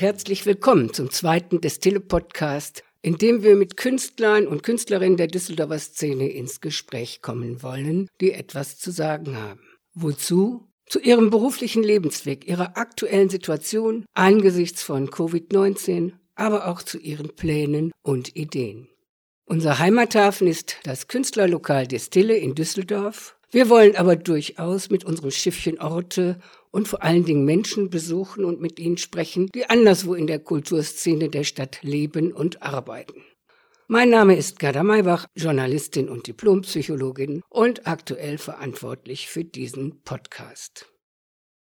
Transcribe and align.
herzlich 0.00 0.46
willkommen 0.46 0.94
zum 0.94 1.10
zweiten 1.10 1.60
Destille-Podcast, 1.60 2.84
in 3.02 3.18
dem 3.18 3.42
wir 3.42 3.54
mit 3.54 3.76
Künstlern 3.76 4.46
und 4.46 4.62
Künstlerinnen 4.62 5.18
der 5.18 5.26
Düsseldorfer 5.26 5.78
Szene 5.78 6.30
ins 6.30 6.62
Gespräch 6.62 7.20
kommen 7.20 7.62
wollen, 7.62 8.08
die 8.20 8.32
etwas 8.32 8.78
zu 8.78 8.92
sagen 8.92 9.36
haben. 9.36 9.60
Wozu? 9.92 10.66
Zu 10.86 11.00
ihrem 11.00 11.28
beruflichen 11.28 11.82
Lebensweg, 11.82 12.48
ihrer 12.48 12.78
aktuellen 12.78 13.28
Situation 13.28 14.06
angesichts 14.14 14.82
von 14.82 15.10
Covid-19, 15.10 16.12
aber 16.34 16.66
auch 16.68 16.80
zu 16.80 16.98
ihren 16.98 17.36
Plänen 17.36 17.92
und 18.02 18.34
Ideen. 18.36 18.88
Unser 19.44 19.78
Heimathafen 19.78 20.46
ist 20.46 20.76
das 20.84 21.08
Künstlerlokal 21.08 21.86
Destille 21.86 22.38
in 22.38 22.54
Düsseldorf. 22.54 23.36
Wir 23.50 23.68
wollen 23.68 23.96
aber 23.96 24.16
durchaus 24.16 24.88
mit 24.88 25.04
unserem 25.04 25.30
Schiffchen 25.30 25.78
Orte 25.78 26.40
und 26.70 26.88
vor 26.88 27.02
allen 27.02 27.24
Dingen 27.24 27.44
Menschen 27.44 27.90
besuchen 27.90 28.44
und 28.44 28.60
mit 28.60 28.78
ihnen 28.78 28.96
sprechen, 28.96 29.48
die 29.54 29.66
anderswo 29.66 30.14
in 30.14 30.26
der 30.26 30.38
Kulturszene 30.38 31.28
der 31.28 31.44
Stadt 31.44 31.78
leben 31.82 32.32
und 32.32 32.62
arbeiten. 32.62 33.22
Mein 33.88 34.10
Name 34.10 34.36
ist 34.36 34.60
Gerda 34.60 34.84
Maybach, 34.84 35.26
Journalistin 35.34 36.08
und 36.08 36.28
Diplompsychologin 36.28 37.42
und 37.48 37.88
aktuell 37.88 38.38
verantwortlich 38.38 39.26
für 39.26 39.44
diesen 39.44 40.02
Podcast. 40.02 40.86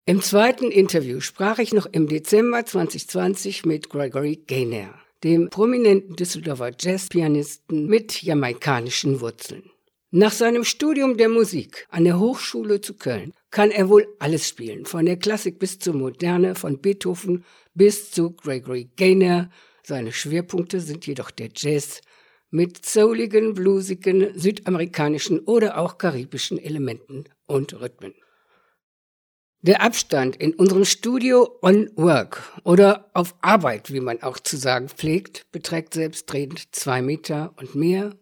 Im 0.06 0.22
zweiten 0.22 0.70
Interview 0.70 1.20
sprach 1.20 1.58
ich 1.58 1.72
noch 1.72 1.86
im 1.86 2.06
Dezember 2.06 2.64
2020 2.64 3.64
mit 3.64 3.90
Gregory 3.90 4.36
Gaynor, 4.46 4.94
dem 5.24 5.48
prominenten 5.50 6.14
Düsseldorfer 6.14 6.70
Jazzpianisten 6.78 7.86
mit 7.86 8.22
jamaikanischen 8.22 9.20
Wurzeln. 9.20 9.70
Nach 10.16 10.30
seinem 10.30 10.62
Studium 10.62 11.16
der 11.16 11.28
Musik 11.28 11.88
an 11.90 12.04
der 12.04 12.20
Hochschule 12.20 12.80
zu 12.80 12.94
Köln 12.94 13.32
kann 13.50 13.72
er 13.72 13.88
wohl 13.88 14.06
alles 14.20 14.46
spielen, 14.46 14.86
von 14.86 15.06
der 15.06 15.16
Klassik 15.16 15.58
bis 15.58 15.80
zur 15.80 15.94
Moderne, 15.94 16.54
von 16.54 16.78
Beethoven 16.80 17.44
bis 17.74 18.12
zu 18.12 18.30
Gregory 18.30 18.88
Gaynor. 18.94 19.50
Seine 19.82 20.12
Schwerpunkte 20.12 20.78
sind 20.78 21.04
jedoch 21.04 21.32
der 21.32 21.48
Jazz 21.52 22.00
mit 22.52 22.86
souligen, 22.86 23.54
bluesigen, 23.54 24.38
südamerikanischen 24.38 25.40
oder 25.40 25.78
auch 25.78 25.98
karibischen 25.98 26.58
Elementen 26.58 27.24
und 27.46 27.80
Rhythmen. 27.80 28.14
Der 29.62 29.82
Abstand 29.82 30.36
in 30.36 30.54
unserem 30.54 30.84
Studio 30.84 31.58
on 31.60 31.90
Work 31.96 32.52
oder 32.62 33.10
auf 33.14 33.34
Arbeit, 33.40 33.92
wie 33.92 33.98
man 33.98 34.22
auch 34.22 34.38
zu 34.38 34.58
sagen 34.58 34.88
pflegt, 34.88 35.50
beträgt 35.50 35.92
selbstredend 35.94 36.68
zwei 36.70 37.02
Meter 37.02 37.52
und 37.56 37.74
mehr 37.74 38.14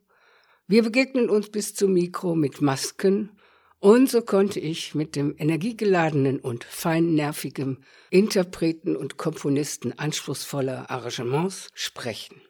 wir 0.73 0.83
begegnen 0.83 1.29
uns 1.29 1.51
bis 1.51 1.75
zum 1.75 1.93
Mikro 1.93 2.35
mit 2.35 2.63
Masken 2.63 3.39
und 3.79 4.11
so 4.11 4.23
konnte 4.23 4.59
ich 4.59 4.95
mit 4.95 5.17
dem 5.17 5.35
energiegeladenen 5.37 6.41
und 6.41 6.65
feinnervigen 6.65 7.85
Interpreten 8.09 8.97
und 8.97 9.19
Komponisten 9.19 9.93
anspruchsvoller 9.93 10.91
Arrangements 10.91 11.69
sprechen. 11.75 12.41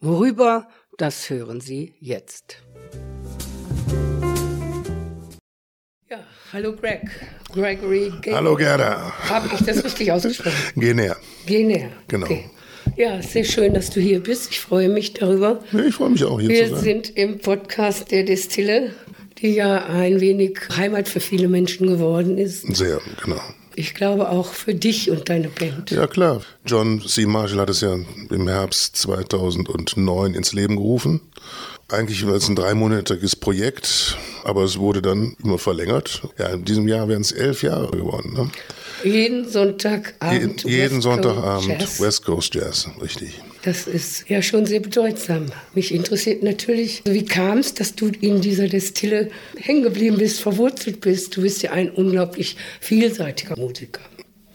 Worüber, 0.00 0.68
das 0.98 1.30
hören 1.30 1.62
Sie 1.62 1.94
jetzt. 1.98 2.62
Ja, 6.10 6.18
hallo 6.52 6.76
Greg. 6.76 7.08
Gregory 7.54 8.12
Gaynor. 8.20 8.38
Hallo 8.38 8.54
Gerda. 8.54 9.30
Habe 9.30 9.48
ich 9.54 9.64
das 9.64 9.82
richtig 9.82 10.12
ausgesprochen? 10.12 10.52
Geh 10.76 10.92
näher. 10.92 11.16
Geh 11.46 11.64
näher. 11.64 11.90
Genau. 12.06 12.26
Okay. 12.26 12.50
Ja, 12.96 13.20
sehr 13.22 13.44
schön, 13.44 13.74
dass 13.74 13.90
du 13.90 14.00
hier 14.00 14.20
bist. 14.22 14.50
Ich 14.52 14.60
freue 14.60 14.88
mich 14.88 15.14
darüber. 15.14 15.60
Ja, 15.72 15.80
ich 15.80 15.94
freue 15.94 16.10
mich 16.10 16.22
auch 16.24 16.38
hier 16.38 16.48
Wir 16.48 16.68
zu 16.68 16.76
sein. 16.76 16.84
Wir 16.84 16.92
sind 16.92 17.16
im 17.16 17.38
Podcast 17.40 18.12
der 18.12 18.22
Destille, 18.22 18.94
die 19.38 19.54
ja 19.54 19.86
ein 19.86 20.20
wenig 20.20 20.60
Heimat 20.76 21.08
für 21.08 21.18
viele 21.18 21.48
Menschen 21.48 21.88
geworden 21.88 22.38
ist. 22.38 22.62
Sehr, 22.76 23.00
genau. 23.22 23.40
Ich 23.74 23.94
glaube 23.94 24.28
auch 24.28 24.52
für 24.52 24.74
dich 24.74 25.10
und 25.10 25.28
deine 25.28 25.48
Band. 25.48 25.90
Ja, 25.90 26.06
klar. 26.06 26.42
John 26.64 27.02
C. 27.04 27.26
Marshall 27.26 27.58
hat 27.58 27.70
es 27.70 27.80
ja 27.80 27.98
im 28.30 28.46
Herbst 28.46 28.94
2009 28.96 30.34
ins 30.34 30.52
Leben 30.52 30.76
gerufen. 30.76 31.20
Eigentlich 31.88 32.24
war 32.24 32.34
es 32.34 32.48
ein 32.48 32.54
dreimonatiges 32.54 33.34
Projekt, 33.34 34.16
aber 34.44 34.62
es 34.62 34.78
wurde 34.78 35.02
dann 35.02 35.36
immer 35.42 35.58
verlängert. 35.58 36.22
Ja, 36.38 36.46
in 36.50 36.64
diesem 36.64 36.86
Jahr 36.86 37.08
wären 37.08 37.22
es 37.22 37.32
elf 37.32 37.64
Jahre 37.64 37.90
geworden. 37.90 38.32
Ne? 38.34 38.50
Jeden 39.04 39.48
Sonntagabend. 39.48 40.64
Je, 40.64 40.70
jeden 40.70 40.96
West 40.96 41.02
Sonntagabend 41.02 41.80
Jazz. 41.80 42.00
West 42.00 42.24
Coast 42.24 42.54
Jazz, 42.54 42.88
richtig. 43.00 43.40
Das 43.62 43.86
ist 43.86 44.28
ja 44.28 44.42
schon 44.42 44.66
sehr 44.66 44.80
bedeutsam. 44.80 45.46
Mich 45.74 45.94
interessiert 45.94 46.42
natürlich, 46.42 47.02
wie 47.04 47.24
kam 47.24 47.58
es, 47.58 47.74
dass 47.74 47.94
du 47.94 48.08
in 48.20 48.40
dieser 48.40 48.68
Destille 48.68 49.30
hängen 49.56 49.82
geblieben 49.82 50.18
bist, 50.18 50.40
verwurzelt 50.40 51.00
bist. 51.00 51.36
Du 51.36 51.42
bist 51.42 51.62
ja 51.62 51.72
ein 51.72 51.90
unglaublich 51.90 52.56
vielseitiger 52.80 53.56
Musiker. 53.56 54.00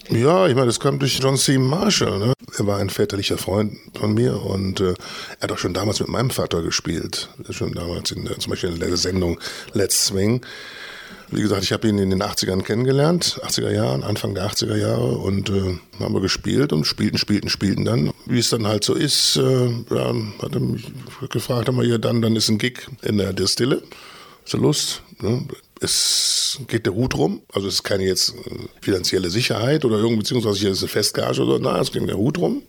Ja, 0.10 0.48
ich 0.48 0.56
meine, 0.56 0.68
das 0.68 0.80
kam 0.80 0.98
durch 0.98 1.20
John 1.20 1.38
C. 1.38 1.60
Marshall. 1.60 2.18
Ne? 2.18 2.34
Er 2.58 2.66
war 2.66 2.80
ein 2.80 2.90
väterlicher 2.90 3.38
Freund 3.38 3.78
von 3.94 4.16
mir 4.16 4.42
und 4.42 4.80
äh, 4.80 4.94
er 5.40 5.44
hat 5.44 5.52
auch 5.52 5.60
schon 5.60 5.74
damals 5.74 6.00
mit 6.00 6.10
meinem 6.10 6.32
Vater 6.32 6.64
gespielt. 6.64 7.30
Schon 7.52 7.74
damals 7.74 8.10
in 8.12 8.28
zum 8.40 8.50
Beispiel 8.50 8.72
in 8.72 8.80
der 8.80 8.98
Sendung 8.98 9.40
Let's 9.74 10.08
Swing. 10.08 10.42
Wie 11.32 11.42
gesagt, 11.42 11.64
ich 11.64 11.72
habe 11.72 11.88
ihn 11.88 12.00
in 12.00 12.10
den 12.10 12.24
80ern 12.24 12.64
kennengelernt, 12.64 13.40
80er 13.44 13.72
Jahren, 13.72 14.04
Anfang 14.04 14.34
der 14.34 14.50
80er 14.50 14.76
Jahre 14.76 15.18
und 15.18 15.50
äh, 15.50 15.78
haben 16.00 16.14
wir 16.14 16.22
gespielt 16.22 16.74
und 16.74 16.86
spielten, 16.86 17.20
spielten, 17.20 17.50
spielten 17.50 17.86
dann. 17.86 18.12
Wie 18.26 18.40
es 18.40 18.50
dann 18.50 18.66
halt 18.66 18.84
so 18.84 18.96
ist, 18.96 19.36
äh, 19.38 19.68
ja, 19.92 20.14
hat 20.42 20.54
er 20.54 20.60
mich 20.60 20.92
gefragt, 21.30 21.68
haben 21.68 21.78
wir 21.78 21.86
hier 21.86 22.00
dann, 22.00 22.24
dann 22.24 22.36
ist 22.36 22.50
ein 22.50 22.58
Gig 22.58 22.88
in 23.04 23.18
der 23.18 23.34
Distille. 23.34 23.84
Hast 24.44 24.54
du 24.54 24.58
Lust? 24.58 25.04
Ne? 25.22 25.46
Es 25.82 26.60
geht 26.68 26.88
der 26.88 26.96
Hut 26.96 27.16
rum, 27.16 27.42
also 27.54 27.68
es 27.68 27.76
ist 27.76 27.84
keine 27.84 28.06
jetzt 28.06 28.34
äh, 28.34 28.68
finanzielle 28.82 29.30
Sicherheit 29.30 29.86
oder 29.86 29.98
irgendwie, 29.98 30.18
beziehungsweise 30.18 30.58
hier 30.58 30.72
ist 30.72 30.80
eine 30.80 30.88
Festgage 30.88 31.42
oder 31.44 31.58
so, 31.58 31.64
nein, 31.64 31.82
es 31.82 31.92
geht 31.92 32.08
der 32.08 32.18
Hut 32.18 32.40
rum. 32.40 32.64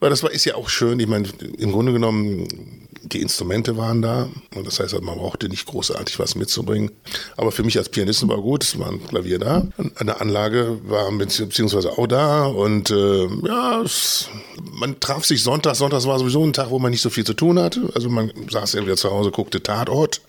Weil 0.00 0.10
das 0.10 0.22
war, 0.22 0.30
ist 0.30 0.44
ja 0.44 0.54
auch 0.54 0.68
schön, 0.68 1.00
ich 1.00 1.06
meine, 1.06 1.28
im 1.58 1.72
Grunde 1.72 1.92
genommen, 1.92 2.86
die 3.02 3.22
Instrumente 3.22 3.76
waren 3.76 4.02
da. 4.02 4.28
Und 4.54 4.66
das 4.66 4.80
heißt, 4.80 5.00
man 5.00 5.18
brauchte 5.18 5.48
nicht 5.48 5.66
großartig 5.66 6.18
was 6.18 6.34
mitzubringen. 6.34 6.90
Aber 7.36 7.52
für 7.52 7.62
mich 7.62 7.78
als 7.78 7.88
Pianisten 7.88 8.28
war 8.28 8.38
gut, 8.38 8.64
es 8.64 8.78
war 8.78 8.90
ein 8.90 9.06
Klavier 9.06 9.38
da. 9.38 9.66
Eine 9.96 10.20
Anlage 10.20 10.78
war 10.84 11.10
beziehungsweise 11.12 11.92
auch 11.96 12.06
da. 12.06 12.46
Und 12.46 12.90
äh, 12.90 13.26
ja, 13.46 13.82
es, 13.82 14.28
man 14.72 14.98
traf 15.00 15.24
sich 15.24 15.42
Sonntag. 15.42 15.76
Sonntag 15.76 16.04
war 16.04 16.18
sowieso 16.18 16.44
ein 16.44 16.52
Tag, 16.52 16.70
wo 16.70 16.78
man 16.78 16.90
nicht 16.90 17.02
so 17.02 17.10
viel 17.10 17.24
zu 17.24 17.34
tun 17.34 17.58
hatte. 17.58 17.88
Also 17.94 18.08
man 18.08 18.32
saß 18.50 18.74
entweder 18.74 18.96
zu 18.96 19.10
Hause, 19.10 19.30
guckte 19.30 19.62
Tatort 19.62 20.20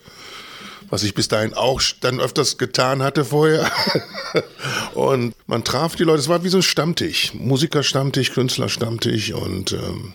was 0.89 1.03
ich 1.03 1.13
bis 1.13 1.27
dahin 1.27 1.53
auch 1.53 1.81
dann 2.01 2.19
öfters 2.19 2.57
getan 2.57 3.03
hatte 3.03 3.25
vorher. 3.25 3.69
und 4.93 5.35
man 5.45 5.63
traf 5.63 5.95
die 5.95 6.03
Leute, 6.03 6.19
es 6.19 6.29
war 6.29 6.43
wie 6.43 6.49
so 6.49 6.57
ein 6.57 6.63
Stammtisch, 6.63 7.33
Musikerstammtisch, 7.33 8.31
Künstlerstammtisch 8.33 9.33
und 9.33 9.73
ähm, 9.73 10.13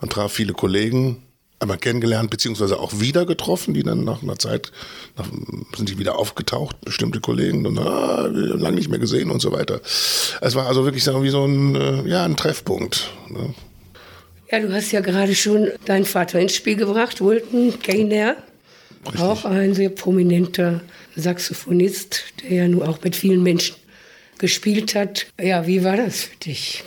man 0.00 0.10
traf 0.10 0.32
viele 0.32 0.52
Kollegen 0.52 1.22
einmal 1.58 1.78
kennengelernt, 1.78 2.30
beziehungsweise 2.30 2.78
auch 2.78 3.00
wieder 3.00 3.24
getroffen, 3.24 3.74
die 3.74 3.82
dann 3.82 4.04
nach 4.04 4.22
einer 4.22 4.38
Zeit 4.38 4.72
nach, 5.16 5.26
sind 5.74 5.88
die 5.88 5.98
wieder 5.98 6.18
aufgetaucht, 6.18 6.80
bestimmte 6.84 7.20
Kollegen, 7.20 7.66
und 7.66 7.78
ah, 7.78 8.26
lange 8.30 8.76
nicht 8.76 8.90
mehr 8.90 8.98
gesehen 8.98 9.30
und 9.30 9.40
so 9.40 9.52
weiter. 9.52 9.80
Es 10.40 10.54
war 10.54 10.66
also 10.66 10.84
wirklich 10.84 11.04
sagen, 11.04 11.22
wie 11.22 11.30
so 11.30 11.44
ein, 11.44 11.74
äh, 11.74 12.08
ja, 12.08 12.24
ein 12.24 12.36
Treffpunkt. 12.36 13.10
Ne? 13.30 13.54
Ja, 14.50 14.60
du 14.60 14.72
hast 14.72 14.92
ja 14.92 15.00
gerade 15.00 15.34
schon 15.34 15.70
deinen 15.86 16.04
Vater 16.04 16.38
ins 16.38 16.54
Spiel 16.54 16.76
gebracht, 16.76 17.20
Wilton 17.20 17.74
Gaynor. 17.82 18.36
Richtig. 19.06 19.22
Auch 19.22 19.44
ein 19.44 19.74
sehr 19.74 19.90
prominenter 19.90 20.82
Saxophonist, 21.14 22.24
der 22.42 22.56
ja 22.56 22.68
nun 22.68 22.82
auch 22.82 23.02
mit 23.02 23.16
vielen 23.16 23.42
Menschen 23.42 23.76
gespielt 24.38 24.94
hat. 24.94 25.26
Ja, 25.40 25.66
wie 25.66 25.82
war 25.84 25.96
das 25.96 26.24
für 26.24 26.36
dich? 26.36 26.82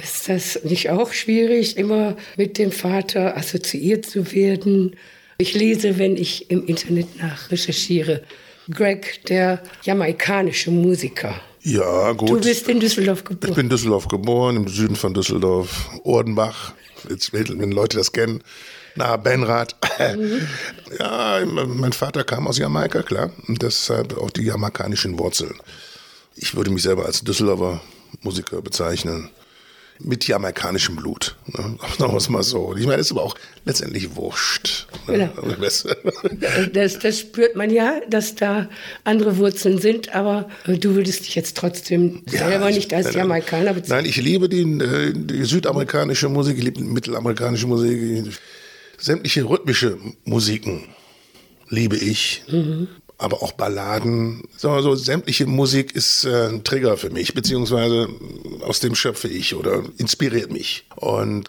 Ist 0.00 0.28
das 0.28 0.64
nicht 0.64 0.90
auch 0.90 1.12
schwierig, 1.12 1.76
immer 1.76 2.16
mit 2.36 2.58
dem 2.58 2.72
Vater 2.72 3.36
assoziiert 3.36 4.06
zu 4.06 4.32
werden? 4.32 4.96
Ich 5.38 5.54
lese, 5.54 5.98
wenn 5.98 6.16
ich 6.16 6.50
im 6.50 6.66
Internet 6.66 7.18
nach 7.20 7.50
recherchiere, 7.50 8.22
Greg, 8.70 9.24
der 9.26 9.62
jamaikanische 9.82 10.70
Musiker. 10.70 11.40
Ja, 11.62 12.12
gut. 12.12 12.30
Du 12.30 12.40
bist 12.40 12.68
in 12.68 12.80
Düsseldorf 12.80 13.24
geboren. 13.24 13.50
Ich 13.50 13.56
bin 13.56 13.66
in 13.66 13.70
Düsseldorf 13.70 14.08
geboren, 14.08 14.56
im 14.56 14.68
Süden 14.68 14.96
von 14.96 15.14
Düsseldorf, 15.14 15.90
Ordenbach. 16.04 16.74
Jetzt, 17.08 17.32
wenn 17.32 17.70
Leute 17.72 17.96
das 17.96 18.12
kennen, 18.12 18.42
nahe 18.94 19.18
Benrad. 19.18 19.76
Mhm. 20.16 20.46
Ja, 20.98 21.40
mein 21.44 21.92
Vater 21.92 22.24
kam 22.24 22.46
aus 22.46 22.56
Jamaika, 22.56 23.02
klar. 23.02 23.30
Und 23.46 23.60
deshalb 23.62 24.16
auch 24.16 24.30
die 24.30 24.44
jamaikanischen 24.44 25.18
Wurzeln. 25.18 25.54
Ich 26.34 26.54
würde 26.54 26.70
mich 26.70 26.82
selber 26.82 27.04
als 27.04 27.22
Düsseldorfer 27.22 27.82
Musiker 28.22 28.62
bezeichnen 28.62 29.30
mit 30.00 30.26
jamaikanischem 30.26 30.96
Blut. 30.96 31.36
Ne? 31.46 31.76
Sagen 31.98 32.12
wir 32.12 32.18
es 32.18 32.28
mal 32.28 32.42
so. 32.42 32.74
Ich 32.76 32.86
meine, 32.86 32.98
das 32.98 33.06
ist 33.06 33.12
aber 33.12 33.22
auch 33.22 33.34
letztendlich 33.64 34.14
wurscht. 34.16 34.86
Ne? 35.06 35.30
Genau. 35.34 35.56
Das, 36.72 36.98
das, 36.98 37.18
spürt 37.18 37.56
man 37.56 37.70
ja, 37.70 38.00
dass 38.08 38.34
da 38.34 38.68
andere 39.04 39.36
Wurzeln 39.38 39.78
sind, 39.78 40.14
aber 40.14 40.48
du 40.66 40.94
würdest 40.94 41.26
dich 41.26 41.34
jetzt 41.34 41.56
trotzdem 41.56 42.22
ja, 42.30 42.48
selber 42.48 42.70
nicht 42.70 42.92
als 42.94 43.14
Jamaikaner 43.14 43.74
bezeichnen. 43.74 44.04
Nein, 44.04 44.06
ich 44.06 44.16
liebe 44.16 44.48
die, 44.48 44.62
äh, 44.62 45.12
die 45.14 45.44
südamerikanische 45.44 46.28
Musik, 46.28 46.58
ich 46.58 46.64
liebe 46.64 46.78
die 46.78 46.84
mittelamerikanische 46.84 47.66
Musik, 47.66 48.38
sämtliche 48.98 49.44
rhythmische 49.48 49.98
Musiken 50.24 50.88
liebe 51.68 51.96
ich. 51.96 52.42
Mhm. 52.48 52.88
aber 53.18 53.42
auch 53.42 53.52
Balladen. 53.52 54.44
Sagen 54.56 54.76
wir 54.76 54.82
so, 54.82 54.94
sämtliche 54.94 55.44
Musik 55.46 55.94
ist 55.94 56.24
äh, 56.24 56.48
ein 56.48 56.62
Trigger 56.62 56.96
für 56.96 57.10
mich, 57.10 57.34
beziehungsweise 57.34 58.08
aus 58.60 58.78
dem 58.80 58.94
schöpfe 58.94 59.26
ich 59.28 59.54
oder 59.56 59.82
inspiriert 59.98 60.52
mich. 60.52 60.84
Und 60.94 61.48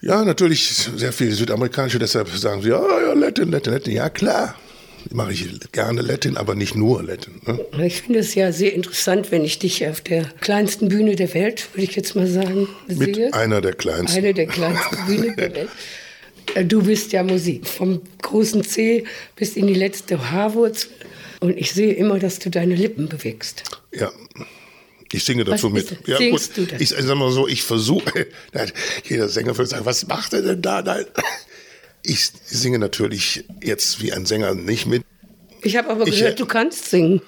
ja, 0.00 0.24
natürlich 0.24 0.66
sehr 0.66 1.12
viel 1.12 1.30
südamerikanische, 1.30 2.00
deshalb 2.00 2.28
sagen 2.30 2.60
sie, 2.60 2.72
oh, 2.72 2.82
ja, 2.82 3.12
Latin, 3.12 3.52
Latin, 3.52 3.72
Latin. 3.72 3.92
Ja, 3.94 4.10
klar, 4.10 4.56
mache 5.12 5.32
ich 5.32 5.46
gerne 5.70 6.02
Latin, 6.02 6.36
aber 6.36 6.56
nicht 6.56 6.74
nur 6.74 7.04
Latin. 7.04 7.40
Ne? 7.46 7.60
Ich 7.86 8.02
finde 8.02 8.18
es 8.18 8.34
ja 8.34 8.50
sehr 8.50 8.72
interessant, 8.74 9.30
wenn 9.30 9.44
ich 9.44 9.60
dich 9.60 9.86
auf 9.86 10.00
der 10.00 10.24
kleinsten 10.40 10.88
Bühne 10.88 11.14
der 11.14 11.32
Welt, 11.34 11.68
würde 11.72 11.84
ich 11.84 11.94
jetzt 11.94 12.16
mal 12.16 12.26
sagen, 12.26 12.66
Mit 12.88 13.14
sehe. 13.14 13.32
einer 13.32 13.60
der 13.60 13.74
kleinsten. 13.74 14.18
Eine 14.18 14.34
der 14.34 14.46
kleinsten 14.46 15.06
Bühnen 15.06 15.36
der 15.36 15.54
Welt. 15.54 15.68
Äh, 16.54 16.64
du 16.64 16.82
bist 16.82 17.12
ja 17.12 17.22
Musik, 17.22 17.66
vom 17.66 18.00
großen 18.20 18.64
C 18.64 19.04
bis 19.36 19.56
in 19.56 19.66
die 19.66 19.74
letzte 19.74 20.30
H-Wurzel. 20.30 20.90
Und 21.40 21.58
ich 21.58 21.72
sehe 21.72 21.92
immer, 21.94 22.18
dass 22.18 22.38
du 22.38 22.50
deine 22.50 22.76
Lippen 22.76 23.08
bewegst. 23.08 23.64
Ja, 23.92 24.12
ich 25.12 25.24
singe 25.24 25.44
dazu 25.44 25.66
was 25.66 25.72
mit. 25.72 26.08
Ja, 26.08 26.16
Singst 26.16 26.54
gut. 26.54 26.68
Du 26.68 26.72
das? 26.72 26.80
Ich 26.80 26.88
sag 26.90 27.14
mal 27.16 27.30
so, 27.30 27.46
ich 27.46 27.62
versuche, 27.62 28.26
jeder 29.04 29.28
Sänger 29.28 29.56
würde 29.56 29.68
sagen, 29.68 29.84
was 29.84 30.06
macht 30.06 30.32
er 30.32 30.42
denn 30.42 30.62
da? 30.62 30.82
Nein. 30.82 31.04
Ich 32.02 32.32
singe 32.44 32.78
natürlich 32.78 33.44
jetzt 33.62 34.02
wie 34.02 34.12
ein 34.12 34.26
Sänger 34.26 34.54
nicht 34.54 34.86
mit. 34.86 35.04
Ich 35.62 35.76
habe 35.76 35.90
aber 35.90 36.06
Ich, 36.06 36.16
gehört, 36.18 36.34
äh, 36.34 36.36
du 36.36 36.46
kannst 36.46 36.90
singen. 36.90 37.20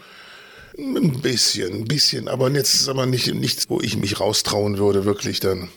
Ein 0.76 1.20
bisschen, 1.20 1.72
ein 1.72 1.84
bisschen, 1.84 2.26
aber 2.26 2.50
jetzt 2.50 2.75
ist 2.75 2.88
aber 2.88 3.06
nicht 3.06 3.32
nichts, 3.32 3.69
wo 3.69 3.81
ich 3.81 3.96
mich 3.96 4.19
raustrauen 4.19 4.78
würde, 4.78 5.05
wirklich 5.05 5.38
dann. 5.38 5.69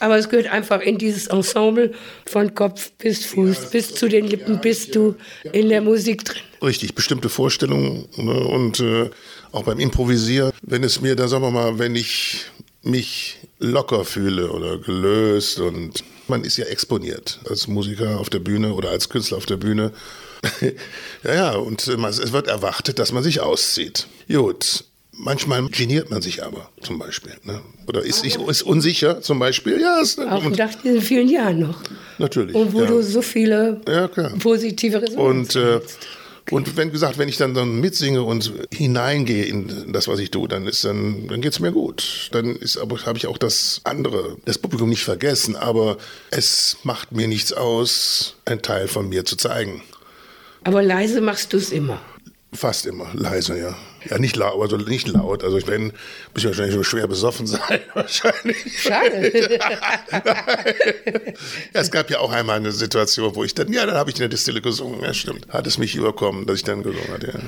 Aber 0.00 0.16
es 0.16 0.28
gehört 0.28 0.48
einfach 0.48 0.80
in 0.80 0.98
dieses 0.98 1.26
Ensemble 1.26 1.92
von 2.26 2.54
Kopf 2.54 2.90
bis 2.98 3.26
Fuß, 3.26 3.70
bis 3.70 3.94
zu 3.94 4.08
den 4.08 4.26
Lippen, 4.26 4.60
bist 4.60 4.94
du 4.94 5.16
in 5.52 5.68
der 5.68 5.80
Musik 5.80 6.24
drin. 6.24 6.42
Richtig, 6.62 6.94
bestimmte 6.94 7.28
Vorstellungen 7.28 8.08
ne, 8.16 8.32
und 8.32 8.80
äh, 8.80 9.10
auch 9.52 9.64
beim 9.64 9.78
Improvisieren, 9.78 10.52
wenn 10.62 10.82
es 10.84 11.00
mir 11.00 11.16
da, 11.16 11.28
sagen 11.28 11.42
wir 11.42 11.50
mal, 11.50 11.78
wenn 11.78 11.94
ich 11.94 12.46
mich 12.82 13.38
locker 13.58 14.04
fühle 14.04 14.50
oder 14.50 14.78
gelöst 14.78 15.58
und 15.58 16.04
man 16.28 16.44
ist 16.44 16.56
ja 16.56 16.66
exponiert 16.66 17.40
als 17.48 17.66
Musiker 17.66 18.20
auf 18.20 18.30
der 18.30 18.38
Bühne 18.38 18.74
oder 18.74 18.90
als 18.90 19.08
Künstler 19.08 19.36
auf 19.36 19.46
der 19.46 19.56
Bühne. 19.56 19.92
ja, 21.24 21.34
ja, 21.34 21.50
und 21.56 21.86
äh, 21.88 21.96
es 22.06 22.32
wird 22.32 22.48
erwartet, 22.48 22.98
dass 22.98 23.12
man 23.12 23.22
sich 23.22 23.40
auszieht. 23.40 24.06
Gut. 24.28 24.84
Manchmal 25.20 25.66
geniert 25.68 26.10
man 26.10 26.22
sich 26.22 26.44
aber, 26.44 26.70
zum 26.80 26.98
Beispiel. 26.98 27.32
Ne? 27.42 27.60
Oder 27.86 28.02
ist, 28.02 28.20
sich- 28.20 28.36
ist 28.38 28.62
unsicher, 28.62 29.20
zum 29.20 29.38
Beispiel. 29.40 29.80
Ja, 29.80 30.00
ist, 30.00 30.20
Auch 30.20 30.44
und, 30.44 30.56
nach 30.56 30.74
diesen 30.76 31.02
vielen 31.02 31.28
Jahren 31.28 31.58
noch. 31.58 31.82
natürlich. 32.18 32.54
Und 32.54 32.72
wo 32.72 32.82
ja. 32.82 32.86
du 32.86 33.02
so 33.02 33.20
viele 33.20 33.80
Ja, 33.88 34.06
klar. 34.08 34.32
positive 34.38 35.02
Resonanz 35.02 35.56
Und, 35.56 35.62
äh, 35.62 35.80
hast. 35.82 35.98
und 36.52 36.76
wenn 36.76 36.92
gesagt, 36.92 37.18
wenn 37.18 37.28
ich 37.28 37.36
dann, 37.36 37.52
dann 37.52 37.80
mitsinge 37.80 38.22
und 38.22 38.52
hineingehe 38.72 39.44
in 39.44 39.92
das, 39.92 40.06
was 40.06 40.20
ich 40.20 40.30
tue, 40.30 40.46
dann 40.46 40.66
ist 40.68 40.84
dann, 40.84 41.26
dann 41.26 41.40
geht's 41.40 41.58
mir 41.58 41.72
gut. 41.72 42.28
Dann 42.30 42.54
ist 42.54 42.76
aber 42.76 43.04
habe 43.04 43.18
ich 43.18 43.26
auch 43.26 43.38
das 43.38 43.80
andere, 43.82 44.36
das 44.44 44.56
Publikum 44.58 44.88
nicht 44.88 45.02
vergessen, 45.02 45.56
aber 45.56 45.98
es 46.30 46.76
macht 46.84 47.10
mir 47.10 47.26
nichts 47.26 47.52
aus, 47.52 48.36
einen 48.44 48.62
Teil 48.62 48.86
von 48.86 49.08
mir 49.08 49.24
zu 49.24 49.34
zeigen. 49.36 49.82
Aber 50.62 50.80
leise 50.82 51.20
machst 51.20 51.52
du 51.52 51.56
es 51.56 51.70
immer. 51.70 52.00
Fast 52.52 52.86
immer 52.86 53.08
leise, 53.14 53.58
ja. 53.58 53.76
Ja, 54.10 54.18
nicht 54.18 54.36
laut, 54.36 54.60
also 54.60 54.76
nicht 54.76 55.08
laut. 55.08 55.44
Also 55.44 55.58
ich 55.58 55.64
bin, 55.66 55.92
muss 56.32 56.38
ich 56.38 56.44
wahrscheinlich 56.46 56.74
schon 56.74 56.84
schwer 56.84 57.06
besoffen 57.06 57.46
sein, 57.48 57.80
wahrscheinlich. 57.94 58.80
Schade. 58.80 59.58
ja, 61.74 61.80
es 61.80 61.90
gab 61.90 62.10
ja 62.10 62.20
auch 62.20 62.32
einmal 62.32 62.56
eine 62.56 62.72
Situation, 62.72 63.34
wo 63.34 63.44
ich 63.44 63.54
dann, 63.54 63.72
ja, 63.72 63.86
dann 63.86 63.96
habe 63.96 64.10
ich 64.10 64.16
in 64.16 64.20
der 64.20 64.28
Distille 64.28 64.60
gesungen, 64.60 65.00
ja, 65.02 65.14
stimmt. 65.14 65.48
Hat 65.48 65.66
es 65.66 65.78
mich 65.78 65.94
überkommen, 65.94 66.46
dass 66.46 66.56
ich 66.56 66.64
dann 66.64 66.82
gesungen 66.82 67.08
hatte, 67.12 67.28
ja. 67.28 67.40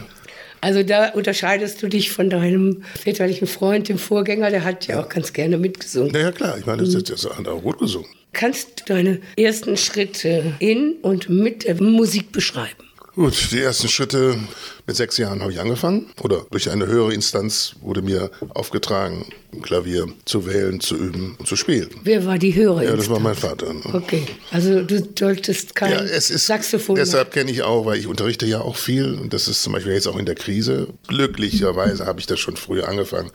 Also 0.62 0.83
da 0.83 1.11
unterscheidest 1.11 1.83
du 1.83 1.89
dich 1.89 2.11
von 2.11 2.29
deinem 2.29 2.83
väterlichen 3.03 3.47
Freund, 3.47 3.89
dem 3.89 3.99
Vorgänger, 3.99 4.51
der 4.51 4.65
hat 4.65 4.87
ja 4.87 5.03
auch 5.03 5.09
ganz 5.09 5.33
gerne 5.33 5.57
mitgesungen. 5.57 6.11
Na 6.12 6.21
ja, 6.21 6.33
klar, 6.33 6.59
ich 6.59 6.67
meine, 6.67 6.85
das, 6.85 7.03
das 7.03 7.25
hat 7.25 7.49
auch 7.49 7.62
gut 7.62 7.79
gesungen. 7.79 8.11
Kannst 8.33 8.81
du 8.81 8.95
deine 8.95 9.21
ersten 9.37 9.77
Schritte 9.77 10.55
in 10.59 10.97
und 11.03 11.29
mit 11.31 11.65
der 11.65 11.83
Musik 11.83 12.31
beschreiben? 12.31 12.89
Gut, 13.15 13.51
die 13.51 13.61
ersten 13.61 13.89
Schritte 13.89 14.39
mit 14.87 14.95
sechs 14.97 15.17
Jahren 15.19 15.41
habe 15.43 15.53
ich 15.53 15.59
angefangen. 15.61 16.11
Oder 16.23 16.47
durch 16.51 16.71
eine 16.71 16.87
höhere 16.87 17.12
Instanz 17.12 17.75
wurde 17.81 18.03
mir 18.03 18.31
aufgetragen, 18.51 19.27
Klavier 19.62 20.07
zu 20.25 20.47
wählen, 20.47 20.81
zu 20.81 20.97
üben 20.97 21.35
und 21.39 21.49
zu 21.49 21.57
spielen. 21.57 21.91
Wer 22.05 22.25
war 22.25 22.39
die 22.39 22.55
höhere 22.55 22.85
Ja, 22.85 22.95
das 22.95 23.11
war 23.11 23.19
mein 23.19 23.33
Instanz? 23.33 23.62
Vater. 23.62 23.75
ne? 23.75 23.95
Okay, 23.95 24.27
also 24.53 24.83
du 24.83 25.03
solltest 25.19 25.75
kein 25.75 25.93
Ja, 25.93 26.01
es 26.03 26.31
ist, 26.31 26.47
Saxophon 26.47 26.95
deshalb 26.95 27.33
kenne 27.33 27.51
ich 27.51 27.62
auch, 27.62 27.85
weil 27.85 27.99
ich 27.99 28.07
unterrichte 28.07 28.47
ja 28.47 28.61
auch 28.61 28.77
viel 28.77 29.15
und 29.15 29.33
das 29.35 29.49
ist 29.49 29.62
zum 29.62 29.73
Beispiel 29.73 29.93
jetzt 29.93 30.07
auch 30.07 30.17
in 30.17 30.27
der 30.27 30.37
Krise. 30.37 30.89
Glücklicherweise 31.09 32.07
habe 32.07 32.21
ich 32.21 32.27
das 32.27 32.39
schon 32.39 32.57
früher 32.57 32.89
angefangen. 32.89 33.31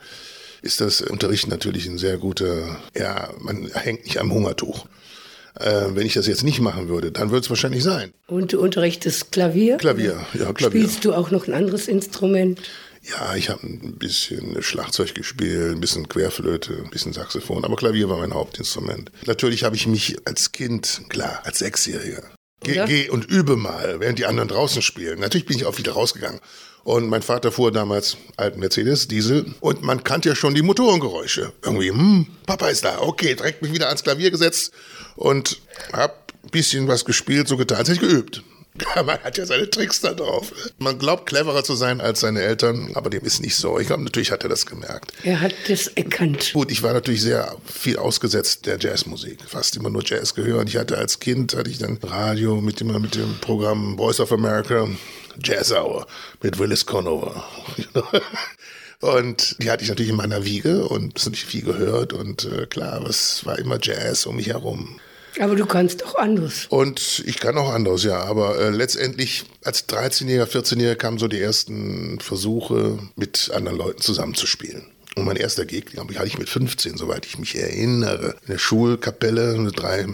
Ist 0.62 0.80
das 0.82 1.02
Unterrichten 1.02 1.50
natürlich 1.50 1.86
ein 1.86 1.98
sehr 1.98 2.18
guter, 2.18 2.80
ja, 2.98 3.30
man 3.40 3.70
hängt 3.74 4.06
nicht 4.06 4.20
am 4.20 4.32
Hungertuch. 4.34 4.86
Äh, 5.60 5.96
wenn 5.96 6.06
ich 6.06 6.14
das 6.14 6.28
jetzt 6.28 6.44
nicht 6.44 6.60
machen 6.60 6.90
würde, 6.90 7.12
dann 7.12 7.32
würde 7.32 7.46
es 7.46 7.50
wahrscheinlich 7.50 7.84
sein. 7.84 8.12
Und 8.28 8.54
du 8.54 8.60
unterrichtest 8.60 9.32
Klavier? 9.32 9.78
Klavier, 9.78 10.26
ja, 10.34 10.52
Klavier. 10.52 10.82
Spielst 10.82 11.06
du 11.06 11.14
auch 11.14 11.32
noch 11.32 11.48
ein 11.48 11.54
anderes 11.54 11.88
Instrument? 11.88 12.60
Ja, 13.04 13.36
ich 13.36 13.50
habe 13.50 13.62
ein 13.68 13.98
bisschen 13.98 14.62
Schlagzeug 14.64 15.14
gespielt, 15.14 15.76
ein 15.76 15.80
bisschen 15.80 16.10
Querflöte, 16.10 16.82
ein 16.84 16.90
bisschen 16.90 17.14
Saxophon, 17.14 17.64
aber 17.64 17.76
Klavier 17.76 18.10
war 18.10 18.18
mein 18.18 18.34
Hauptinstrument. 18.34 19.12
Natürlich 19.28 19.64
habe 19.64 19.76
ich 19.76 19.86
mich 19.86 20.18
als 20.26 20.52
Kind, 20.52 21.02
klar, 21.08 21.42
als 21.44 21.60
Sechsjähriger, 21.60 22.24
geh, 22.64 22.84
geh 22.88 23.10
und 23.10 23.26
übe 23.26 23.58
mal, 23.58 24.00
während 24.00 24.18
die 24.18 24.26
anderen 24.26 24.50
draußen 24.50 24.82
spielen. 24.82 25.20
Natürlich 25.20 25.46
bin 25.46 25.56
ich 25.56 25.66
auch 25.66 25.78
wieder 25.78 25.92
rausgegangen. 25.92 26.40
Und 26.84 27.10
mein 27.10 27.24
Vater 27.24 27.52
fuhr 27.52 27.72
damals 27.72 28.18
alten 28.38 28.60
Mercedes, 28.60 29.08
Diesel, 29.08 29.54
und 29.60 29.82
man 29.82 30.04
kannte 30.04 30.30
ja 30.30 30.36
schon 30.36 30.54
die 30.54 30.62
Motorengeräusche. 30.62 31.52
Irgendwie, 31.64 31.90
hm, 31.90 32.28
Papa 32.46 32.68
ist 32.70 32.86
da, 32.86 33.02
okay, 33.02 33.36
direkt 33.36 33.62
mich 33.62 33.74
wieder 33.74 33.88
ans 33.88 34.04
Klavier 34.04 34.30
gesetzt 34.30 34.72
und 35.16 35.62
hab 35.94 36.34
ein 36.44 36.50
bisschen 36.50 36.88
was 36.88 37.06
gespielt, 37.06 37.48
so 37.48 37.58
getan, 37.58 37.80
als 37.80 37.90
hätte 37.90 38.06
ich 38.06 38.10
geübt. 38.10 38.44
Man 38.96 39.20
hat 39.20 39.38
ja 39.38 39.46
seine 39.46 39.70
Tricks 39.70 40.02
da 40.02 40.14
drauf. 40.14 40.52
Man 40.78 41.00
glaubt, 41.00 41.28
cleverer 41.28 41.64
zu 41.64 41.76
sein 41.76 42.02
als 42.02 42.20
seine 42.20 42.42
Eltern, 42.42 42.92
aber 42.96 43.10
dem 43.10 43.24
ist 43.24 43.42
nicht 43.42 43.56
so. 43.56 43.80
Ich 43.80 43.88
glaube, 43.88 44.04
natürlich 44.04 44.32
hat 44.32 44.44
er 44.44 44.50
das 44.50 44.66
gemerkt. 44.66 45.14
Er 45.24 45.40
hat 45.40 45.54
das 45.68 45.88
erkannt. 45.88 46.52
Gut, 46.54 46.72
ich 46.72 46.84
war 46.84 46.94
natürlich 46.94 47.22
sehr 47.22 47.56
viel 47.66 47.98
ausgesetzt 47.98 48.66
der 48.66 48.78
Jazzmusik. 48.78 49.40
Fast 49.48 49.78
immer 49.78 49.90
nur 49.90 50.04
Jazz 50.06 50.34
gehört. 50.34 50.68
Ich 50.68 50.78
hatte 50.78 50.98
als 50.98 51.20
Kind, 51.20 51.56
hatte 51.56 51.70
ich 51.70 51.78
dann 51.78 51.98
Radio 52.04 52.60
mit 52.60 52.80
dem, 52.80 52.88
mit 53.02 53.16
dem 53.16 53.38
Programm 53.40 53.98
Voice 53.98 54.20
of 54.20 54.32
America, 54.32 54.88
Jazz 55.42 55.72
Hour 55.72 56.06
mit 56.42 56.60
Willis 56.60 56.86
Conover. 56.86 57.46
Und 59.02 59.58
die 59.60 59.70
hatte 59.70 59.84
ich 59.84 59.90
natürlich 59.90 60.12
in 60.12 60.18
meiner 60.18 60.46
Wiege 60.46 60.88
und 60.88 61.16
das 61.16 61.26
natürlich 61.26 61.46
viel 61.46 61.64
gehört. 61.64 62.14
Und 62.14 62.46
äh, 62.46 62.66
klar, 62.66 63.06
es 63.08 63.46
war 63.46 63.60
immer 63.60 63.78
Jazz 63.82 64.26
um 64.26 64.38
mich 64.38 64.48
herum. 64.48 65.00
Aber 65.40 65.56
du 65.56 65.66
kannst 65.66 66.06
auch 66.06 66.16
anderes. 66.16 66.68
Und 66.70 67.24
ich 67.26 67.40
kann 67.40 67.58
auch 67.58 67.74
anders, 67.74 68.04
ja. 68.04 68.24
Aber 68.24 68.58
äh, 68.58 68.70
letztendlich 68.70 69.44
als 69.64 69.88
13-Jähriger, 69.90 70.46
14-Jähriger 70.46 70.96
kamen 70.96 71.18
so 71.18 71.28
die 71.28 71.42
ersten 71.42 72.20
Versuche, 72.20 73.00
mit 73.16 73.52
anderen 73.54 73.78
Leuten 73.78 74.02
zusammenzuspielen. 74.02 74.86
Und 75.16 75.26
mein 75.26 75.38
erster 75.38 75.66
Gig, 75.66 75.86
glaube 75.86 76.12
ich, 76.12 76.20
hatte 76.20 76.28
ich 76.28 76.38
mit 76.38 76.50
15, 76.50 76.98
soweit 76.98 77.26
ich 77.26 77.38
mich 77.38 77.56
erinnere. 77.56 78.36
In 78.46 78.54
der 78.54 78.58
Schulkapelle, 78.58 79.58
mit 79.58 79.80
drei, 79.80 80.06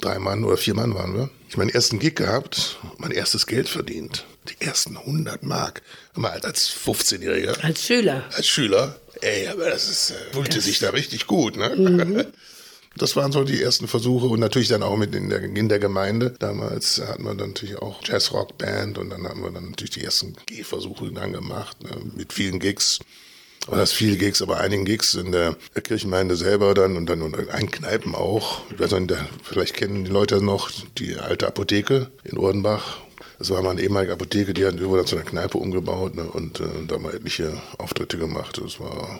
drei 0.00 0.18
Mann 0.18 0.44
oder 0.44 0.58
vier 0.58 0.74
Mann 0.74 0.94
waren 0.94 1.14
wir. 1.14 1.30
Ich 1.48 1.56
meinen 1.56 1.70
ersten 1.70 1.98
Gig 1.98 2.14
gehabt, 2.14 2.78
mein 2.98 3.10
erstes 3.10 3.46
Geld 3.46 3.68
verdient. 3.68 4.26
Die 4.50 4.64
ersten 4.64 4.96
100 4.96 5.42
Mark. 5.42 5.82
Mal 6.14 6.40
als 6.40 6.70
15-Jähriger, 6.70 7.62
Als 7.62 7.84
Schüler. 7.84 8.24
als 8.34 8.46
Schüler. 8.46 8.96
Ey, 9.20 9.48
aber 9.48 9.68
das 9.70 9.88
ist, 9.88 10.10
äh, 10.10 10.32
fühlte 10.32 10.60
sich 10.60 10.78
da 10.78 10.90
richtig 10.90 11.26
gut, 11.26 11.56
ne? 11.56 12.26
Das 12.96 13.14
waren 13.14 13.30
so 13.30 13.44
die 13.44 13.62
ersten 13.62 13.86
Versuche 13.86 14.26
und 14.26 14.40
natürlich 14.40 14.66
dann 14.66 14.82
auch 14.82 14.96
mit 14.96 15.14
in 15.14 15.30
der, 15.30 15.40
in 15.42 15.68
der 15.68 15.78
Gemeinde. 15.78 16.34
Damals 16.40 17.00
hatten 17.00 17.22
wir 17.22 17.34
dann 17.36 17.50
natürlich 17.50 17.76
auch 17.78 18.00
Jazzrock-Band 18.04 18.98
und 18.98 19.10
dann 19.10 19.26
haben 19.28 19.42
wir 19.44 19.50
dann 19.52 19.70
natürlich 19.70 19.92
die 19.92 20.02
ersten 20.04 20.34
Gehversuche 20.46 21.12
dann 21.12 21.32
gemacht, 21.32 21.80
ne, 21.84 21.90
mit 22.16 22.32
vielen 22.32 22.58
Gigs. 22.58 22.98
Aber 23.68 23.76
das 23.76 23.92
viele 23.92 24.16
Gigs, 24.16 24.42
aber 24.42 24.58
einigen 24.58 24.84
Gigs 24.84 25.14
in 25.14 25.30
der 25.30 25.56
Kirchengemeinde 25.84 26.34
selber 26.34 26.74
dann 26.74 26.96
und 26.96 27.06
dann 27.06 27.20
in 27.22 27.48
einen 27.50 27.70
Kneipen 27.70 28.16
auch. 28.16 28.62
Ich 28.72 28.80
weiß 28.80 28.90
nicht, 28.92 29.14
vielleicht 29.44 29.74
kennen 29.74 30.04
die 30.04 30.10
Leute 30.10 30.42
noch 30.42 30.70
die 30.98 31.16
alte 31.16 31.46
Apotheke 31.46 32.10
in 32.24 32.38
Urdenbach. 32.38 32.98
Das 33.40 33.48
war 33.48 33.62
mal 33.62 33.70
eine 33.70 33.80
ehemalige 33.80 34.12
Apotheke, 34.12 34.52
die 34.52 34.66
hat 34.66 34.78
dann 34.78 35.06
zu 35.06 35.16
einer 35.16 35.24
Kneipe 35.24 35.56
umgebaut 35.56 36.14
ne, 36.14 36.24
und 36.24 36.60
äh, 36.60 36.64
da 36.86 36.98
wir 36.98 37.14
etliche 37.14 37.58
Auftritte 37.78 38.18
gemacht. 38.18 38.60
Das 38.62 38.78
war 38.78 39.18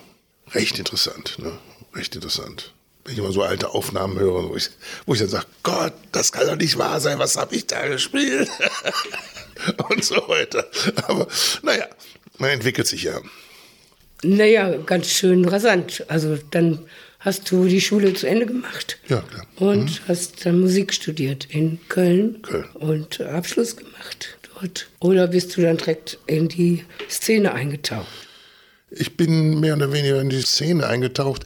recht 0.53 0.79
interessant, 0.79 1.39
ne? 1.39 1.53
recht 1.95 2.15
interessant. 2.15 2.75
Wenn 3.03 3.15
ich 3.15 3.19
immer 3.19 3.33
so 3.33 3.43
alte 3.43 3.71
Aufnahmen 3.71 4.19
höre, 4.19 4.51
wo 4.51 4.57
ich, 4.57 4.69
wo 5.07 5.15
ich 5.15 5.21
dann 5.21 5.31
sage, 5.31 5.47
Gott, 5.63 5.95
das 6.13 6.33
kann 6.33 6.47
doch 6.47 6.57
nicht 6.57 6.77
wahr 6.77 7.01
sein, 7.01 7.19
was 7.19 7.39
habe 7.39 7.55
ich 7.55 7.67
da 7.67 7.87
gespielt? 7.89 8.51
und 9.89 10.05
so 10.05 10.17
weiter. 10.29 10.67
Aber 11.05 11.27
naja, 11.63 11.87
man 12.37 12.51
entwickelt 12.51 12.89
sich 12.89 13.05
ja. 13.05 13.23
Naja, 14.23 14.77
ganz 14.85 15.09
schön 15.09 15.47
rasant. 15.47 16.05
Also 16.09 16.37
dann 16.51 16.81
hast 17.21 17.51
du 17.51 17.67
die 17.67 17.81
Schule 17.81 18.13
zu 18.15 18.27
Ende 18.27 18.47
gemacht. 18.47 18.99
Ja, 19.09 19.21
klar. 19.21 19.47
Und 19.57 20.03
hast 20.09 20.45
dann 20.45 20.61
Musik 20.61 20.93
studiert 20.93 21.47
in 21.51 21.79
Köln. 21.89 22.43
Köln. 22.43 22.65
Und 22.75 23.21
Abschluss 23.21 23.77
gemacht. 23.77 24.37
Aufgebaut? 24.61 24.89
Oder 25.01 25.29
bist 25.29 25.57
du 25.57 25.63
dann 25.63 25.77
direkt 25.77 26.19
in 26.27 26.49
die 26.49 26.85
Szene 27.09 27.53
eingetaucht? 27.53 28.07
Ich 28.91 29.17
bin 29.17 29.61
mehr 29.61 29.77
oder 29.77 29.93
weniger 29.93 30.21
in 30.21 30.31
die 30.31 30.43
Szene 30.43 30.87
eingetaucht, 30.87 31.45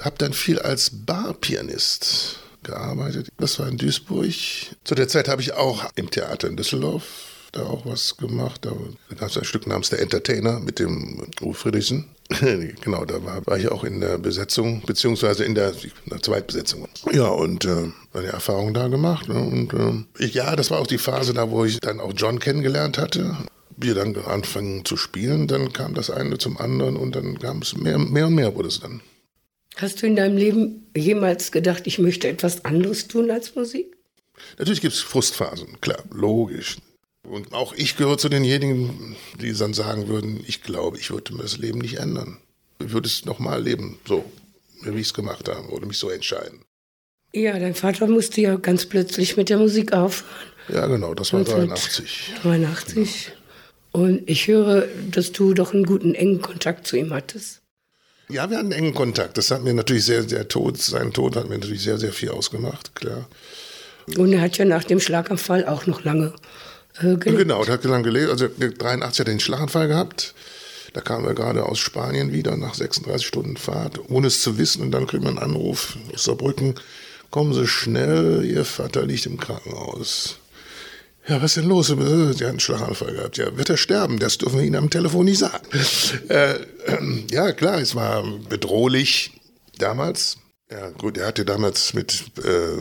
habe 0.00 0.16
dann 0.18 0.32
viel 0.32 0.58
als 0.58 0.90
Barpianist 0.92 2.38
gearbeitet. 2.62 3.28
Das 3.38 3.58
war 3.58 3.68
in 3.68 3.78
Duisburg. 3.78 4.32
Zu 4.84 4.94
der 4.94 5.08
Zeit 5.08 5.28
habe 5.28 5.42
ich 5.42 5.52
auch 5.54 5.90
im 5.96 6.10
Theater 6.10 6.48
in 6.48 6.56
Düsseldorf 6.56 7.04
da 7.56 7.64
auch 7.64 7.86
was 7.86 8.16
gemacht. 8.16 8.64
Da 8.64 8.72
gab 9.16 9.28
es 9.28 9.38
ein 9.38 9.44
Stück 9.44 9.66
namens 9.66 9.90
Der 9.90 10.00
Entertainer 10.00 10.60
mit 10.60 10.78
dem 10.78 11.26
Uwe 11.40 11.54
Friedrichsen. 11.54 12.06
genau, 12.80 13.04
da 13.04 13.22
war, 13.24 13.46
war, 13.46 13.58
ich 13.58 13.68
auch 13.68 13.84
in 13.84 14.00
der 14.00 14.18
Besetzung, 14.18 14.82
beziehungsweise 14.86 15.44
in 15.44 15.54
der, 15.54 15.72
in 15.72 16.10
der 16.10 16.22
Zweitbesetzung. 16.22 16.88
Ja, 17.12 17.28
und 17.28 17.64
äh, 17.64 17.90
meine 18.12 18.28
Erfahrung 18.28 18.72
da 18.72 18.88
gemacht. 18.88 19.28
Ne? 19.28 19.38
Und 19.38 19.72
äh, 19.74 20.24
ich, 20.24 20.34
ja, 20.34 20.56
das 20.56 20.70
war 20.70 20.80
auch 20.80 20.86
die 20.86 20.98
Phase 20.98 21.34
da, 21.34 21.50
wo 21.50 21.64
ich 21.64 21.80
dann 21.80 22.00
auch 22.00 22.12
John 22.16 22.38
kennengelernt 22.38 22.98
hatte. 22.98 23.36
Wir 23.76 23.94
dann 23.94 24.16
anfangen 24.16 24.84
zu 24.84 24.96
spielen, 24.96 25.48
dann 25.48 25.72
kam 25.72 25.94
das 25.94 26.08
eine 26.08 26.38
zum 26.38 26.56
anderen 26.58 26.96
und 26.96 27.16
dann 27.16 27.38
kam 27.38 27.60
es 27.60 27.76
mehr, 27.76 27.98
mehr 27.98 28.28
und 28.28 28.34
mehr 28.34 28.54
wurde 28.54 28.68
es 28.68 28.80
dann. 28.80 29.00
Hast 29.76 30.00
du 30.00 30.06
in 30.06 30.14
deinem 30.14 30.36
Leben 30.36 30.86
jemals 30.96 31.50
gedacht, 31.50 31.82
ich 31.86 31.98
möchte 31.98 32.28
etwas 32.28 32.64
anderes 32.64 33.08
tun 33.08 33.30
als 33.30 33.54
Musik? 33.56 33.96
Natürlich 34.58 34.80
gibt 34.80 34.94
es 34.94 35.00
Frustphasen, 35.00 35.80
klar, 35.80 36.02
logisch. 36.12 36.78
Und 37.24 37.52
auch 37.54 37.72
ich 37.72 37.96
gehöre 37.96 38.18
zu 38.18 38.28
denjenigen, 38.28 39.16
die 39.40 39.52
dann 39.54 39.74
sagen 39.74 40.08
würden, 40.08 40.44
ich 40.46 40.62
glaube, 40.62 40.98
ich 40.98 41.10
würde 41.10 41.34
mir 41.34 41.42
das 41.42 41.56
Leben 41.56 41.78
nicht 41.78 41.98
ändern. 41.98 42.38
Ich 42.78 42.92
würde 42.92 43.08
es 43.08 43.24
nochmal 43.24 43.62
leben, 43.62 43.98
so, 44.06 44.24
wie 44.82 45.00
ich 45.00 45.06
es 45.06 45.14
gemacht 45.14 45.48
habe, 45.48 45.68
oder 45.68 45.86
mich 45.86 45.98
so 45.98 46.10
entscheiden. 46.10 46.60
Ja, 47.32 47.58
dein 47.58 47.74
Vater 47.74 48.06
musste 48.06 48.40
ja 48.40 48.56
ganz 48.56 48.86
plötzlich 48.86 49.36
mit 49.36 49.48
der 49.48 49.58
Musik 49.58 49.92
aufhören. 49.92 50.30
Ja, 50.68 50.86
genau, 50.86 51.14
das 51.14 51.32
war 51.32 51.44
83. 51.44 52.34
83. 52.42 53.32
Genau. 53.92 54.04
Und 54.04 54.28
ich 54.28 54.46
höre, 54.46 54.86
dass 55.10 55.32
du 55.32 55.54
doch 55.54 55.72
einen 55.72 55.84
guten, 55.84 56.14
engen 56.14 56.42
Kontakt 56.42 56.86
zu 56.86 56.96
ihm 56.96 57.12
hattest. 57.12 57.60
Ja, 58.28 58.48
wir 58.50 58.58
hatten 58.58 58.72
engen 58.72 58.94
Kontakt. 58.94 59.36
Das 59.36 59.50
hat 59.50 59.62
mir 59.62 59.74
natürlich 59.74 60.04
sehr, 60.04 60.22
sehr 60.28 60.48
Tod, 60.48 60.78
sein 60.78 61.12
Tod 61.12 61.36
hat 61.36 61.48
mir 61.48 61.58
natürlich 61.58 61.82
sehr, 61.82 61.98
sehr 61.98 62.12
viel 62.12 62.30
ausgemacht, 62.30 62.94
klar. 62.94 63.28
Und 64.16 64.32
er 64.32 64.40
hat 64.40 64.58
ja 64.58 64.64
nach 64.64 64.84
dem 64.84 65.00
Schlaganfall 65.00 65.66
auch 65.66 65.86
noch 65.86 66.04
lange 66.04 66.32
äh, 66.98 67.16
gelebt. 67.16 67.38
Genau, 67.38 67.62
er 67.64 67.72
hat 67.72 67.84
lange 67.84 68.04
gelebt. 68.04 68.30
Also 68.30 68.48
83 68.48 69.02
hat 69.02 69.18
er 69.18 69.24
den 69.24 69.40
Schlaganfall 69.40 69.88
gehabt. 69.88 70.34
Da 70.92 71.00
kamen 71.00 71.26
wir 71.26 71.34
gerade 71.34 71.64
aus 71.66 71.80
Spanien 71.80 72.32
wieder 72.32 72.56
nach 72.56 72.74
36 72.74 73.26
Stunden 73.26 73.56
Fahrt, 73.56 73.98
ohne 74.08 74.28
es 74.28 74.42
zu 74.42 74.58
wissen. 74.58 74.82
Und 74.82 74.92
dann 74.92 75.06
kriegt 75.06 75.24
man 75.24 75.38
einen 75.38 75.50
Anruf 75.50 75.96
aus 76.12 76.24
Saarbrücken. 76.24 76.74
Kommen 77.30 77.52
Sie 77.52 77.66
schnell, 77.66 78.44
Ihr 78.44 78.64
Vater 78.64 79.04
liegt 79.04 79.26
im 79.26 79.38
Krankenhaus. 79.38 80.38
Ja, 81.26 81.42
was 81.42 81.56
ist 81.56 81.62
denn 81.62 81.70
los? 81.70 81.88
Sie 81.88 81.94
hat 81.96 82.42
einen 82.42 82.60
Schlaganfall 82.60 83.14
gehabt. 83.14 83.38
Ja, 83.38 83.56
wird 83.56 83.70
er 83.70 83.76
sterben? 83.76 84.18
Das 84.18 84.38
dürfen 84.38 84.58
wir 84.58 84.64
Ihnen 84.64 84.76
am 84.76 84.90
Telefon 84.90 85.24
nicht 85.24 85.38
sagen. 85.38 85.66
Äh, 86.28 86.52
äh, 86.52 86.58
ja, 87.30 87.52
klar, 87.52 87.80
es 87.80 87.94
war 87.94 88.22
bedrohlich 88.48 89.32
damals. 89.78 90.36
Ja, 90.70 90.90
gut, 90.90 91.18
er 91.18 91.26
hatte 91.26 91.44
damals 91.44 91.94
mit 91.94 92.24
äh, 92.38 92.76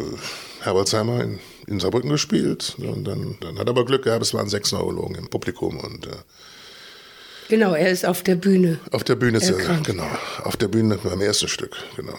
Herbertsheimer 0.64 1.22
in, 1.22 1.40
in 1.68 1.80
Saarbrücken 1.80 2.10
gespielt. 2.10 2.76
Und 2.78 3.06
dann, 3.06 3.38
dann 3.42 3.60
hat 3.60 3.68
er 3.68 3.72
aber 3.72 3.86
Glück 3.86 4.04
gehabt, 4.04 4.24
es 4.24 4.34
waren 4.34 4.50
sechs 4.50 4.72
Neurologen 4.72 5.16
im 5.16 5.30
Publikum. 5.30 5.80
Und, 5.80 6.08
äh, 6.08 6.12
genau, 7.50 7.74
er 7.74 7.90
ist 7.90 8.06
auf 8.06 8.24
der 8.24 8.36
Bühne. 8.36 8.80
Auf 8.92 9.04
der 9.04 9.16
Bühne, 9.16 9.38
ist 9.38 9.50
er, 9.50 9.80
genau. 9.82 10.08
Auf 10.44 10.58
der 10.58 10.68
Bühne 10.68 10.98
beim 10.98 11.22
ersten 11.22 11.48
Stück, 11.48 11.78
genau. 11.96 12.18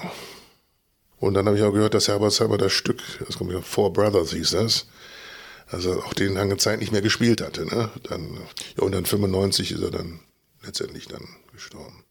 Und 1.19 1.35
dann 1.35 1.47
habe 1.47 1.57
ich 1.57 1.63
auch 1.63 1.73
gehört, 1.73 1.95
dass 1.95 2.09
Herbertsheimer 2.09 2.59
das 2.59 2.73
Stück, 2.73 3.01
das 3.27 3.39
kommt 3.39 3.53
ja, 3.53 3.61
Four 3.63 3.93
Brothers 3.93 4.33
hieß 4.33 4.51
das, 4.51 4.87
also 5.69 6.03
auch 6.03 6.13
den 6.13 6.35
lange 6.35 6.59
Zeit 6.59 6.81
nicht 6.81 6.93
mehr 6.93 7.03
gespielt 7.03 7.41
hatte. 7.41 7.65
Ne? 7.65 7.91
Dann, 8.03 8.35
ja, 8.77 8.83
und 8.83 8.93
dann 8.93 9.07
95 9.07 9.73
ist 9.73 9.83
er 9.83 9.91
dann 9.91 10.21
letztendlich 10.63 11.09
dann 11.09 11.27
gestorben. 11.53 12.05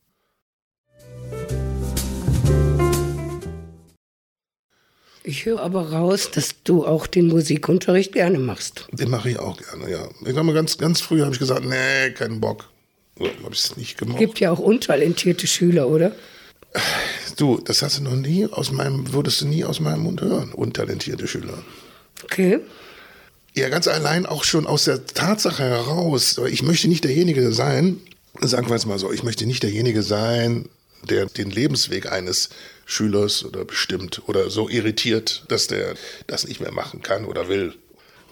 Ich 5.25 5.45
höre 5.45 5.61
aber 5.61 5.91
raus, 5.91 6.31
dass 6.31 6.63
du 6.63 6.85
auch 6.85 7.07
den 7.07 7.27
Musikunterricht 7.27 8.11
gerne 8.11 8.39
machst. 8.39 8.87
Den 8.91 9.09
mache 9.09 9.29
ich 9.29 9.39
auch 9.39 9.57
gerne, 9.57 9.89
ja. 9.89 10.09
Ich 10.25 10.35
habe 10.35 10.53
ganz, 10.53 10.77
ganz 10.77 10.99
früh 10.99 11.21
habe 11.21 11.31
ich 11.31 11.39
gesagt, 11.39 11.63
nee, 11.65 12.11
keinen 12.11 12.41
Bock. 12.41 12.69
So, 13.17 13.25
habe 13.25 13.53
ich 13.53 13.59
es 13.59 13.77
nicht 13.77 13.97
gemacht. 13.97 14.19
Gibt 14.19 14.39
ja 14.41 14.51
auch 14.51 14.59
untalentierte 14.59 15.47
Schüler, 15.47 15.87
oder? 15.87 16.11
Du, 17.37 17.59
das 17.63 17.81
hast 17.81 17.99
du 17.99 18.03
noch 18.03 18.15
nie 18.15 18.47
aus 18.47 18.71
meinem, 18.71 19.13
würdest 19.13 19.41
du 19.41 19.47
nie 19.47 19.63
aus 19.63 19.79
meinem 19.79 20.03
Mund 20.03 20.21
hören, 20.21 20.51
untalentierte 20.51 21.27
Schüler. 21.27 21.63
Okay. 22.23 22.59
Ja, 23.55 23.69
ganz 23.69 23.87
allein 23.87 24.25
auch 24.25 24.43
schon 24.43 24.65
aus 24.65 24.85
der 24.85 25.05
Tatsache 25.05 25.63
heraus, 25.63 26.39
ich 26.49 26.63
möchte 26.63 26.87
nicht 26.87 27.03
derjenige 27.03 27.51
sein, 27.51 27.99
sagen 28.41 28.67
wir 28.67 28.75
es 28.75 28.85
mal 28.85 28.97
so, 28.97 29.11
ich 29.11 29.23
möchte 29.23 29.45
nicht 29.45 29.61
derjenige 29.61 30.01
sein, 30.01 30.67
der 31.09 31.25
den 31.25 31.49
Lebensweg 31.49 32.11
eines 32.11 32.49
Schülers 32.85 33.45
oder 33.45 33.65
bestimmt 33.65 34.21
oder 34.27 34.49
so 34.49 34.69
irritiert, 34.69 35.45
dass 35.47 35.67
der 35.67 35.95
das 36.27 36.47
nicht 36.47 36.59
mehr 36.59 36.71
machen 36.71 37.01
kann 37.01 37.25
oder 37.25 37.47
will. 37.47 37.73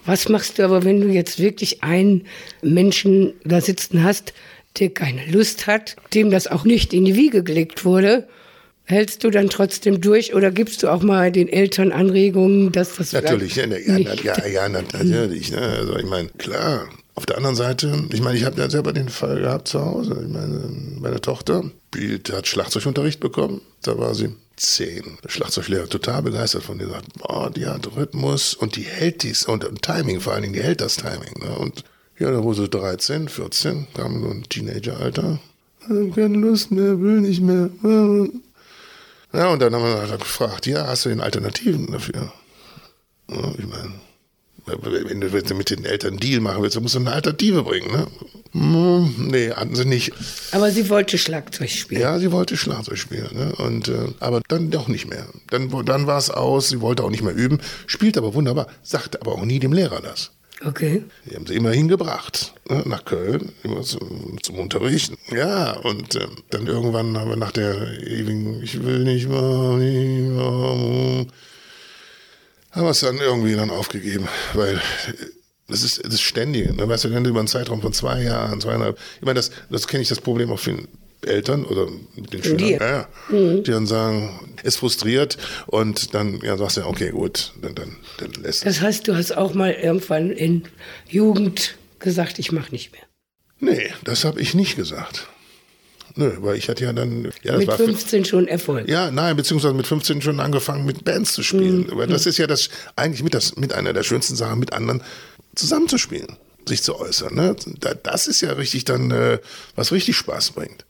Was 0.05 0.29
machst 0.29 0.57
du 0.57 0.63
aber, 0.63 0.83
wenn 0.83 1.01
du 1.01 1.07
jetzt 1.07 1.39
wirklich 1.39 1.83
einen 1.83 2.27
Menschen 2.61 3.33
da 3.43 3.61
sitzen 3.61 4.03
hast, 4.03 4.33
der 4.79 4.89
keine 4.89 5.25
Lust 5.27 5.67
hat, 5.67 5.95
dem 6.13 6.31
das 6.31 6.47
auch 6.47 6.63
nicht 6.63 6.93
in 6.93 7.05
die 7.05 7.15
Wiege 7.15 7.43
gelegt 7.43 7.85
wurde 7.85 8.27
Hältst 8.91 9.23
du 9.23 9.29
dann 9.29 9.49
trotzdem 9.49 10.01
durch 10.01 10.35
oder 10.35 10.51
gibst 10.51 10.83
du 10.83 10.89
auch 10.89 11.01
mal 11.01 11.31
den 11.31 11.47
Eltern 11.47 11.93
Anregungen, 11.93 12.73
dass 12.73 12.97
das 12.97 13.13
Natürlich, 13.13 13.55
ja, 13.55 13.65
ja, 13.65 13.97
ja, 13.97 14.47
ja, 14.47 14.67
natürlich. 14.67 15.51
Ne? 15.51 15.61
Also 15.61 15.95
ich 15.95 16.05
meine, 16.05 16.27
klar. 16.37 16.89
Auf 17.21 17.27
der 17.27 17.37
anderen 17.37 17.55
Seite, 17.55 18.07
ich 18.11 18.19
meine, 18.19 18.35
ich 18.35 18.45
habe 18.45 18.59
ja 18.59 18.67
selber 18.67 18.93
den 18.93 19.07
Fall 19.07 19.41
gehabt 19.41 19.67
zu 19.67 19.85
Hause. 19.85 20.23
Ich 20.25 20.33
meine, 20.33 20.71
meine 20.99 21.21
Tochter 21.21 21.63
spielt, 21.93 22.33
hat 22.33 22.47
Schlagzeugunterricht 22.47 23.19
bekommen. 23.19 23.61
Da 23.83 23.95
war 23.99 24.15
sie 24.15 24.35
zehn. 24.55 25.19
Der 25.23 25.29
Schlagzeuglehrer 25.29 25.87
total 25.87 26.23
begeistert 26.23 26.63
von 26.63 26.79
dir. 26.79 26.87
Sagt, 26.87 27.13
boah, 27.19 27.51
die 27.51 27.67
hat 27.67 27.95
Rhythmus 27.95 28.55
und 28.55 28.75
die 28.75 28.81
hält 28.81 29.21
dies 29.21 29.45
und, 29.45 29.65
und 29.65 29.83
Timing 29.83 30.19
vor 30.19 30.33
allen 30.33 30.41
Dingen, 30.41 30.55
die 30.55 30.63
hält 30.63 30.81
das 30.81 30.95
Timing. 30.95 31.31
Ne? 31.39 31.55
Und 31.59 31.83
ja, 32.17 32.31
da 32.31 32.41
wurde 32.41 32.61
sie 32.61 32.69
13, 32.69 33.29
14, 33.29 33.85
kam 33.93 34.23
so 34.23 34.29
ein 34.31 34.43
Teenageralter. 34.49 35.39
Keine 36.15 36.39
Lust 36.39 36.71
mehr, 36.71 36.99
will 36.99 37.21
nicht 37.21 37.41
mehr. 37.41 37.69
Ja, 39.31 39.49
und 39.49 39.61
dann 39.61 39.75
haben 39.75 39.83
wir 39.83 40.17
gefragt, 40.17 40.65
ja, 40.65 40.87
hast 40.87 41.05
du 41.05 41.09
den 41.09 41.21
Alternativen 41.21 41.91
dafür? 41.91 42.33
Ja, 43.29 43.53
ich 43.59 43.67
meine, 43.67 43.93
wenn 44.65 45.21
du 45.21 45.53
mit 45.55 45.69
den 45.69 45.85
Eltern 45.85 46.11
einen 46.11 46.19
Deal 46.19 46.39
machen 46.39 46.61
willst, 46.61 46.75
dann 46.75 46.83
musst 46.83 46.95
du 46.95 46.99
eine 46.99 47.11
Alternative 47.11 47.63
bringen, 47.63 47.91
ne? 47.91 48.07
Hm, 48.53 49.29
nee, 49.29 49.51
hatten 49.51 49.75
sie 49.75 49.85
nicht. 49.85 50.11
Aber 50.51 50.71
sie 50.71 50.89
wollte 50.89 51.17
Schlagzeug 51.17 51.69
spielen. 51.69 52.01
Ja, 52.01 52.19
sie 52.19 52.31
wollte 52.31 52.57
Schlagzeug 52.57 52.97
spielen, 52.97 53.29
ne? 53.33 53.55
Und, 53.55 53.87
äh, 53.87 54.07
aber 54.19 54.41
dann 54.47 54.71
doch 54.71 54.87
nicht 54.87 55.07
mehr. 55.09 55.25
Dann, 55.49 55.69
dann 55.85 56.07
war 56.07 56.17
es 56.17 56.29
aus, 56.29 56.69
sie 56.69 56.81
wollte 56.81 57.03
auch 57.03 57.09
nicht 57.09 57.23
mehr 57.23 57.35
üben, 57.35 57.59
spielt 57.87 58.17
aber 58.17 58.33
wunderbar, 58.33 58.67
sagte 58.83 59.21
aber 59.21 59.33
auch 59.33 59.45
nie 59.45 59.59
dem 59.59 59.73
Lehrer 59.73 60.01
das. 60.01 60.31
Okay. 60.63 61.03
Die 61.25 61.35
haben 61.35 61.47
sie 61.47 61.55
immerhin 61.55 61.87
gebracht, 61.87 62.53
ne, 62.69 62.83
nach 62.85 63.03
Köln, 63.05 63.51
immer 63.63 63.81
zum, 63.81 64.37
zum 64.43 64.59
Unterrichten. 64.59 65.17
Ja, 65.35 65.71
und 65.79 66.15
äh, 66.15 66.27
dann 66.51 66.67
irgendwann 66.67 67.17
haben 67.17 67.29
wir 67.29 67.37
nach 67.37 67.51
der 67.51 67.99
ewigen, 68.03 68.61
ich 68.61 68.83
will 68.83 68.99
nicht 68.99 69.27
mehr, 69.27 69.77
nicht 69.77 70.29
mehr, 70.29 71.25
haben 72.71 72.83
wir 72.83 72.91
es 72.91 73.01
dann 73.01 73.17
irgendwie 73.17 73.55
dann 73.55 73.69
aufgegeben, 73.69 74.27
weil 74.53 74.81
das 75.67 75.83
ist 75.83 76.01
das 76.05 76.21
Ständige. 76.21 76.73
Ne? 76.73 76.87
Weißt 76.87 77.05
du, 77.05 77.11
wenn 77.11 77.23
du 77.23 77.29
über 77.29 77.39
einen 77.39 77.47
Zeitraum 77.47 77.81
von 77.81 77.93
zwei 77.93 78.23
Jahren, 78.23 78.61
zweieinhalb, 78.61 78.97
ich 79.19 79.25
meine, 79.25 79.35
das, 79.35 79.51
das 79.69 79.87
kenne 79.87 80.03
ich 80.03 80.09
das 80.09 80.21
Problem 80.21 80.51
auch 80.51 80.59
für 80.59 80.77
Eltern 81.25 81.65
oder 81.65 81.87
mit 82.15 82.33
den 82.33 82.43
Schülern, 82.43 82.69
ja, 82.69 82.77
ja, 82.79 83.07
mhm. 83.29 83.63
die 83.63 83.71
dann 83.71 83.85
sagen, 83.85 84.49
ist 84.63 84.77
frustriert 84.77 85.37
und 85.67 86.13
dann 86.13 86.39
ja, 86.41 86.57
sagst 86.57 86.77
du, 86.77 86.85
okay, 86.85 87.11
gut, 87.11 87.53
dann, 87.61 87.75
dann, 87.75 87.95
dann 88.17 88.31
lässt 88.43 88.65
Das 88.65 88.81
heißt, 88.81 89.07
du 89.07 89.15
hast 89.15 89.37
auch 89.37 89.53
mal 89.53 89.71
irgendwann 89.71 90.31
in 90.31 90.63
Jugend 91.07 91.77
gesagt, 91.99 92.39
ich 92.39 92.51
mache 92.51 92.71
nicht 92.71 92.91
mehr. 92.91 93.03
Nee, 93.59 93.93
das 94.03 94.25
habe 94.25 94.41
ich 94.41 94.55
nicht 94.55 94.75
gesagt. 94.75 95.27
Nö, 96.15 96.31
weil 96.39 96.57
ich 96.57 96.69
hatte 96.69 96.83
ja 96.83 96.93
dann. 96.93 97.31
Ja, 97.43 97.57
mit 97.57 97.71
15 97.71 98.25
schon 98.25 98.47
Erfolg. 98.47 98.87
Ja, 98.89 99.11
nein, 99.11 99.35
beziehungsweise 99.35 99.73
mit 99.73 99.87
15 99.87 100.21
schon 100.21 100.39
angefangen, 100.39 100.85
mit 100.85 101.03
Bands 101.03 101.33
zu 101.33 101.43
spielen. 101.43 101.87
Mhm. 101.87 101.97
Weil 101.97 102.07
das 102.07 102.25
ist 102.25 102.37
ja 102.37 102.47
das 102.47 102.69
eigentlich 102.95 103.23
mit, 103.23 103.33
das, 103.33 103.55
mit 103.55 103.73
einer 103.73 103.93
der 103.93 104.03
schönsten 104.03 104.35
Sachen, 104.35 104.59
mit 104.59 104.73
anderen 104.73 105.03
zusammenzuspielen, 105.55 106.37
sich 106.65 106.83
zu 106.83 106.99
äußern. 106.99 107.35
Ne? 107.35 107.55
Das 108.03 108.27
ist 108.27 108.41
ja 108.41 108.53
richtig 108.53 108.85
dann, 108.85 109.11
äh, 109.11 109.39
was 109.75 109.91
richtig 109.91 110.15
Spaß 110.17 110.51
bringt. 110.51 110.85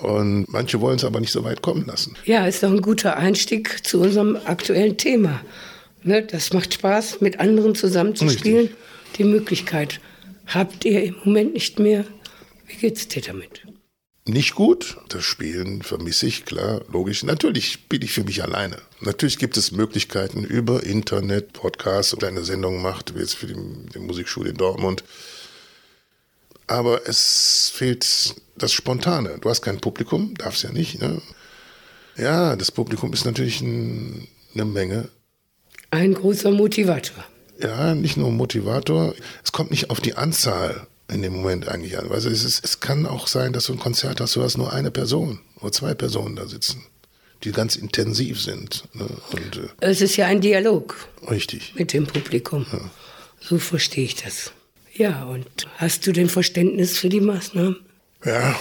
Und 0.00 0.46
manche 0.48 0.80
wollen 0.80 0.96
es 0.96 1.04
aber 1.04 1.20
nicht 1.20 1.32
so 1.32 1.42
weit 1.44 1.62
kommen 1.62 1.86
lassen. 1.86 2.16
Ja, 2.24 2.46
ist 2.46 2.62
doch 2.62 2.70
ein 2.70 2.82
guter 2.82 3.16
Einstieg 3.16 3.86
zu 3.86 4.00
unserem 4.00 4.36
aktuellen 4.44 4.98
Thema. 4.98 5.40
Ne, 6.02 6.22
das 6.22 6.52
macht 6.52 6.74
Spaß, 6.74 7.20
mit 7.20 7.40
anderen 7.40 7.74
zusammenzuspielen. 7.74 8.70
Die 9.16 9.24
Möglichkeit 9.24 10.00
habt 10.46 10.84
ihr 10.84 11.02
im 11.02 11.16
Moment 11.24 11.54
nicht 11.54 11.78
mehr. 11.78 12.04
Wie 12.66 12.76
geht's 12.76 13.08
dir 13.08 13.22
damit? 13.22 13.65
Nicht 14.26 14.54
gut. 14.54 14.96
Das 15.08 15.24
Spielen 15.24 15.82
vermisse 15.82 16.26
ich, 16.26 16.44
klar, 16.44 16.82
logisch. 16.90 17.22
Natürlich 17.22 17.72
spiele 17.72 18.04
ich 18.04 18.12
für 18.12 18.24
mich 18.24 18.42
alleine. 18.42 18.78
Natürlich 19.00 19.38
gibt 19.38 19.56
es 19.56 19.72
Möglichkeiten 19.72 20.44
über 20.44 20.82
Internet, 20.82 21.52
Podcasts, 21.52 22.16
kleine 22.16 22.44
Sendungen 22.44 22.82
macht, 22.82 23.14
wie 23.14 23.20
jetzt 23.20 23.34
für 23.34 23.46
die, 23.46 23.54
die 23.94 23.98
Musikschule 24.00 24.50
in 24.50 24.56
Dortmund 24.56 25.04
aber 26.66 27.06
es 27.08 27.70
fehlt 27.74 28.34
das 28.56 28.72
Spontane. 28.72 29.38
Du 29.40 29.48
hast 29.48 29.62
kein 29.62 29.80
Publikum, 29.80 30.34
darfst 30.34 30.62
ja 30.62 30.72
nicht. 30.72 31.00
Ne? 31.00 31.20
Ja, 32.16 32.56
das 32.56 32.72
Publikum 32.72 33.12
ist 33.12 33.24
natürlich 33.24 33.60
ein, 33.60 34.26
eine 34.54 34.64
Menge. 34.64 35.08
Ein 35.90 36.14
großer 36.14 36.50
Motivator. 36.50 37.24
Ja, 37.60 37.94
nicht 37.94 38.16
nur 38.16 38.30
Motivator. 38.30 39.14
Es 39.44 39.52
kommt 39.52 39.70
nicht 39.70 39.90
auf 39.90 40.00
die 40.00 40.14
Anzahl 40.14 40.86
in 41.08 41.22
dem 41.22 41.34
Moment 41.34 41.68
eigentlich 41.68 41.98
an. 41.98 42.10
Also 42.10 42.28
es, 42.28 42.44
ist, 42.44 42.64
es 42.64 42.80
kann 42.80 43.06
auch 43.06 43.26
sein, 43.26 43.52
dass 43.52 43.66
du 43.66 43.72
ein 43.72 43.78
Konzert 43.78 44.20
hast, 44.20 44.36
du 44.36 44.42
hast 44.42 44.56
nur 44.56 44.72
eine 44.72 44.90
Person 44.90 45.40
oder 45.60 45.72
zwei 45.72 45.94
Personen 45.94 46.36
da 46.36 46.46
sitzen, 46.46 46.84
die 47.44 47.52
ganz 47.52 47.76
intensiv 47.76 48.40
sind. 48.40 48.84
Ne? 48.94 49.06
Und, 49.32 49.56
äh, 49.56 49.68
es 49.80 50.00
ist 50.00 50.16
ja 50.16 50.26
ein 50.26 50.40
Dialog. 50.40 50.96
Richtig. 51.30 51.74
Mit 51.76 51.92
dem 51.92 52.06
Publikum. 52.06 52.66
Ja. 52.72 52.90
So 53.40 53.58
verstehe 53.58 54.04
ich 54.04 54.16
das. 54.16 54.52
Ja, 54.94 55.24
und 55.24 55.46
hast 55.76 56.06
du 56.06 56.12
denn 56.12 56.28
Verständnis 56.28 56.98
für 56.98 57.08
die 57.08 57.20
Maßnahmen? 57.20 57.76
Ja, 58.24 58.56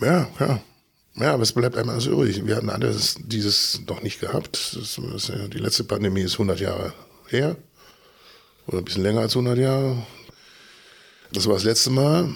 ja, 0.00 0.28
ja. 0.40 0.62
Ja, 1.16 1.34
aber 1.34 1.42
es 1.42 1.52
bleibt 1.52 1.76
einmal 1.76 1.96
alles 1.96 2.06
übrig. 2.06 2.46
Wir 2.46 2.56
hatten 2.56 2.70
alles 2.70 3.16
dieses 3.18 3.82
noch 3.86 4.02
nicht 4.02 4.20
gehabt. 4.20 4.74
Das, 4.74 4.98
das, 5.12 5.32
die 5.52 5.58
letzte 5.58 5.84
Pandemie 5.84 6.22
ist 6.22 6.34
100 6.34 6.60
Jahre 6.60 6.94
her. 7.28 7.56
Oder 8.66 8.78
ein 8.78 8.84
bisschen 8.84 9.02
länger 9.02 9.20
als 9.20 9.34
100 9.34 9.58
Jahre. 9.58 10.06
Das 11.32 11.46
war 11.46 11.54
das 11.54 11.64
letzte 11.64 11.90
Mal. 11.90 12.34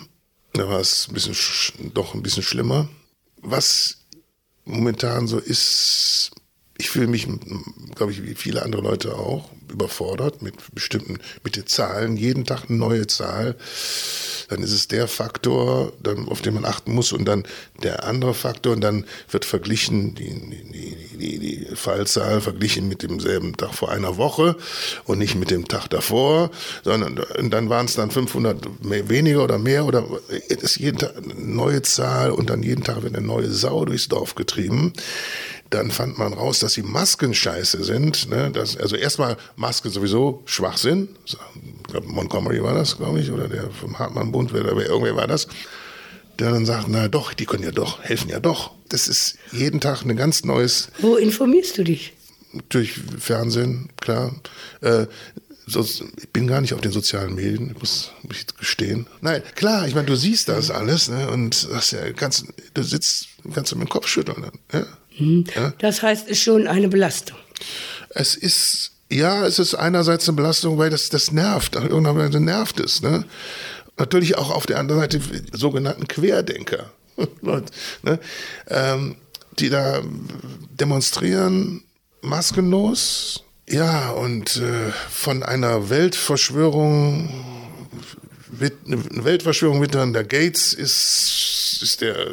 Da 0.53 0.69
war 0.69 0.81
es 0.81 1.09
ein 1.09 1.15
bisschen, 1.15 1.35
doch 1.95 2.15
ein 2.15 2.23
bisschen 2.23 2.43
schlimmer. 2.43 2.89
Was 3.43 3.99
momentan 4.65 5.27
so 5.27 5.39
ist, 5.39 6.31
ich 6.77 6.91
fühle 6.91 7.07
mich, 7.07 7.29
glaube 7.95 8.13
ich, 8.13 8.23
wie 8.25 8.35
viele 8.35 8.63
andere 8.63 8.83
Leute 8.83 9.15
auch, 9.15 9.51
überfordert 9.71 10.43
mit 10.43 10.55
bestimmten, 10.75 11.19
mit 11.43 11.57
den 11.57 11.67
Zahlen. 11.67 12.17
Jeden 12.17 12.45
Tag 12.45 12.65
eine 12.69 12.79
neue 12.79 13.07
Zahl 13.07 13.57
dann 14.49 14.63
ist 14.63 14.73
es 14.73 14.89
der 14.89 15.09
Faktor, 15.09 15.93
dann, 16.03 16.29
auf 16.29 16.41
den 16.41 16.55
man 16.55 16.65
achten 16.65 16.95
muss 16.95 17.13
und 17.13 17.25
dann 17.25 17.45
der 17.83 18.05
andere 18.05 18.35
Faktor 18.35 18.73
und 18.73 18.81
dann 18.81 19.05
wird 19.31 19.45
verglichen, 19.45 20.15
die, 20.15 20.31
die, 20.31 21.19
die, 21.19 21.39
die 21.39 21.77
Fallzahl 21.77 22.41
verglichen 22.41 22.89
mit 22.89 23.03
demselben 23.03 23.57
Tag 23.57 23.75
vor 23.75 23.91
einer 23.91 24.17
Woche 24.17 24.57
und 25.05 25.19
nicht 25.19 25.35
mit 25.35 25.51
dem 25.51 25.69
Tag 25.69 25.89
davor, 25.89 26.51
sondern 26.83 27.21
dann 27.51 27.69
waren 27.69 27.87
es 27.87 27.95
dann 27.95 28.11
500 28.11 28.85
mehr, 28.85 29.09
weniger 29.09 29.45
oder 29.45 29.59
mehr 29.59 29.85
oder 29.87 30.05
es 30.49 30.63
ist 30.63 30.77
jeden 30.79 30.99
Tag 30.99 31.15
eine 31.17 31.35
neue 31.35 31.83
Zahl 31.83 32.31
und 32.31 32.51
dann 32.51 32.63
jeden 32.63 32.85
Tag 32.85 33.03
wird 33.03 33.17
eine 33.17 33.27
neue 33.27 33.51
Sau 33.51 33.85
durchs 33.85 34.09
Dorf 34.09 34.35
getrieben. 34.35 34.93
Dann 35.71 35.91
fand 35.91 36.19
man 36.19 36.33
raus, 36.33 36.61
dass 36.61 36.75
die 36.75 36.83
Masken 36.83 37.35
scheiße 37.35 37.83
sind. 37.85 38.29
Ne? 38.31 38.51
Das, 38.53 38.77
also 38.77 38.97
erstmal 38.97 39.37
Maske 39.57 39.91
sowieso 39.91 40.43
Schwachsinn. 40.45 41.09
Ich 41.25 41.37
glaube, 41.89 42.07
Montgomery 42.09 42.63
war 42.63 42.75
das, 42.75 42.97
glaube 42.97 43.21
ich, 43.21 43.31
oder 43.31 43.49
der 43.49 43.71
vom 43.71 43.99
Hartmann-Bund, 43.99 44.53
oder 44.53 44.73
irgendwer 44.73 45.17
war 45.17 45.27
das. 45.27 45.49
Der 46.39 46.51
dann 46.51 46.67
sagt, 46.67 46.89
na 46.89 47.09
doch, 47.09 47.33
die 47.33 47.47
können 47.47 47.63
ja 47.63 47.71
doch, 47.71 48.03
helfen 48.03 48.29
ja 48.29 48.41
doch. 48.41 48.73
Das 48.89 49.09
ist 49.09 49.37
jeden 49.53 49.81
Tag 49.81 50.05
ein 50.05 50.17
ganz 50.17 50.45
neues. 50.45 50.89
Wo 50.99 51.17
informierst 51.17 51.79
du 51.79 51.85
dich? 51.85 52.13
Durch 52.69 53.01
Fernsehen, 53.19 53.89
klar. 54.01 54.35
Äh, 54.81 55.07
ich 55.67 56.29
bin 56.33 56.47
gar 56.47 56.61
nicht 56.61 56.75
auf 56.75 56.81
den 56.81 56.93
sozialen 56.93 57.35
Medien, 57.35 57.71
ich 57.71 57.79
muss 57.79 58.11
mich 58.29 58.47
gestehen. 58.59 59.07
Nein, 59.21 59.43
klar, 59.55 59.89
ich 59.89 59.95
meine, 59.95 60.07
du 60.07 60.17
siehst 60.17 60.49
das 60.49 60.71
alles 60.71 61.09
ne, 61.09 61.29
und 61.31 61.55
sagst 61.55 61.93
ja, 61.93 62.13
kannst, 62.13 62.47
du 62.75 62.83
sitzt, 62.83 63.29
kannst 63.55 63.73
du 63.73 63.77
mit 63.77 63.89
dem 63.89 63.91
Kopf 63.91 64.07
schütteln. 64.07 64.51
Ja? 64.73 64.87
Mhm. 65.19 65.45
Ja? 65.55 65.73
Das 65.79 66.03
heißt, 66.03 66.27
es 66.27 66.33
ist 66.33 66.43
schon 66.43 66.67
eine 66.67 66.89
Belastung. 66.89 67.37
Es 68.11 68.35
ist, 68.35 68.93
ja, 69.11 69.47
es 69.47 69.59
ist 69.59 69.75
einerseits 69.75 70.29
eine 70.29 70.37
Belastung, 70.37 70.79
weil 70.79 70.91
das, 70.91 71.09
das 71.09 71.33
nervt. 71.33 71.77
Irgendwann 71.77 72.45
nervt 72.45 72.81
es. 72.81 73.03
Ne? 73.03 73.25
Natürlich 73.97 74.37
auch 74.37 74.51
auf 74.51 74.67
der 74.67 74.79
anderen 74.79 75.01
Seite 75.01 75.21
sogenannten 75.53 76.09
Querdenker, 76.09 76.91
ne? 78.03 78.19
ähm, 78.69 79.17
die 79.59 79.71
da 79.71 80.03
demonstrieren, 80.81 81.85
maskenlos. 82.23 83.45
Ja, 83.69 84.11
und 84.11 84.57
äh, 84.57 84.93
von 85.11 85.43
einer 85.43 85.89
Weltverschwörung, 85.89 87.31
eine 88.61 89.25
Weltverschwörung 89.25 89.79
mit 89.79 89.95
dann 89.95 90.13
der 90.13 90.25
Gates 90.25 90.75
ist, 90.75 91.79
ist 91.83 92.01
der 92.03 92.27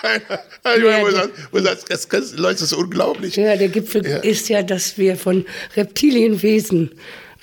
keiner. 0.00 0.40
Also, 0.62 0.88
ja, 0.88 1.28
wo 1.50 1.60
sagt, 1.60 1.90
das, 1.90 2.08
das, 2.08 2.32
Leute, 2.32 2.54
das 2.54 2.62
ist 2.62 2.72
unglaublich. 2.72 3.36
Ja, 3.36 3.56
der 3.56 3.68
Gipfel 3.68 4.06
ja. 4.06 4.18
ist 4.18 4.48
ja, 4.48 4.62
dass 4.62 4.98
wir 4.98 5.16
von 5.16 5.44
Reptilienwesen 5.76 6.90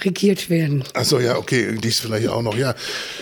regiert 0.03 0.49
werden. 0.49 0.83
Achso, 0.93 1.19
ja, 1.19 1.37
okay, 1.37 1.77
dies 1.81 1.99
vielleicht 1.99 2.27
auch 2.27 2.41
noch. 2.41 2.55
Ja, 2.55 2.75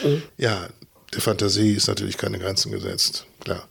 mhm. 0.03 0.23
ja, 0.37 0.67
der 1.13 1.21
Fantasie 1.21 1.73
ist 1.73 1.87
natürlich 1.87 2.17
keine 2.17 2.39
Grenzen 2.39 2.71
gesetzt, 2.71 3.25
klar. 3.43 3.67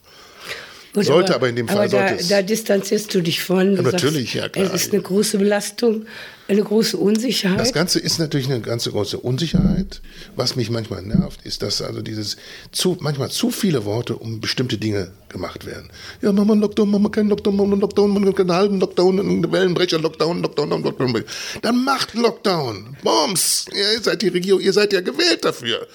Gut, 0.93 1.07
sollte 1.07 1.29
aber, 1.29 1.37
aber, 1.37 1.49
in 1.49 1.57
dem 1.57 1.69
Fall 1.69 1.89
aber 1.89 1.89
da, 1.89 2.17
da 2.17 2.43
distanzierst 2.43 3.15
du 3.15 3.23
dich 3.23 3.43
von. 3.43 3.77
Ja, 3.77 3.83
natürlich, 3.83 4.33
sagst, 4.33 4.35
ja 4.35 4.49
klar. 4.51 4.75
Es 4.75 4.83
ist 4.83 4.93
eine 4.93 5.01
große 5.01 5.39
Belastung, 5.39 6.05
eine 6.49 6.63
große 6.63 6.99
Unsicherheit. 6.99 7.59
Das 7.59 7.73
Ganze 7.73 7.99
ist 7.99 8.19
natürlich 8.19 8.47
eine 8.51 8.61
ganze 8.61 8.91
große 8.91 9.19
Unsicherheit. 9.19 10.03
Was 10.37 10.55
mich 10.55 10.69
manchmal 10.69 11.03
nervt, 11.03 11.41
ist, 11.45 11.63
dass 11.63 11.81
also 11.81 12.03
dieses 12.03 12.37
zu, 12.73 12.99
manchmal 13.01 13.31
zu 13.31 13.51
viele 13.51 13.87
Worte 13.87 14.17
um 14.17 14.41
bestimmte 14.41 14.77
Dinge 14.77 15.13
gemacht 15.31 15.65
werden. 15.65 15.89
Ja, 16.21 16.31
machen 16.31 16.49
wir 16.49 16.53
einen 16.53 16.61
Lockdown, 16.61 16.91
machen 16.91 17.05
wir 17.05 17.11
keinen 17.11 17.31
Lockdown, 17.31 17.57
machen 17.57 17.69
wir 17.69 17.73
einen 17.73 17.81
Lockdown, 17.81 18.11
machen 18.13 18.27
wir 18.27 18.35
keinen 18.35 18.53
halben 18.53 18.81
Lockdown, 18.81 19.21
einen 19.21 19.51
Wellenbrecher, 19.51 19.99
Lockdown, 19.99 20.43
Lockdown, 20.43 20.83
Lockdown. 20.83 21.25
Dann 21.63 21.85
macht 21.85 22.13
Lockdown. 22.15 22.99
Bombs. 23.03 23.65
Ihr 23.75 24.03
seid 24.03 24.21
die 24.21 24.29
Regierung, 24.29 24.61
ihr 24.61 24.75
seid 24.75 24.93
ja 24.93 25.01
gewählt 25.01 25.43
dafür 25.43 25.87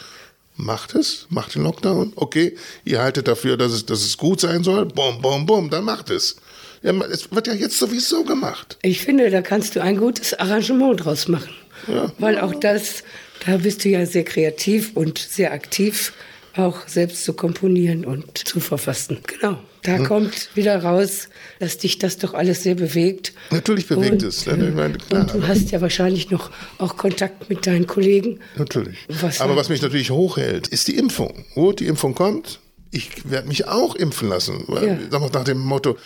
macht 0.58 0.96
es, 0.96 1.28
macht 1.30 1.56
den 1.56 1.64
Lockdown, 1.64 2.14
okay, 2.16 2.56
ihr 2.84 3.02
haltet 3.02 3.28
dafür, 3.28 3.58
dass 3.58 3.72
es, 3.72 3.86
dass 3.86 4.04
es 4.04 4.18
gut 4.18 4.42
sein 4.42 4.64
soll, 4.64 4.86
bom, 4.86 5.22
bom, 5.22 5.46
bom, 5.46 5.70
dann 5.70 5.86
macht 5.86 6.10
es. 6.10 6.36
Ja, 6.84 6.94
es 7.06 7.32
wird 7.32 7.48
ja 7.48 7.54
jetzt 7.54 7.78
sowieso 7.78 8.24
gemacht. 8.24 8.78
Ich 8.82 9.02
finde, 9.02 9.30
da 9.30 9.42
kannst 9.42 9.76
du 9.76 9.82
ein 9.82 9.98
gutes 9.98 10.34
Arrangement 10.34 11.04
draus 11.04 11.28
machen. 11.28 11.50
Ja. 11.88 12.12
Weil 12.20 12.40
auch 12.40 12.54
das, 12.54 13.04
da 13.46 13.58
bist 13.58 13.84
du 13.84 13.90
ja 13.90 14.06
sehr 14.06 14.24
kreativ 14.24 14.92
und 14.96 15.18
sehr 15.18 15.52
aktiv 15.54 16.14
auch 16.60 16.88
selbst 16.88 17.24
zu 17.24 17.34
komponieren 17.34 18.06
und 18.06 18.48
zu 18.48 18.60
verfassen. 18.60 19.20
Genau. 19.28 19.60
Da 19.84 19.98
hm. 19.98 20.06
kommt 20.06 20.50
wieder 20.56 20.84
raus, 20.84 21.30
dass 21.60 21.78
dich 21.78 21.98
das 21.98 22.18
doch 22.18 22.34
alles 22.34 22.64
sehr 22.64 22.76
bewegt. 22.76 23.34
Natürlich 23.52 23.88
bewegt 23.88 24.24
und, 24.24 24.24
es. 24.24 24.46
Ne? 24.46 24.72
Meine, 24.76 24.98
und 25.12 25.34
du 25.34 25.48
hast 25.48 25.72
ja 25.72 25.82
wahrscheinlich 25.82 26.30
noch 26.30 26.52
auch 26.78 26.98
Kontakt 26.98 27.50
mit 27.50 27.66
deinen 27.66 27.88
Kollegen. 27.88 28.40
Natürlich. 28.58 28.98
Was 29.08 29.40
Aber 29.40 29.56
was 29.56 29.70
mich 29.70 29.82
natürlich 29.82 30.12
hochhält, 30.12 30.68
ist 30.68 30.88
die 30.88 30.98
Impfung. 30.98 31.46
Wo 31.56 31.72
die 31.72 31.88
Impfung 31.88 32.16
kommt, 32.16 32.60
ich 32.92 33.30
werde 33.30 33.48
mich 33.48 33.68
auch 33.68 33.96
impfen 33.96 34.30
lassen. 34.30 34.66
Ja. 34.68 34.98
Sag 35.10 35.22
mal, 35.22 35.30
nach 35.32 35.44
dem 35.44 35.60
Motto, 35.60 35.98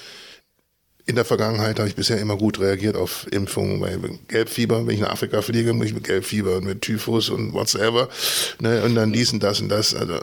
in 1.05 1.15
der 1.15 1.25
Vergangenheit 1.25 1.79
habe 1.79 1.89
ich 1.89 1.95
bisher 1.95 2.19
immer 2.19 2.37
gut 2.37 2.59
reagiert 2.59 2.95
auf 2.95 3.27
Impfungen, 3.31 3.79
bei 3.79 3.97
Gelbfieber, 4.27 4.85
wenn 4.85 4.95
ich 4.95 5.01
nach 5.01 5.11
Afrika 5.11 5.41
fliege, 5.41 5.73
muss 5.73 5.87
ich 5.87 5.93
mit 5.93 6.03
Gelbfieber 6.03 6.57
und 6.57 6.65
mit 6.65 6.81
Typhus 6.81 7.29
und 7.29 7.53
whatsoever, 7.53 8.09
ne, 8.59 8.83
und 8.83 8.95
dann 8.95 9.13
dies 9.13 9.33
und 9.33 9.41
das 9.41 9.61
und 9.61 9.69
das, 9.69 9.95
also, 9.95 10.19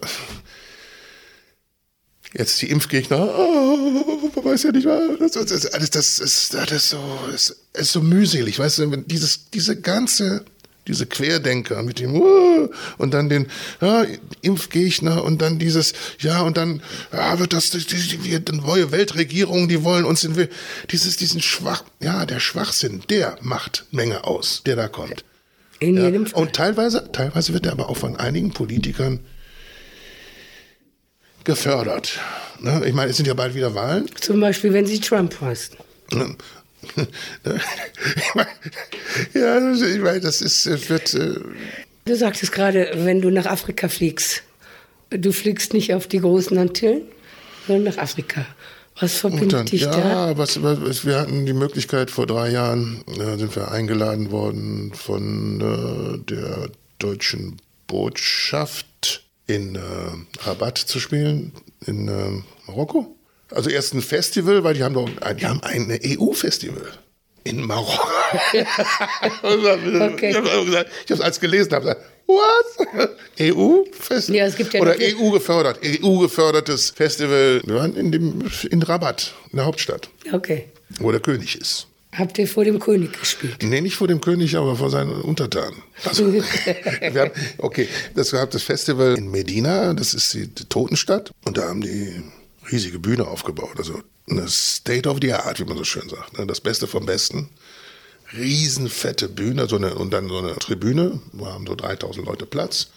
jetzt 2.35 2.61
die 2.63 2.71
Impfgegner, 2.71 3.35
oh, 3.37 4.45
weiß 4.45 4.65
ja 4.65 4.73
nicht, 4.73 4.87
das, 4.87 5.33
das, 5.33 5.47
das, 5.47 5.91
das, 5.91 6.19
ist, 6.19 6.55
das 6.55 6.71
ist 6.71 6.91
so, 6.91 7.19
das 7.33 7.57
ist 7.75 7.93
so 7.93 8.01
mühselig, 8.01 8.59
weißt 8.59 8.79
du, 8.79 8.97
dieses, 8.99 9.51
diese 9.51 9.81
ganze 9.81 10.45
diese 10.89 11.07
Querdenker 11.07 11.83
mit 11.83 12.01
dem 12.01 12.15
uh, 12.15 12.69
und 12.97 13.15
dann 13.15 13.29
den 13.29 13.47
ja, 13.81 14.05
Impfgegner 14.41 15.23
und 15.23 15.41
dann 15.41 15.59
dieses 15.59 15.93
ja 16.19 16.41
und 16.41 16.57
dann 16.57 16.83
ja, 17.13 17.39
wird 17.39 17.53
das 17.53 17.71
die, 17.71 17.85
die, 17.85 18.41
die 18.41 18.53
neue 18.53 18.91
Weltregierung, 18.91 19.69
die 19.69 19.85
wollen 19.85 20.05
uns 20.05 20.25
in 20.25 20.49
dieses 20.91 21.17
diesen 21.17 21.41
schwach 21.41 21.85
ja 22.01 22.27
der 22.27 22.41
Schwachsinn, 22.41 23.03
der 23.11 23.37
macht 23.43 23.85
Menge 23.91 24.25
aus, 24.25 24.63
der 24.67 24.77
da 24.77 24.89
kommt. 24.89 25.25
In 25.79 25.97
ja. 25.97 26.07
jedem 26.07 26.27
Fall. 26.27 26.43
Und 26.43 26.55
teilweise 26.55 27.11
teilweise 27.13 27.53
wird 27.53 27.67
er 27.67 27.73
aber 27.73 27.89
auch 27.89 27.97
von 27.97 28.17
einigen 28.17 28.53
Politikern 28.53 29.21
gefördert. 31.45 32.19
Ne? 32.61 32.83
Ich 32.87 32.95
meine, 32.95 33.11
es 33.11 33.17
sind 33.17 33.27
ja 33.27 33.35
bald 33.35 33.55
wieder 33.55 33.75
Wahlen. 33.75 34.07
Zum 34.21 34.41
Beispiel, 34.41 34.73
wenn 34.73 34.87
sie 34.87 35.01
Trump 35.01 35.41
heißen. 35.41 35.77
ja, 39.35 39.73
ich 39.73 40.01
meine, 40.01 40.21
das 40.21 40.41
ist, 40.41 40.89
wird. 40.89 41.15
Äh 41.15 41.41
du 42.05 42.17
sagtest 42.17 42.53
gerade, 42.53 42.91
wenn 42.95 43.21
du 43.21 43.31
nach 43.31 43.47
Afrika 43.47 43.89
fliegst, 43.89 44.43
du 45.11 45.33
fliegst 45.33 45.73
nicht 45.73 45.95
auf 45.95 46.07
die 46.07 46.21
großen 46.21 46.57
Antillen, 46.59 47.03
sondern 47.67 47.95
nach 47.95 48.03
Afrika. 48.03 48.47
Was 49.01 49.15
verbindet 49.15 49.53
dann, 49.53 49.67
dich 49.67 49.83
ja, 49.83 49.91
da? 49.91 50.31
Ja, 50.31 50.39
was, 50.39 50.61
was, 50.63 51.05
wir 51.05 51.21
hatten 51.21 51.47
die 51.47 51.53
Möglichkeit, 51.53 52.11
vor 52.11 52.27
drei 52.27 52.51
Jahren 52.51 53.05
äh, 53.07 53.37
sind 53.37 53.55
wir 53.55 53.71
eingeladen 53.71 54.33
worden 54.33 54.93
von 54.93 55.61
äh, 55.61 56.19
der 56.29 56.71
deutschen 56.99 57.59
Botschaft 57.87 59.25
in 59.47 59.77
äh, 59.77 59.81
Rabat 60.41 60.79
zu 60.79 60.99
spielen, 60.99 61.53
in 61.87 62.09
äh, 62.09 62.43
Marokko. 62.67 63.18
Also 63.51 63.71
erst 63.71 63.95
ein 63.95 64.03
Festival, 64.03 64.63
weil 64.65 64.75
die 64.75 64.83
haben 64.85 64.95
doch, 64.95 65.09
die 65.09 65.47
haben 65.47 65.63
ein 65.63 65.99
EU-Festival 66.05 66.87
in 67.45 67.65
Marokko. 67.65 68.09
okay. 69.43 70.31
Ich 70.31 70.37
habe 70.37 70.87
es 71.09 71.21
als 71.21 71.41
gelesen, 71.41 71.73
habe 71.73 71.83
gesagt, 71.87 72.03
What? 72.27 73.09
EU? 73.41 73.85
Fest 73.99 74.29
Ja, 74.29 74.45
es 74.45 74.55
gibt 74.57 74.75
ja 74.75 74.83
Oder 74.83 74.95
noch- 74.95 75.01
EU 75.01 75.31
gefördert. 75.31 75.81
EU 75.83 76.19
gefördertes 76.19 76.91
Festival. 76.91 77.63
Wir 77.65 77.75
waren 77.77 77.97
in, 77.97 78.13
dem, 78.13 78.45
in 78.71 78.83
Rabat, 78.83 79.33
in 79.51 79.57
der 79.57 79.65
Hauptstadt, 79.65 80.11
Okay. 80.31 80.67
wo 81.01 81.11
der 81.11 81.21
König 81.21 81.59
ist. 81.59 81.87
Habt 82.13 82.39
ihr 82.39 82.47
vor 82.49 82.65
dem 82.65 82.79
König 82.81 83.19
gespielt? 83.19 83.63
Nee, 83.63 83.81
nicht 83.81 83.97
vor 83.97 84.09
dem 84.09 84.21
König, 84.21 84.57
aber 84.57 84.77
vor 84.77 84.91
seinen 84.91 85.21
Untertanen. 85.23 85.83
Also, 86.05 86.31
wir 86.33 86.43
haben, 87.21 87.31
okay, 87.59 87.89
das 88.15 88.33
gab 88.33 88.51
das 88.51 88.63
Festival 88.63 89.15
in 89.17 89.31
Medina, 89.31 89.95
das 89.95 90.13
ist 90.15 90.35
die, 90.35 90.49
die 90.49 90.65
Totenstadt. 90.67 91.31
Und 91.47 91.57
da 91.57 91.63
haben 91.69 91.81
die 91.81 92.23
riesige 92.71 92.99
Bühne 92.99 93.27
aufgebaut. 93.27 93.75
Also 93.79 94.03
eine 94.29 94.49
State 94.49 95.09
of 95.09 95.19
the 95.23 95.33
Art, 95.33 95.61
wie 95.61 95.65
man 95.65 95.77
so 95.77 95.85
schön 95.85 96.09
sagt. 96.09 96.39
ne, 96.39 96.47
Das 96.47 96.61
Beste 96.61 96.87
vom 96.87 97.07
Besten. 97.07 97.49
Riesenfette 98.37 99.29
Bühne 99.29 99.69
so 99.69 99.77
eine, 99.77 99.95
und 99.95 100.13
dann 100.13 100.29
so 100.29 100.39
eine 100.39 100.55
Tribüne. 100.57 101.21
Da 101.33 101.47
haben 101.47 101.67
so 101.67 101.75
3000 101.75 102.27
Leute 102.27 102.47
Platz. 102.47 102.89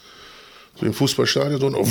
So 0.80 0.86
im 0.86 0.94
Fußballstadion. 0.94 1.60
So 1.60 1.68
ein, 1.68 1.76
oh, 1.76 1.88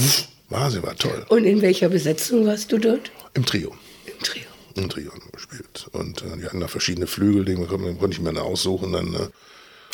Wahnsinn, 0.50 0.82
war 0.82 0.96
toll. 0.96 1.24
Und 1.28 1.44
in 1.44 1.62
welcher 1.62 1.88
Besetzung 1.88 2.46
warst 2.46 2.70
du 2.72 2.78
dort? 2.78 3.10
Im 3.34 3.46
Trio. 3.46 3.74
Im 4.06 4.18
Trio. 4.22 4.44
Im 4.74 4.88
Trio 4.88 5.10
haben 5.12 5.22
wir 5.24 5.32
gespielt. 5.32 5.88
Und 5.92 6.22
äh, 6.22 6.36
die 6.38 6.44
hatten 6.44 6.60
da 6.60 6.68
verschiedene 6.68 7.06
Flügel, 7.06 7.44
die 7.44 7.54
konnte 7.54 7.94
konnte 7.94 8.14
ich 8.14 8.20
mir 8.20 8.32
dann 8.32 8.42
aussuchen. 8.42 8.92
Dann, 8.92 9.14
äh, 9.14 9.28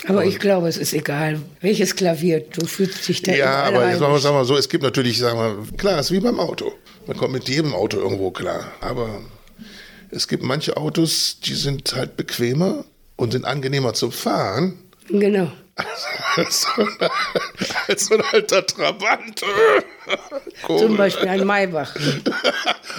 Aber 0.06 0.24
ich 0.24 0.38
glaube, 0.38 0.68
es 0.68 0.76
ist 0.76 0.92
egal, 0.92 1.40
welches 1.60 1.96
Klavier. 1.96 2.40
Du 2.40 2.66
fühlst 2.66 3.08
dich 3.08 3.22
da 3.22 3.32
Ja, 3.32 3.62
aber 3.64 3.88
jetzt 3.88 3.98
sagen 3.98 4.12
wir, 4.12 4.22
wir 4.22 4.44
so, 4.44 4.56
es 4.56 4.68
gibt 4.68 4.84
natürlich, 4.84 5.18
sagen 5.18 5.38
wir, 5.38 5.76
klar, 5.76 5.98
es 5.98 6.06
ist 6.06 6.12
wie 6.12 6.20
beim 6.20 6.38
Auto. 6.38 6.72
Man 7.06 7.16
kommt 7.16 7.32
mit 7.32 7.48
jedem 7.48 7.74
Auto 7.74 7.98
irgendwo 7.98 8.30
klar. 8.30 8.72
Aber 8.80 9.20
es 10.10 10.28
gibt 10.28 10.42
manche 10.42 10.76
Autos, 10.76 11.40
die 11.40 11.54
sind 11.54 11.94
halt 11.94 12.16
bequemer 12.16 12.84
und 13.16 13.32
sind 13.32 13.44
angenehmer 13.44 13.94
zum 13.94 14.12
Fahren. 14.12 14.78
Genau. 15.08 15.50
Als 16.36 16.62
so 16.62 16.82
ein, 16.82 17.10
als 17.88 18.06
so 18.06 18.14
ein 18.14 18.22
alter 18.32 18.66
Trabant. 18.66 19.42
Zum. 20.66 20.96
Beispiel 20.96 21.28
ein 21.28 21.46
Maybach. 21.46 21.94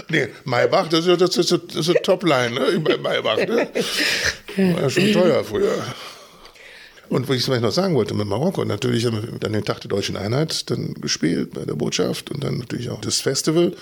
Nee, 0.10 0.28
Maybach, 0.44 0.88
das 0.88 1.08
ist, 1.08 1.22
das 1.22 1.38
ist, 1.38 1.52
das 1.52 1.76
ist 1.76 1.90
eine 1.90 2.02
Topline, 2.02 2.52
ne? 2.52 2.80
Bei 2.80 2.98
Maybach, 2.98 3.38
ne? 3.38 3.68
War 4.74 4.82
ja 4.84 4.90
schon 4.90 5.12
teuer 5.12 5.44
früher. 5.44 5.84
Und 7.10 7.30
was 7.30 7.38
ich 7.38 7.44
vielleicht 7.44 7.62
noch 7.62 7.72
sagen 7.72 7.96
wollte 7.96 8.14
mit 8.14 8.28
Marokko, 8.28 8.66
natürlich 8.66 9.06
haben 9.06 9.22
wir 9.22 9.40
dann 9.40 9.54
den 9.54 9.64
Tag 9.64 9.82
der 9.82 9.90
deutschen 9.90 10.18
Einheit 10.18 10.70
dann 10.70 10.94
gespielt 10.96 11.54
bei 11.54 11.66
der 11.66 11.76
Botschaft 11.76 12.32
und 12.32 12.44
dann 12.44 12.58
natürlich 12.58 12.90
auch 12.90 13.02
das 13.02 13.22
Festival. 13.22 13.74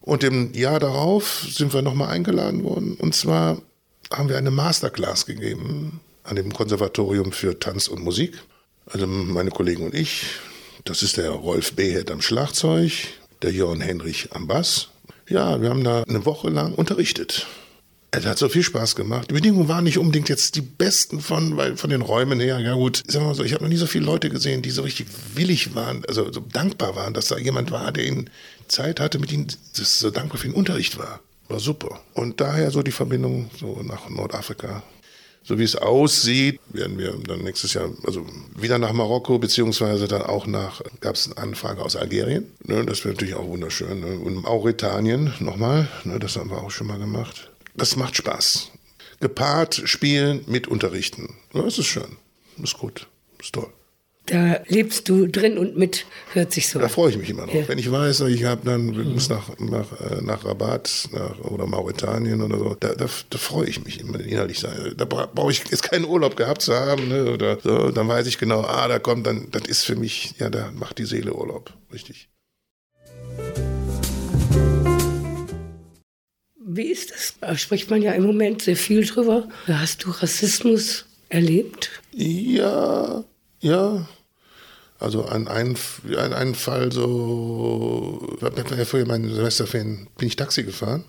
Und 0.00 0.24
im 0.24 0.52
Jahr 0.54 0.80
darauf 0.80 1.46
sind 1.48 1.72
wir 1.74 1.82
nochmal 1.82 2.08
eingeladen 2.08 2.64
worden. 2.64 2.94
Und 2.98 3.14
zwar 3.14 3.60
haben 4.10 4.28
wir 4.28 4.36
eine 4.36 4.50
Masterclass 4.50 5.26
gegeben 5.26 6.00
an 6.24 6.36
dem 6.36 6.52
Konservatorium 6.52 7.32
für 7.32 7.58
Tanz 7.58 7.88
und 7.88 8.02
Musik. 8.02 8.38
Also 8.86 9.06
meine 9.06 9.50
Kollegen 9.50 9.84
und 9.84 9.94
ich. 9.94 10.26
Das 10.84 11.02
ist 11.02 11.16
der 11.16 11.30
Rolf 11.30 11.74
Behet 11.74 12.10
am 12.10 12.20
Schlagzeug, 12.20 12.92
der 13.42 13.52
Jörn 13.52 13.80
Henrich 13.80 14.30
am 14.32 14.48
Bass. 14.48 14.88
Ja, 15.28 15.60
wir 15.62 15.70
haben 15.70 15.84
da 15.84 16.02
eine 16.02 16.26
Woche 16.26 16.50
lang 16.50 16.74
unterrichtet. 16.74 17.46
Es 18.14 18.26
hat 18.26 18.36
so 18.36 18.50
viel 18.50 18.62
Spaß 18.62 18.94
gemacht. 18.94 19.30
Die 19.30 19.34
Bedingungen 19.34 19.68
waren 19.68 19.84
nicht 19.84 19.96
unbedingt 19.96 20.28
jetzt 20.28 20.56
die 20.56 20.60
besten 20.60 21.20
von, 21.20 21.56
weil 21.56 21.78
von 21.78 21.88
den 21.88 22.02
Räumen 22.02 22.40
her. 22.40 22.58
Ja 22.58 22.74
gut, 22.74 23.02
sagen 23.06 23.24
wir 23.24 23.28
mal 23.30 23.34
so, 23.34 23.42
ich 23.42 23.54
habe 23.54 23.64
noch 23.64 23.70
nie 23.70 23.78
so 23.78 23.86
viele 23.86 24.04
Leute 24.04 24.28
gesehen, 24.28 24.60
die 24.60 24.70
so 24.70 24.82
richtig 24.82 25.06
willig 25.34 25.74
waren, 25.74 26.04
also 26.06 26.30
so 26.30 26.40
dankbar 26.40 26.94
waren, 26.94 27.14
dass 27.14 27.28
da 27.28 27.38
jemand 27.38 27.70
war, 27.70 27.90
der 27.90 28.06
ihnen 28.06 28.28
Zeit 28.68 29.00
hatte, 29.00 29.18
mit 29.18 29.32
ihnen, 29.32 29.46
das 29.78 29.98
so 29.98 30.10
dankbar 30.10 30.38
für 30.38 30.48
den 30.48 30.54
Unterricht 30.54 30.98
war. 30.98 31.20
War 31.48 31.58
super. 31.58 32.02
Und 32.12 32.38
daher 32.42 32.70
so 32.70 32.82
die 32.82 32.92
Verbindung 32.92 33.50
so 33.58 33.80
nach 33.82 34.10
Nordafrika. 34.10 34.82
So 35.42 35.58
wie 35.58 35.64
es 35.64 35.74
aussieht, 35.74 36.60
werden 36.68 36.98
wir 36.98 37.14
dann 37.26 37.42
nächstes 37.42 37.72
Jahr, 37.72 37.90
also 38.06 38.26
wieder 38.54 38.78
nach 38.78 38.92
Marokko, 38.92 39.38
beziehungsweise 39.38 40.06
dann 40.06 40.22
auch 40.22 40.46
nach, 40.46 40.82
gab 41.00 41.16
es 41.16 41.26
eine 41.26 41.38
Anfrage 41.38 41.82
aus 41.82 41.96
Algerien. 41.96 42.46
Ne, 42.64 42.84
das 42.84 43.04
wäre 43.04 43.14
natürlich 43.14 43.34
auch 43.34 43.46
wunderschön. 43.46 44.00
Ne? 44.00 44.18
Und 44.18 44.42
Mauretanien 44.42 45.32
nochmal, 45.40 45.88
ne, 46.04 46.18
das 46.18 46.36
haben 46.36 46.50
wir 46.50 46.62
auch 46.62 46.70
schon 46.70 46.86
mal 46.86 46.98
gemacht. 46.98 47.51
Das 47.74 47.96
macht 47.96 48.16
Spaß. 48.16 48.70
Gepaart 49.20 49.82
spielen 49.84 50.44
mit 50.46 50.66
Unterrichten. 50.68 51.36
Ja, 51.54 51.62
das 51.62 51.78
ist 51.78 51.86
schön. 51.86 52.16
Ist 52.62 52.78
gut. 52.78 53.06
Ist 53.40 53.54
toll. 53.54 53.72
Da 54.26 54.60
lebst 54.68 55.08
du 55.08 55.26
drin 55.26 55.58
und 55.58 55.76
mit, 55.76 56.06
hört 56.32 56.52
sich 56.52 56.68
so 56.68 56.78
Da 56.78 56.88
freue 56.88 57.10
ich 57.10 57.18
mich 57.18 57.28
immer 57.30 57.44
noch. 57.46 57.52
Ja. 57.54 57.66
Wenn 57.66 57.78
ich 57.78 57.90
weiß, 57.90 58.20
ich 58.20 58.44
habe 58.44 58.60
dann 58.64 58.96
wir 58.96 59.04
müssen 59.04 59.32
nach, 59.34 59.58
nach, 59.58 60.00
äh, 60.00 60.20
nach 60.22 60.44
Rabat 60.44 61.08
nach, 61.12 61.40
oder 61.40 61.66
Mauretanien 61.66 62.40
oder 62.40 62.56
so, 62.58 62.76
da, 62.78 62.94
da, 62.94 63.06
da 63.30 63.38
freue 63.38 63.66
ich 63.68 63.84
mich 63.84 63.98
immer 63.98 64.20
innerlich. 64.20 64.60
sein. 64.60 64.94
Da 64.96 65.06
bra- 65.06 65.26
brauche 65.26 65.50
ich 65.50 65.64
jetzt 65.70 65.82
keinen 65.82 66.04
Urlaub 66.04 66.36
gehabt 66.36 66.62
zu 66.62 66.72
haben. 66.72 67.08
Ne, 67.08 67.32
oder 67.32 67.58
so, 67.60 67.90
dann 67.90 68.06
weiß 68.06 68.28
ich 68.28 68.38
genau, 68.38 68.60
ah, 68.62 68.86
da 68.86 69.00
kommt 69.00 69.26
dann, 69.26 69.50
das 69.50 69.62
ist 69.66 69.82
für 69.84 69.96
mich, 69.96 70.34
ja, 70.38 70.50
da 70.50 70.70
macht 70.70 70.98
die 70.98 71.04
Seele 71.04 71.34
Urlaub. 71.34 71.72
Richtig. 71.92 72.28
Wie 76.74 76.90
ist 76.90 77.10
das? 77.10 77.34
Da 77.40 77.56
spricht 77.56 77.90
man 77.90 78.00
ja 78.00 78.12
im 78.12 78.24
Moment 78.24 78.62
sehr 78.62 78.76
viel 78.76 79.04
drüber. 79.04 79.46
Hast 79.66 80.04
du 80.04 80.10
Rassismus 80.10 81.04
erlebt? 81.28 81.90
Ja, 82.12 83.24
ja. 83.60 84.08
Also 84.98 85.24
an 85.24 85.48
einen, 85.48 85.76
an 86.16 86.32
einen 86.32 86.54
Fall 86.54 86.90
so, 86.92 88.36
ich 88.36 88.42
war 88.42 88.78
ja 88.78 88.84
früher 88.84 89.04
mein 89.04 89.28
Semesterferien, 89.28 90.06
bin 90.16 90.28
ich 90.28 90.36
Taxi 90.36 90.62
gefahren. 90.62 91.04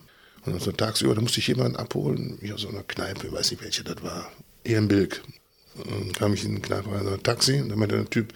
Und 0.45 0.61
so 0.61 0.73
tagsüber, 0.73 1.15
da 1.15 1.21
musste 1.21 1.39
ich 1.39 1.47
jemanden 1.47 1.77
abholen, 1.77 2.37
wie 2.41 2.51
aus 2.51 2.61
so 2.61 2.67
einer 2.67 2.83
Kneipe, 2.83 3.27
ich 3.27 3.33
weiß 3.33 3.51
nicht 3.51 3.63
welche 3.63 3.83
das 3.83 4.03
war. 4.03 4.29
Hier 4.65 4.79
in 4.79 4.89
Bilk. 4.89 5.21
Und 5.75 5.89
dann 5.89 6.11
kam 6.11 6.33
ich 6.33 6.43
in 6.43 6.55
die 6.55 6.61
Kneipe 6.61 6.91
rein, 6.91 7.05
so 7.05 7.11
ein 7.13 7.23
Taxi, 7.23 7.61
und 7.61 7.69
dann 7.69 7.79
meinte 7.79 7.95
der 7.95 8.09
Typ, 8.09 8.33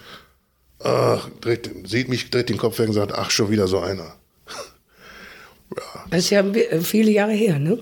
ach, 0.80 1.28
dreht, 1.42 1.70
sieht 1.86 2.08
mich, 2.08 2.30
dreht 2.30 2.48
den 2.48 2.58
Kopf 2.58 2.80
weg 2.80 2.88
und 2.88 2.94
sagt, 2.94 3.12
ach, 3.12 3.30
schon 3.30 3.50
wieder 3.50 3.68
so 3.68 3.80
einer. 3.80 4.16
Das 6.10 6.19
ist 6.25 6.30
ja 6.30 6.41
äh, 6.41 6.82
viele 6.82 7.12
Jahre 7.12 7.34
her, 7.34 7.60
ne? 7.60 7.80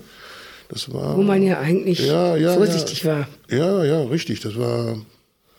Das 0.68 0.92
war. 0.92 1.16
Wo 1.16 1.22
man 1.22 1.42
ja 1.42 1.60
eigentlich 1.60 2.00
ja, 2.00 2.36
ja, 2.36 2.54
vorsichtig 2.54 3.02
ja. 3.02 3.12
war. 3.12 3.28
Ja, 3.48 3.84
ja, 3.84 4.02
richtig. 4.02 4.40
Das 4.40 4.58
war 4.58 4.98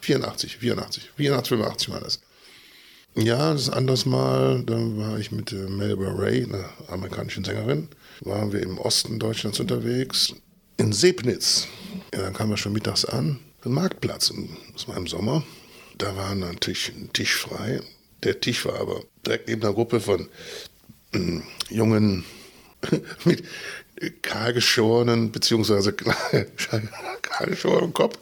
84, 0.01 0.57
84, 0.57 1.11
84, 1.15 1.49
85 1.49 1.89
war 1.89 2.01
das. 2.01 2.19
Ja, 3.15 3.51
das 3.53 3.69
anderes 3.69 4.05
Mal, 4.05 4.63
da 4.63 4.75
war 4.75 5.17
ich 5.17 5.31
mit 5.31 5.51
äh, 5.51 5.55
Melba 5.55 6.11
Ray, 6.11 6.43
einer 6.43 6.69
amerikanischen 6.87 7.43
Sängerin, 7.43 7.87
waren 8.21 8.53
wir 8.53 8.61
im 8.61 8.77
Osten 8.77 9.17
Deutschlands 9.17 9.59
unterwegs, 9.59 10.35
in 10.77 10.93
Sebnitz. 10.93 11.67
Ja, 12.13 12.21
dann 12.21 12.33
kamen 12.33 12.51
wir 12.51 12.57
schon 12.57 12.73
mittags 12.73 13.05
an, 13.05 13.39
ein 13.65 13.71
Marktplatz, 13.71 14.31
das 14.73 14.87
war 14.87 14.97
im 14.97 15.07
Sommer. 15.07 15.43
Da 15.97 16.15
war 16.15 16.35
natürlich 16.35 16.91
ein 16.95 17.11
Tisch 17.11 17.35
frei. 17.37 17.81
Der 18.21 18.39
Tisch 18.39 18.65
war 18.65 18.79
aber 18.79 19.01
direkt 19.25 19.47
neben 19.47 19.63
einer 19.63 19.73
Gruppe 19.73 19.99
von 19.99 20.29
jungen, 21.70 22.26
mit 23.26 23.43
kahlgeschorenen, 24.22 25.32
beziehungsweise 25.32 25.93
kahlgeschorenen 27.22 27.93
Kopf. 27.93 28.17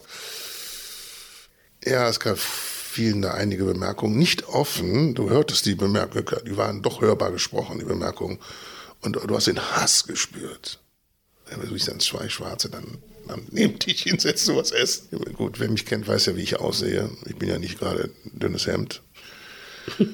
Ja, 1.84 2.08
es 2.08 2.18
gab 2.18 2.38
vielen 2.38 3.22
da 3.22 3.34
einige 3.34 3.64
Bemerkungen, 3.64 4.16
nicht 4.16 4.48
offen, 4.48 5.14
du 5.14 5.28
hörtest 5.28 5.66
die 5.66 5.74
Bemerkungen, 5.74 6.26
die 6.46 6.56
waren 6.56 6.82
doch 6.82 7.00
hörbar 7.00 7.30
gesprochen, 7.30 7.78
die 7.78 7.84
Bemerkungen, 7.84 8.38
und 9.02 9.16
du 9.16 9.36
hast 9.36 9.46
den 9.46 9.60
Hass 9.60 10.06
gespürt. 10.06 10.80
Wenn 11.48 11.60
du 11.60 11.76
dann 11.76 12.00
zwei 12.00 12.28
Schwarze 12.28 12.68
dann 12.70 12.98
am 13.28 13.42
neben 13.50 13.78
dich 13.78 14.02
hinsetzt, 14.02 14.46
sowas 14.46 14.72
essen. 14.72 15.08
Gut, 15.34 15.60
wer 15.60 15.68
mich 15.68 15.86
kennt, 15.86 16.08
weiß 16.08 16.26
ja, 16.26 16.36
wie 16.36 16.42
ich 16.42 16.58
aussehe. 16.58 17.10
Ich 17.26 17.36
bin 17.36 17.48
ja 17.48 17.58
nicht 17.58 17.78
gerade 17.78 18.10
ein 18.24 18.38
dünnes 18.38 18.66
Hemd. 18.66 19.02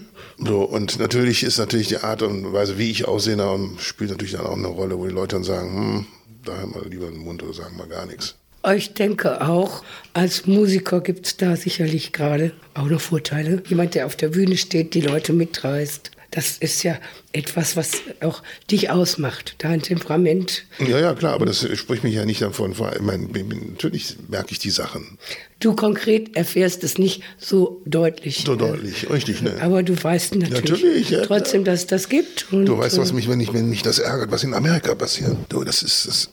So, 0.44 0.62
und 0.62 0.98
natürlich 0.98 1.44
ist 1.44 1.58
natürlich 1.58 1.88
die 1.88 1.98
Art 1.98 2.22
und 2.22 2.52
Weise, 2.52 2.76
wie 2.76 2.90
ich 2.90 3.06
aussehe, 3.06 3.36
spielt 3.78 4.10
natürlich 4.10 4.32
dann 4.32 4.46
auch 4.46 4.56
eine 4.56 4.66
Rolle, 4.66 4.98
wo 4.98 5.06
die 5.06 5.12
Leute 5.12 5.36
dann 5.36 5.44
sagen, 5.44 5.76
hm, 5.76 6.06
da 6.44 6.56
haben 6.56 6.74
wir 6.74 6.88
lieber 6.88 7.06
den 7.06 7.18
Mund 7.18 7.44
oder 7.44 7.52
sagen 7.52 7.76
wir 7.76 7.86
gar 7.86 8.06
nichts. 8.06 8.34
Ich 8.74 8.94
denke 8.94 9.40
auch, 9.46 9.82
als 10.14 10.46
Musiker 10.46 11.00
gibt 11.00 11.26
es 11.26 11.36
da 11.36 11.56
sicherlich 11.56 12.12
gerade 12.12 12.52
auch 12.74 12.86
noch 12.86 13.00
Vorteile. 13.00 13.62
Jemand, 13.66 13.94
der 13.94 14.06
auf 14.06 14.16
der 14.16 14.28
Bühne 14.28 14.56
steht, 14.56 14.94
die 14.94 15.00
Leute 15.00 15.32
mitreißt. 15.32 16.12
Das 16.32 16.56
ist 16.58 16.82
ja 16.82 16.98
etwas, 17.32 17.76
was 17.76 17.90
auch 18.22 18.42
dich 18.70 18.88
ausmacht, 18.88 19.54
dein 19.58 19.82
Temperament. 19.82 20.64
Ja, 20.78 20.98
ja, 20.98 21.14
klar, 21.14 21.34
aber 21.34 21.44
das 21.46 21.66
spricht 21.78 22.04
mich 22.04 22.14
ja 22.14 22.24
nicht 22.24 22.40
davon. 22.40 22.74
vor. 22.74 22.90
Bin- 22.90 23.72
natürlich 23.72 24.16
merke 24.28 24.52
ich 24.52 24.58
die 24.58 24.70
Sachen 24.70 25.18
Du 25.60 25.74
konkret 25.76 26.34
erfährst 26.34 26.82
es 26.84 26.98
nicht 26.98 27.22
so 27.38 27.80
deutlich. 27.84 28.42
so 28.46 28.56
deutlich, 28.56 29.08
richtig, 29.10 29.42
ne? 29.42 29.56
Aber 29.60 29.82
du 29.84 29.94
weißt 30.02 30.34
natürlich, 30.34 30.70
Natürlich, 30.70 31.10
ja, 31.10 31.22
trotzdem, 31.24 31.64
dass 31.64 31.80
es 31.80 31.86
das 31.86 32.08
gibt. 32.08 32.46
Du 32.50 32.76
weißt, 32.78 32.98
was 32.98 33.10
äh, 33.10 33.14
mich, 33.14 33.28
wenn, 33.28 33.38
ich, 33.38 33.52
wenn 33.52 33.68
mich 33.68 33.82
das 33.82 33.98
ärgert, 34.00 34.32
was 34.32 34.42
in 34.42 34.54
Amerika 34.54 34.94
passiert. 34.96 35.36
Du, 35.50 35.62
das 35.62 35.82
ist, 35.82 36.06
das, 36.08 36.30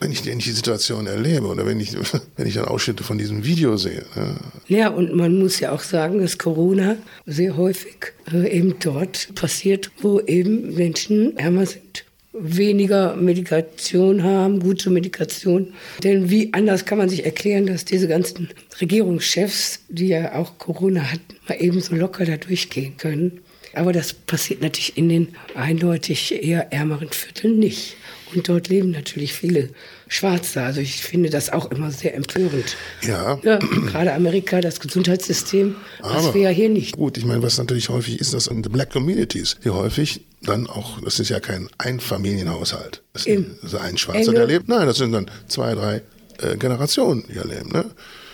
wenn 0.00 0.12
ich, 0.12 0.24
wenn 0.26 0.38
ich 0.38 0.44
die 0.44 0.52
Situation 0.52 1.06
erlebe 1.06 1.46
oder 1.46 1.66
wenn 1.66 1.80
ich, 1.80 1.96
wenn 2.36 2.46
ich 2.46 2.54
dann 2.54 2.66
Ausschnitte 2.66 3.02
von 3.04 3.18
diesem 3.18 3.44
Video 3.44 3.76
sehe. 3.76 4.04
Ne? 4.14 4.36
Ja, 4.68 4.88
und 4.88 5.14
man 5.14 5.38
muss 5.38 5.60
ja 5.60 5.72
auch 5.72 5.82
sagen, 5.82 6.20
dass 6.20 6.38
Corona 6.38 6.96
sehr 7.26 7.56
häufig 7.56 8.12
äh, 8.32 8.48
eben 8.48 8.76
dort 8.80 9.34
passiert, 9.34 9.90
wo 10.00 10.20
eben 10.20 10.74
Menschen 10.74 11.36
ärmer 11.36 11.66
sind 11.66 12.04
weniger 12.40 13.16
Medikation 13.16 14.22
haben, 14.22 14.60
gute 14.60 14.90
Medikation. 14.90 15.74
Denn 16.04 16.30
wie 16.30 16.52
anders 16.52 16.84
kann 16.84 16.98
man 16.98 17.08
sich 17.08 17.24
erklären, 17.24 17.66
dass 17.66 17.84
diese 17.84 18.08
ganzen 18.08 18.48
Regierungschefs, 18.80 19.80
die 19.88 20.08
ja 20.08 20.34
auch 20.34 20.58
Corona 20.58 21.10
hatten, 21.12 21.36
mal 21.48 21.60
eben 21.60 21.80
so 21.80 21.94
locker 21.94 22.24
da 22.24 22.36
durchgehen 22.36 22.96
können. 22.96 23.40
Aber 23.74 23.92
das 23.92 24.12
passiert 24.12 24.62
natürlich 24.62 24.96
in 24.96 25.08
den 25.08 25.36
eindeutig 25.54 26.42
eher 26.42 26.72
ärmeren 26.72 27.10
Vierteln 27.10 27.58
nicht. 27.58 27.96
Und 28.34 28.48
dort 28.48 28.68
leben 28.68 28.90
natürlich 28.90 29.32
viele 29.32 29.70
Schwarze. 30.06 30.62
Also 30.62 30.80
ich 30.80 31.02
finde 31.02 31.30
das 31.30 31.50
auch 31.50 31.70
immer 31.70 31.90
sehr 31.90 32.14
empörend. 32.14 32.76
Ja. 33.02 33.38
ja 33.42 33.56
gerade 33.58 34.12
Amerika, 34.12 34.60
das 34.60 34.80
Gesundheitssystem, 34.80 35.76
was 36.00 36.26
Aber 36.26 36.34
wir 36.34 36.42
ja 36.42 36.48
hier 36.50 36.68
nicht. 36.68 36.96
Gut, 36.96 37.16
ich 37.16 37.24
meine, 37.24 37.42
was 37.42 37.58
natürlich 37.58 37.88
häufig 37.88 38.20
ist, 38.20 38.34
dass 38.34 38.46
in 38.46 38.62
den 38.62 38.70
Black 38.70 38.90
Communities, 38.90 39.56
die 39.64 39.70
häufig 39.70 40.26
dann 40.42 40.66
auch, 40.66 41.00
das 41.00 41.18
ist 41.20 41.30
ja 41.30 41.40
kein 41.40 41.68
Einfamilienhaushalt. 41.78 43.02
Das 43.12 43.26
ist 43.26 43.74
ein 43.74 43.98
Schwarzer, 43.98 44.32
der 44.32 44.46
lebt. 44.46 44.68
Nein, 44.68 44.86
das 44.86 44.98
sind 44.98 45.12
dann 45.12 45.30
zwei, 45.48 45.74
drei 45.74 46.02
äh, 46.42 46.56
Generationen, 46.56 47.24
die 47.28 47.34
hier 47.34 47.44
leben. 47.44 47.70
Ne? 47.70 47.86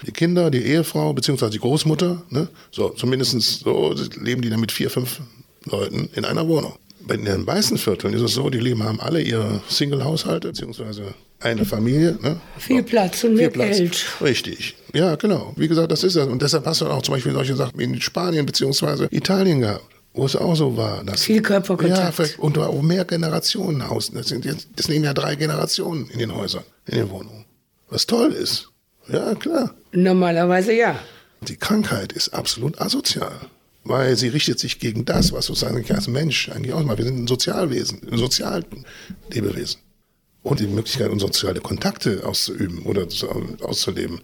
Die 0.07 0.13
Kinder, 0.13 0.51
die 0.51 0.63
Ehefrau, 0.63 1.13
beziehungsweise 1.13 1.53
die 1.53 1.59
Großmutter, 1.59 2.23
ne? 2.31 2.49
so 2.71 2.91
zumindest 2.91 3.61
so 3.61 3.95
leben 4.21 4.43
die 4.43 4.51
dann 4.51 4.61
mit 4.61 4.73
vier, 4.73 4.91
fünf 4.91 5.21
Leuten 5.65 6.09
in 6.15 6.25
einer 6.25 6.47
Wohnung. 6.49 6.75
Bei 7.07 7.17
den 7.17 7.47
weißen 7.47 7.77
Vierteln 7.77 8.15
ist 8.15 8.23
es 8.23 8.35
so, 8.35 8.49
die 8.49 8.59
leben, 8.59 8.83
haben 8.83 9.01
alle 9.01 9.21
ihre 9.21 9.61
Single-Haushalte, 9.69 10.49
beziehungsweise 10.49 11.15
eine 11.41 11.67
Familie. 11.67 12.19
Ne? 12.23 12.41
Viel 12.59 12.83
Platz 12.83 13.25
und 13.25 13.35
mehr 13.35 13.51
Geld. 13.51 14.07
Richtig. 14.23 14.75
Ja, 14.95 15.17
genau. 15.17 15.53
Wie 15.57 15.69
gesagt, 15.69 15.93
das 15.93 16.03
ist 16.03 16.17
das. 16.17 16.27
Und 16.27 16.41
deshalb 16.41 16.65
hast 16.65 16.81
du 16.81 16.87
auch 16.87 17.03
zum 17.03 17.15
Beispiel 17.15 17.33
solche 17.33 17.57
Sachen 17.57 17.79
wie 17.79 17.85
in 17.85 18.01
Spanien 18.01 18.47
beziehungsweise 18.47 19.09
Italien 19.11 19.61
gehabt 19.61 19.85
wo 20.15 20.25
es 20.25 20.37
auch 20.37 20.55
so 20.55 20.77
war. 20.77 21.05
Dass, 21.05 21.25
Viel 21.25 21.43
Körperkontakt. 21.43 22.19
Ja, 22.19 22.27
und 22.39 22.57
auch 22.57 22.81
mehr 22.81 23.05
Generationen 23.05 23.89
Haus. 23.89 24.11
Das, 24.13 24.29
sind 24.29 24.45
jetzt, 24.45 24.69
das 24.77 24.89
nehmen 24.89 25.05
ja 25.05 25.13
drei 25.13 25.35
Generationen 25.35 26.09
in 26.09 26.21
den 26.21 26.35
Häusern, 26.35 26.63
in 26.87 26.99
den 26.99 27.11
Wohnungen. 27.11 27.45
Was 27.91 28.07
toll 28.07 28.33
ist. 28.33 28.71
Ja, 29.09 29.35
klar. 29.35 29.75
Normalerweise 29.93 30.73
ja. 30.73 30.99
Die 31.43 31.57
Krankheit 31.57 32.13
ist 32.13 32.31
absolut 32.31 32.81
asozial 32.81 33.49
weil 33.85 34.17
sie 34.17 34.29
richtet 34.29 34.59
sich 34.59 34.79
gegen 34.79 35.05
das, 35.05 35.33
was 35.33 35.47
sozusagen 35.47 35.85
als 35.93 36.09
Mensch 36.09 36.49
eigentlich 36.49 36.73
ausmacht. 36.73 36.99
Wir 36.99 37.05
sind 37.05 37.19
ein 37.19 37.27
Sozialwesen, 37.27 38.01
ein 38.11 38.19
Soziallebewesen. 38.19 39.81
Und 40.43 40.61
die 40.61 40.67
Möglichkeit, 40.67 41.11
unsere 41.11 41.33
soziale 41.33 41.61
Kontakte 41.61 42.23
auszuüben 42.25 42.81
oder 42.81 43.07
auszuleben, 43.61 44.21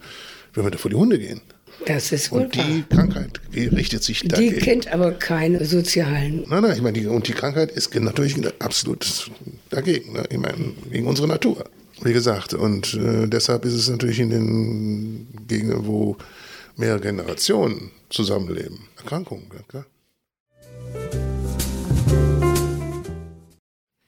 wenn 0.53 0.63
wir 0.63 0.71
da 0.71 0.77
vor 0.77 0.91
die 0.91 0.97
Hunde 0.97 1.17
gehen. 1.17 1.41
Das 1.85 2.11
ist 2.11 2.31
wohl 2.31 2.43
Und 2.43 2.55
die. 2.55 2.83
Krankheit 2.89 3.41
richtet 3.55 4.03
sich 4.03 4.27
dagegen. 4.27 4.55
Die 4.55 4.61
kennt 4.61 4.91
aber 4.91 5.13
keine 5.13 5.65
sozialen. 5.65 6.43
Nein, 6.47 6.61
nein, 6.61 6.75
ich 6.75 6.81
meine, 6.81 6.99
die, 6.99 7.07
und 7.07 7.27
die 7.27 7.33
Krankheit 7.33 7.71
ist 7.71 7.95
natürlich 7.95 8.35
absolut 8.59 9.31
dagegen. 9.69 10.13
Ne? 10.13 10.23
Ich 10.29 10.37
meine, 10.37 10.73
gegen 10.91 11.07
unsere 11.07 11.27
Natur. 11.27 11.65
Wie 12.03 12.13
gesagt, 12.13 12.55
und 12.55 12.95
äh, 12.95 13.27
deshalb 13.27 13.63
ist 13.63 13.73
es 13.73 13.87
natürlich 13.87 14.19
in 14.19 14.31
den 14.31 15.27
Gegenden, 15.47 15.85
wo 15.85 16.17
mehrere 16.75 16.99
Generationen 16.99 17.91
zusammenleben. 18.09 18.79
Erkrankungen, 18.97 19.45
ja 19.53 19.61
klar. 19.67 19.85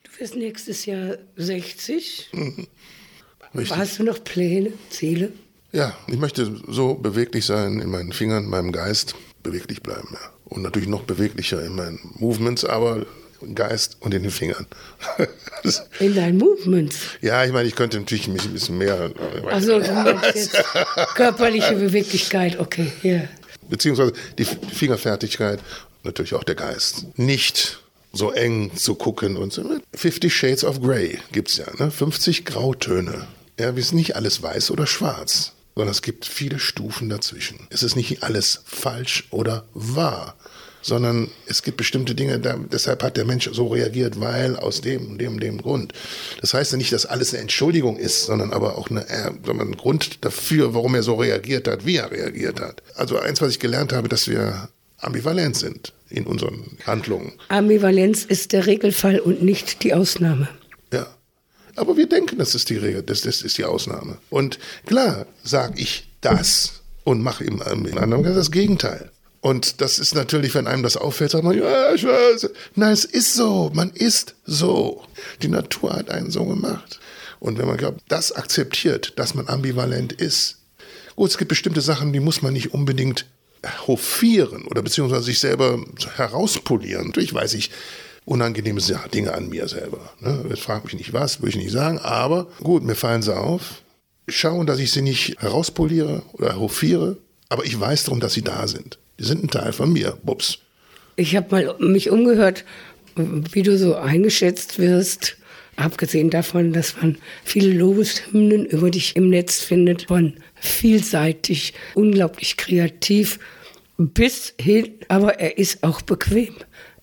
Du 0.03 0.19
wirst 0.19 0.36
nächstes 0.36 0.86
Jahr 0.88 1.17
60. 1.36 2.29
Mhm. 2.34 2.67
Hast 3.69 3.99
du 3.99 4.03
noch 4.03 4.23
Pläne, 4.23 4.73
Ziele? 4.89 5.32
Ja, 5.71 5.95
ich 6.08 6.17
möchte 6.17 6.60
so 6.67 6.95
beweglich 6.95 7.45
sein 7.45 7.79
in 7.79 7.91
meinen 7.91 8.12
Fingern, 8.12 8.45
in 8.45 8.49
meinem 8.49 8.71
Geist, 8.71 9.15
beweglich 9.43 9.84
bleiben. 9.84 10.10
Ja. 10.13 10.32
Und 10.45 10.63
natürlich 10.63 10.89
noch 10.89 11.03
beweglicher 11.03 11.63
in 11.63 11.75
meinen 11.75 11.99
Movements, 12.15 12.65
aber 12.65 13.06
Geist 13.56 13.97
und 13.99 14.13
in 14.13 14.23
den 14.23 14.32
Fingern. 14.32 14.65
in 15.99 16.15
deinen 16.15 16.38
Movements? 16.38 16.97
Ja, 17.21 17.43
ich 17.45 17.51
meine, 17.51 17.67
ich 17.67 17.75
könnte 17.75 17.99
natürlich 17.99 18.27
ein 18.27 18.34
bisschen 18.34 18.77
mehr. 18.77 19.12
Also 19.49 19.79
du 19.79 19.91
meinst 19.93 20.36
jetzt 20.36 20.63
körperliche 21.15 21.75
Beweglichkeit, 21.75 22.60
okay, 22.60 22.91
ja. 23.01 23.12
Yeah. 23.12 23.29
Beziehungsweise 23.69 24.13
die 24.38 24.45
Fingerfertigkeit, 24.45 25.60
natürlich 26.03 26.34
auch 26.34 26.43
der 26.43 26.56
Geist. 26.56 27.06
Nicht 27.17 27.79
so 28.12 28.32
eng 28.32 28.75
zu 28.75 28.95
gucken 28.95 29.38
und 29.38 29.51
so. 29.51 29.63
50 29.95 30.34
Shades 30.34 30.63
of 30.63 30.82
Grey 30.82 31.19
gibt 31.32 31.49
es 31.49 31.58
ja, 31.58 31.65
ne? 31.77 31.89
50 31.89 32.45
Grautöne. 32.45 33.27
Ja, 33.60 33.75
wir 33.75 33.84
sind 33.84 33.97
nicht 33.97 34.15
alles 34.15 34.41
weiß 34.41 34.71
oder 34.71 34.86
schwarz, 34.86 35.53
sondern 35.75 35.91
es 35.91 36.01
gibt 36.01 36.25
viele 36.25 36.60
Stufen 36.60 37.10
dazwischen. 37.10 37.67
Es 37.69 37.84
ist 37.84 37.95
nicht 37.95 38.23
alles 38.23 38.62
falsch 38.65 39.27
oder 39.32 39.65
wahr 39.73 40.36
sondern 40.83 41.29
es 41.47 41.63
gibt 41.63 41.77
bestimmte 41.77 42.13
Dinge, 42.13 42.39
da, 42.39 42.57
deshalb 42.71 43.01
hat 43.01 43.17
der 43.17 43.25
Mensch 43.25 43.49
so 43.51 43.67
reagiert, 43.67 44.19
weil 44.19 44.55
aus 44.57 44.81
dem 44.81 45.11
und 45.11 45.17
dem 45.17 45.33
und 45.33 45.43
dem 45.43 45.59
Grund. 45.59 45.93
Das 46.41 46.53
heißt 46.53 46.73
ja 46.73 46.77
nicht, 46.77 46.91
dass 46.91 47.05
alles 47.05 47.33
eine 47.33 47.41
Entschuldigung 47.41 47.97
ist, 47.97 48.25
sondern 48.25 48.53
aber 48.53 48.77
auch 48.77 48.89
eine, 48.89 49.09
äh, 49.09 49.31
ein 49.49 49.77
Grund 49.77 50.23
dafür, 50.23 50.75
warum 50.75 50.93
er 50.93 51.03
so 51.03 51.15
reagiert 51.15 51.67
hat, 51.67 51.85
wie 51.85 51.95
er 51.95 52.11
reagiert 52.11 52.59
hat. 52.59 52.83
Also 52.95 53.17
eins, 53.17 53.41
was 53.41 53.51
ich 53.51 53.59
gelernt 53.59 53.93
habe, 53.93 54.09
dass 54.09 54.27
wir 54.27 54.69
ambivalent 54.97 55.55
sind 55.55 55.93
in 56.09 56.25
unseren 56.25 56.77
Handlungen. 56.85 57.33
Ambivalenz 57.47 58.25
ist 58.25 58.51
der 58.51 58.67
Regelfall 58.67 59.19
und 59.19 59.41
nicht 59.41 59.83
die 59.83 59.93
Ausnahme. 59.93 60.47
Ja. 60.91 61.07
Aber 61.75 61.97
wir 61.97 62.07
denken, 62.07 62.37
das 62.37 62.53
ist 62.53 62.69
die 62.69 62.77
Regel, 62.77 63.01
das, 63.01 63.21
das 63.21 63.41
ist 63.41 63.57
die 63.57 63.65
Ausnahme. 63.65 64.17
Und 64.29 64.59
klar 64.85 65.25
sage 65.43 65.81
ich 65.81 66.07
das 66.21 66.83
und 67.03 67.21
mache 67.21 67.43
im, 67.43 67.61
im 67.61 67.97
anderen 67.97 68.23
das 68.23 68.51
Gegenteil. 68.51 69.11
Und 69.43 69.82
das 69.82 69.99
ist 69.99 70.15
natürlich, 70.15 70.56
wenn 70.56 70.67
einem 70.67 70.84
das 70.84 70.95
auffällt, 70.95 71.32
sagt 71.32 71.43
man, 71.43 71.58
ja, 71.58 71.93
ich 71.93 72.06
weiß. 72.06 72.49
Nein, 72.75 72.93
es 72.93 73.03
ist 73.03 73.34
so. 73.34 73.69
Man 73.73 73.89
ist 73.89 74.36
so. 74.45 75.03
Die 75.41 75.49
Natur 75.49 75.93
hat 75.93 76.10
einen 76.10 76.32
so 76.32 76.45
gemacht. 76.45 77.01
Und 77.41 77.58
wenn 77.58 77.67
man 77.67 77.75
glaubt, 77.75 78.01
das 78.08 78.32
akzeptiert, 78.32 79.12
dass 79.17 79.36
man 79.36 79.49
ambivalent 79.49 80.13
ist. 80.13 80.60
Gut, 81.17 81.29
es 81.29 81.38
gibt 81.38 81.49
bestimmte 81.49 81.82
Sachen, 81.82 82.13
die 82.13 82.21
muss 82.21 82.41
man 82.41 82.53
nicht 82.53 82.73
unbedingt 82.73 83.25
hofieren 83.86 84.63
oder 84.63 84.82
beziehungsweise 84.82 85.23
sich 85.23 85.39
selber 85.39 85.77
herauspolieren. 86.15 87.08
Natürlich 87.08 87.34
weiß 87.34 87.56
ich 87.56 87.69
unangenehme 88.23 88.79
Dinge 89.13 89.34
an 89.34 89.49
mir 89.49 89.67
selber. 89.67 90.13
Ne? 90.21 90.45
Jetzt 90.47 90.62
fragt 90.62 90.86
mich 90.86 90.93
nicht 90.93 91.12
was, 91.12 91.41
würde 91.41 91.49
ich 91.49 91.58
nicht 91.58 91.73
sagen. 91.73 91.99
Aber 91.99 92.47
gut, 92.63 92.84
mir 92.84 92.95
fallen 92.95 93.21
sie 93.21 93.36
auf. 93.36 93.82
Schauen, 94.29 94.67
dass 94.67 94.79
ich 94.79 94.93
sie 94.93 95.01
nicht 95.01 95.41
herauspoliere 95.41 96.21
oder 96.32 96.58
hofiere. 96.58 97.17
Aber 97.49 97.65
ich 97.65 97.77
weiß 97.77 98.06
darum, 98.06 98.21
dass 98.21 98.32
sie 98.32 98.41
da 98.41 98.69
sind. 98.69 98.99
Die 99.19 99.23
sind 99.23 99.43
ein 99.43 99.49
Teil 99.49 99.73
von 99.73 99.93
mir. 99.93 100.17
Bups. 100.23 100.60
Ich 101.15 101.36
habe 101.36 101.47
mal 101.52 101.76
mich 101.80 102.10
umgehört, 102.10 102.65
wie 103.15 103.62
du 103.62 103.78
so 103.78 103.95
eingeschätzt 103.95 104.80
wirst. 104.80 105.38
Abgesehen 105.76 106.30
davon, 106.30 106.71
dass 106.73 106.95
man 107.02 107.17
viele 107.43 107.73
Lobeshymnen 107.73 108.65
über 108.65 108.91
dich 108.91 109.15
im 109.15 109.30
Netz 109.30 109.62
findet, 109.62 110.04
von 110.04 110.34
vielseitig, 110.56 111.73
unglaublich 111.95 112.58
kreativ 112.58 113.39
bis 113.97 114.54
hin, 114.60 114.93
aber 115.08 115.39
er 115.39 115.58
ist 115.58 115.84
auch 115.84 116.02
bequem. 116.02 116.56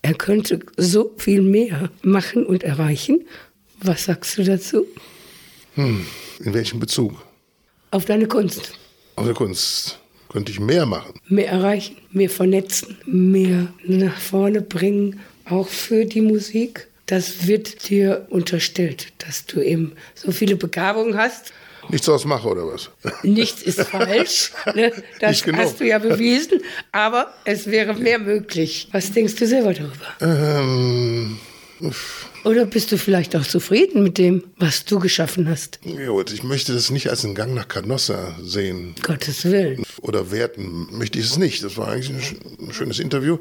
Er 0.02 0.14
könnte 0.14 0.60
so 0.76 1.14
viel 1.18 1.42
mehr 1.42 1.90
machen 2.02 2.46
und 2.46 2.62
erreichen. 2.62 3.24
Was 3.82 4.04
sagst 4.04 4.38
du 4.38 4.44
dazu? 4.44 4.86
Hm, 5.74 6.06
in 6.40 6.54
welchem 6.54 6.80
Bezug? 6.80 7.14
Auf 7.90 8.04
deine 8.04 8.26
Kunst. 8.26 8.72
Auf 9.16 9.24
der 9.26 9.34
Kunst 9.34 9.99
könnte 10.30 10.52
ich 10.52 10.60
mehr 10.60 10.86
machen. 10.86 11.14
Mehr 11.28 11.48
erreichen, 11.48 11.96
mehr 12.12 12.30
vernetzen, 12.30 12.96
mehr 13.04 13.68
nach 13.84 14.18
vorne 14.18 14.62
bringen, 14.62 15.20
auch 15.44 15.68
für 15.68 16.04
die 16.06 16.20
Musik. 16.22 16.86
Das 17.06 17.46
wird 17.46 17.90
dir 17.90 18.26
unterstellt, 18.30 19.08
dass 19.18 19.44
du 19.44 19.60
eben 19.60 19.92
so 20.14 20.30
viele 20.30 20.56
Begabungen 20.56 21.16
hast. 21.16 21.52
Nichts 21.88 22.08
ausmache 22.08 22.46
oder 22.46 22.66
was? 22.68 22.90
Nichts 23.24 23.62
ist 23.62 23.80
falsch. 23.82 24.52
Ne? 24.74 24.92
Das 25.18 25.44
hast 25.44 25.80
du 25.80 25.86
ja 25.86 25.98
bewiesen. 25.98 26.60
Aber 26.92 27.34
es 27.44 27.66
wäre 27.66 27.94
mehr 27.94 28.20
möglich. 28.20 28.88
Was 28.92 29.10
denkst 29.10 29.34
du 29.34 29.46
selber 29.46 29.74
darüber? 29.74 30.06
Ähm, 30.20 31.38
oder 32.44 32.66
bist 32.66 32.92
du 32.92 32.98
vielleicht 32.98 33.36
auch 33.36 33.46
zufrieden 33.46 34.02
mit 34.02 34.18
dem, 34.18 34.44
was 34.56 34.84
du 34.84 34.98
geschaffen 34.98 35.48
hast? 35.48 35.78
Ja, 35.84 36.12
ich 36.20 36.42
möchte 36.42 36.72
das 36.72 36.90
nicht 36.90 37.10
als 37.10 37.24
einen 37.24 37.34
Gang 37.34 37.54
nach 37.54 37.68
Canossa 37.68 38.36
sehen. 38.42 38.94
Gottes 39.02 39.44
Willen. 39.44 39.84
Oder 40.00 40.30
werten 40.30 40.88
möchte 40.90 41.18
ich 41.18 41.26
es 41.26 41.36
nicht. 41.36 41.62
Das 41.62 41.76
war 41.76 41.88
eigentlich 41.88 42.34
ein 42.60 42.72
schönes 42.72 42.98
Interview. 42.98 43.38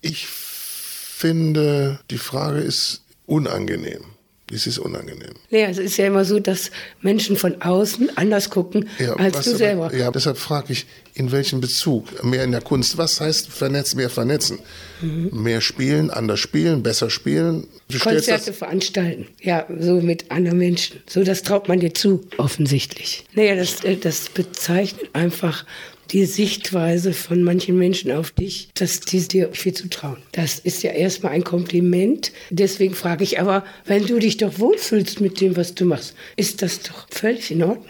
Ich 0.00 0.26
finde, 0.26 2.00
die 2.10 2.18
Frage 2.18 2.60
ist 2.60 3.02
unangenehm. 3.26 4.04
Es 4.52 4.66
ist 4.66 4.78
unangenehm. 4.78 5.34
Ja, 5.50 5.68
es 5.68 5.78
ist 5.78 5.96
ja 5.96 6.06
immer 6.06 6.24
so, 6.24 6.40
dass 6.40 6.70
Menschen 7.00 7.36
von 7.36 7.62
außen 7.62 8.16
anders 8.16 8.50
gucken 8.50 8.88
ja, 8.98 9.14
als 9.14 9.42
du 9.42 9.56
selber. 9.56 9.94
ja, 9.94 10.10
deshalb 10.10 10.38
frage 10.38 10.72
ich, 10.72 10.86
in 11.14 11.32
welchem 11.32 11.60
Bezug? 11.60 12.24
Mehr 12.24 12.44
in 12.44 12.52
der 12.52 12.60
Kunst. 12.60 12.98
Was 12.98 13.20
heißt 13.20 13.48
vernetzen, 13.48 13.96
mehr 13.98 14.10
vernetzen? 14.10 14.58
Mhm. 15.00 15.30
Mehr 15.42 15.60
spielen, 15.60 16.10
anders 16.10 16.40
spielen, 16.40 16.82
besser 16.82 17.10
spielen? 17.10 17.66
Du 17.88 17.98
Konzerte 17.98 18.52
veranstalten, 18.52 19.26
ja, 19.40 19.66
so 19.78 20.00
mit 20.00 20.30
anderen 20.30 20.58
Menschen. 20.58 21.00
So, 21.08 21.24
das 21.24 21.42
traut 21.42 21.68
man 21.68 21.80
dir 21.80 21.94
zu, 21.94 22.26
offensichtlich. 22.36 23.24
Naja, 23.34 23.56
das, 23.56 23.82
äh, 23.84 23.96
das 23.96 24.28
bezeichnet 24.28 25.10
einfach 25.12 25.64
die 26.12 26.24
Sichtweise 26.24 27.12
von 27.12 27.42
manchen 27.42 27.78
Menschen 27.78 28.10
auf 28.10 28.32
dich, 28.32 28.70
dass 28.74 29.00
die 29.00 29.26
dir 29.26 29.50
viel 29.52 29.72
zutrauen. 29.72 30.18
Das 30.32 30.58
ist 30.58 30.82
ja 30.82 30.90
erstmal 30.90 31.32
ein 31.32 31.44
Kompliment. 31.44 32.32
Deswegen 32.50 32.94
frage 32.94 33.24
ich 33.24 33.40
aber, 33.40 33.64
wenn 33.84 34.06
du 34.06 34.18
dich 34.18 34.36
doch 34.36 34.58
wohlfühlst 34.58 35.20
mit 35.20 35.40
dem, 35.40 35.56
was 35.56 35.74
du 35.74 35.84
machst, 35.84 36.14
ist 36.36 36.62
das 36.62 36.80
doch 36.80 37.06
völlig 37.10 37.50
in 37.50 37.62
Ordnung. 37.62 37.86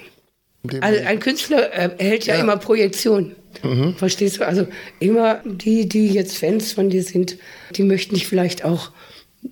Also 0.80 1.00
ein 1.04 1.20
Künstler 1.20 1.72
äh, 1.72 1.90
erhält 1.96 2.26
ja, 2.26 2.34
ja. 2.34 2.40
immer 2.40 2.58
Projektion. 2.58 3.34
Mhm. 3.62 3.94
Verstehst 3.96 4.38
du? 4.38 4.46
Also 4.46 4.68
immer 4.98 5.42
die, 5.44 5.88
die 5.88 6.08
jetzt 6.08 6.36
Fans 6.36 6.72
von 6.72 6.90
dir 6.90 7.02
sind, 7.02 7.38
die 7.74 7.82
möchten 7.82 8.14
dich 8.14 8.26
vielleicht 8.26 8.64
auch 8.64 8.90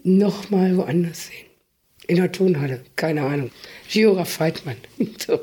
noch 0.03 0.51
mal 0.51 0.77
woanders 0.77 1.27
sehen. 1.27 1.47
In 2.07 2.17
der 2.17 2.33
Tonhalle, 2.33 2.81
keine 2.97 3.23
Ahnung. 3.23 3.51
Giora 3.89 4.25
Feitmann. 4.25 4.77
so. 5.27 5.41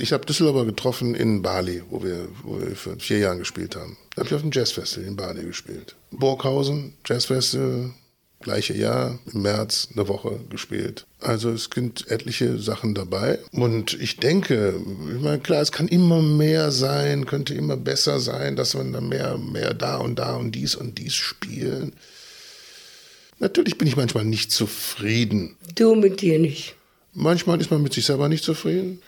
Ich 0.00 0.12
habe 0.12 0.24
Düsseldorfer 0.26 0.64
getroffen 0.64 1.14
in 1.14 1.42
Bali, 1.42 1.82
wo 1.90 2.02
wir, 2.02 2.28
wo 2.42 2.60
wir 2.60 2.76
vor 2.76 2.94
vier 2.98 3.18
Jahren 3.18 3.38
gespielt 3.38 3.76
haben. 3.76 3.96
Da 4.14 4.20
habe 4.20 4.28
ich 4.28 4.34
auf 4.34 4.42
dem 4.42 4.50
Jazzfestival 4.52 5.08
in 5.08 5.16
Bali 5.16 5.44
gespielt. 5.44 5.96
Burghausen, 6.10 6.94
Jazzfestival, 7.06 7.90
gleiche 8.40 8.74
Jahr, 8.74 9.18
im 9.32 9.42
März 9.42 9.88
eine 9.92 10.06
Woche 10.06 10.40
gespielt. 10.50 11.06
Also 11.20 11.50
es 11.50 11.68
sind 11.72 12.08
etliche 12.10 12.58
Sachen 12.58 12.94
dabei. 12.94 13.38
Und 13.52 14.00
ich 14.00 14.18
denke, 14.18 14.80
ich 15.14 15.20
meine, 15.20 15.40
klar, 15.40 15.62
es 15.62 15.72
kann 15.72 15.88
immer 15.88 16.22
mehr 16.22 16.70
sein, 16.70 17.26
könnte 17.26 17.54
immer 17.54 17.76
besser 17.76 18.20
sein, 18.20 18.56
dass 18.56 18.74
man 18.74 18.92
da 18.92 19.00
mehr, 19.00 19.36
mehr 19.38 19.74
da 19.74 19.96
und 19.96 20.18
da 20.18 20.36
und 20.36 20.52
dies 20.52 20.76
und 20.76 20.98
dies 20.98 21.14
spielen. 21.14 21.92
Natürlich 23.40 23.78
bin 23.78 23.88
ich 23.88 23.96
manchmal 23.96 24.24
nicht 24.24 24.52
zufrieden. 24.52 25.56
Du 25.74 25.94
mit 25.94 26.20
dir 26.20 26.38
nicht. 26.38 26.74
Manchmal 27.14 27.60
ist 27.60 27.70
man 27.70 27.82
mit 27.82 27.92
sich 27.94 28.06
selber 28.06 28.28
nicht 28.28 28.44
zufrieden 28.44 29.00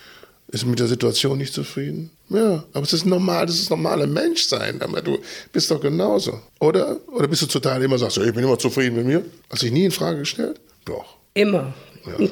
ist 0.53 0.67
mit 0.67 0.79
der 0.79 0.89
Situation 0.89 1.39
nicht 1.39 1.55
zufrieden. 1.55 2.11
Ja, 2.29 2.65
aber 2.73 2.85
es 2.85 2.93
ist 2.93 3.07
normal, 3.07 3.47
das 3.47 3.57
ist 3.57 3.71
normale 3.71 4.07
Menschsein. 4.07 4.83
Aber 4.83 5.01
du 5.01 5.19
bist 5.53 5.71
doch 5.71 5.81
genauso. 5.81 6.41
Oder? 6.59 6.97
Oder 7.09 7.29
bist 7.29 7.43
du 7.43 7.47
total 7.47 7.83
immer 7.83 7.99
sagst, 7.99 8.19
ich 8.19 8.35
bin 8.35 8.45
immer 8.45 8.59
zufrieden 8.59 8.97
mit 8.97 9.07
mir? 9.07 9.25
Hast 9.49 9.63
du 9.63 9.67
dich 9.67 9.73
nie 9.73 9.85
in 9.85 9.91
Frage 9.91 10.21
gestellt? 10.21 10.61
Doch. 10.85 11.17
Immer. 11.35 11.73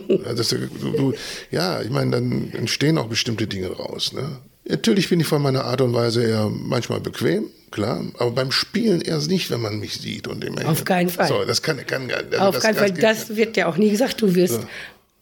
Ja, 0.08 0.32
das, 0.32 0.48
du, 0.48 0.56
du, 0.58 1.14
ja 1.50 1.82
ich 1.82 1.90
meine, 1.90 2.12
dann 2.12 2.52
entstehen 2.52 2.98
auch 2.98 3.06
bestimmte 3.06 3.46
Dinge 3.46 3.68
raus. 3.68 4.12
Ne? 4.12 4.38
Natürlich 4.66 5.08
bin 5.08 5.20
ich 5.20 5.26
von 5.26 5.42
meiner 5.42 5.64
Art 5.64 5.80
und 5.80 5.94
Weise 5.94 6.24
eher 6.24 6.50
manchmal 6.50 7.00
bequem, 7.00 7.46
klar, 7.70 8.02
aber 8.18 8.30
beim 8.30 8.50
Spielen 8.50 9.00
erst 9.00 9.30
nicht, 9.30 9.50
wenn 9.50 9.60
man 9.60 9.78
mich 9.78 9.98
sieht 9.98 10.26
und 10.26 10.42
immer. 10.42 10.66
Auf 10.68 10.84
keinen 10.84 11.10
Fall. 11.10 11.28
So, 11.28 11.44
das 11.44 11.62
kann, 11.62 11.86
kann 11.86 12.10
also 12.10 12.38
Auf 12.38 12.58
keinen 12.60 12.76
Fall. 12.76 12.92
Das 12.92 13.36
wird 13.36 13.56
ja 13.56 13.66
auch 13.66 13.76
nie 13.76 13.90
gesagt. 13.90 14.20
Du 14.22 14.34
wirst 14.34 14.54
so 14.54 14.60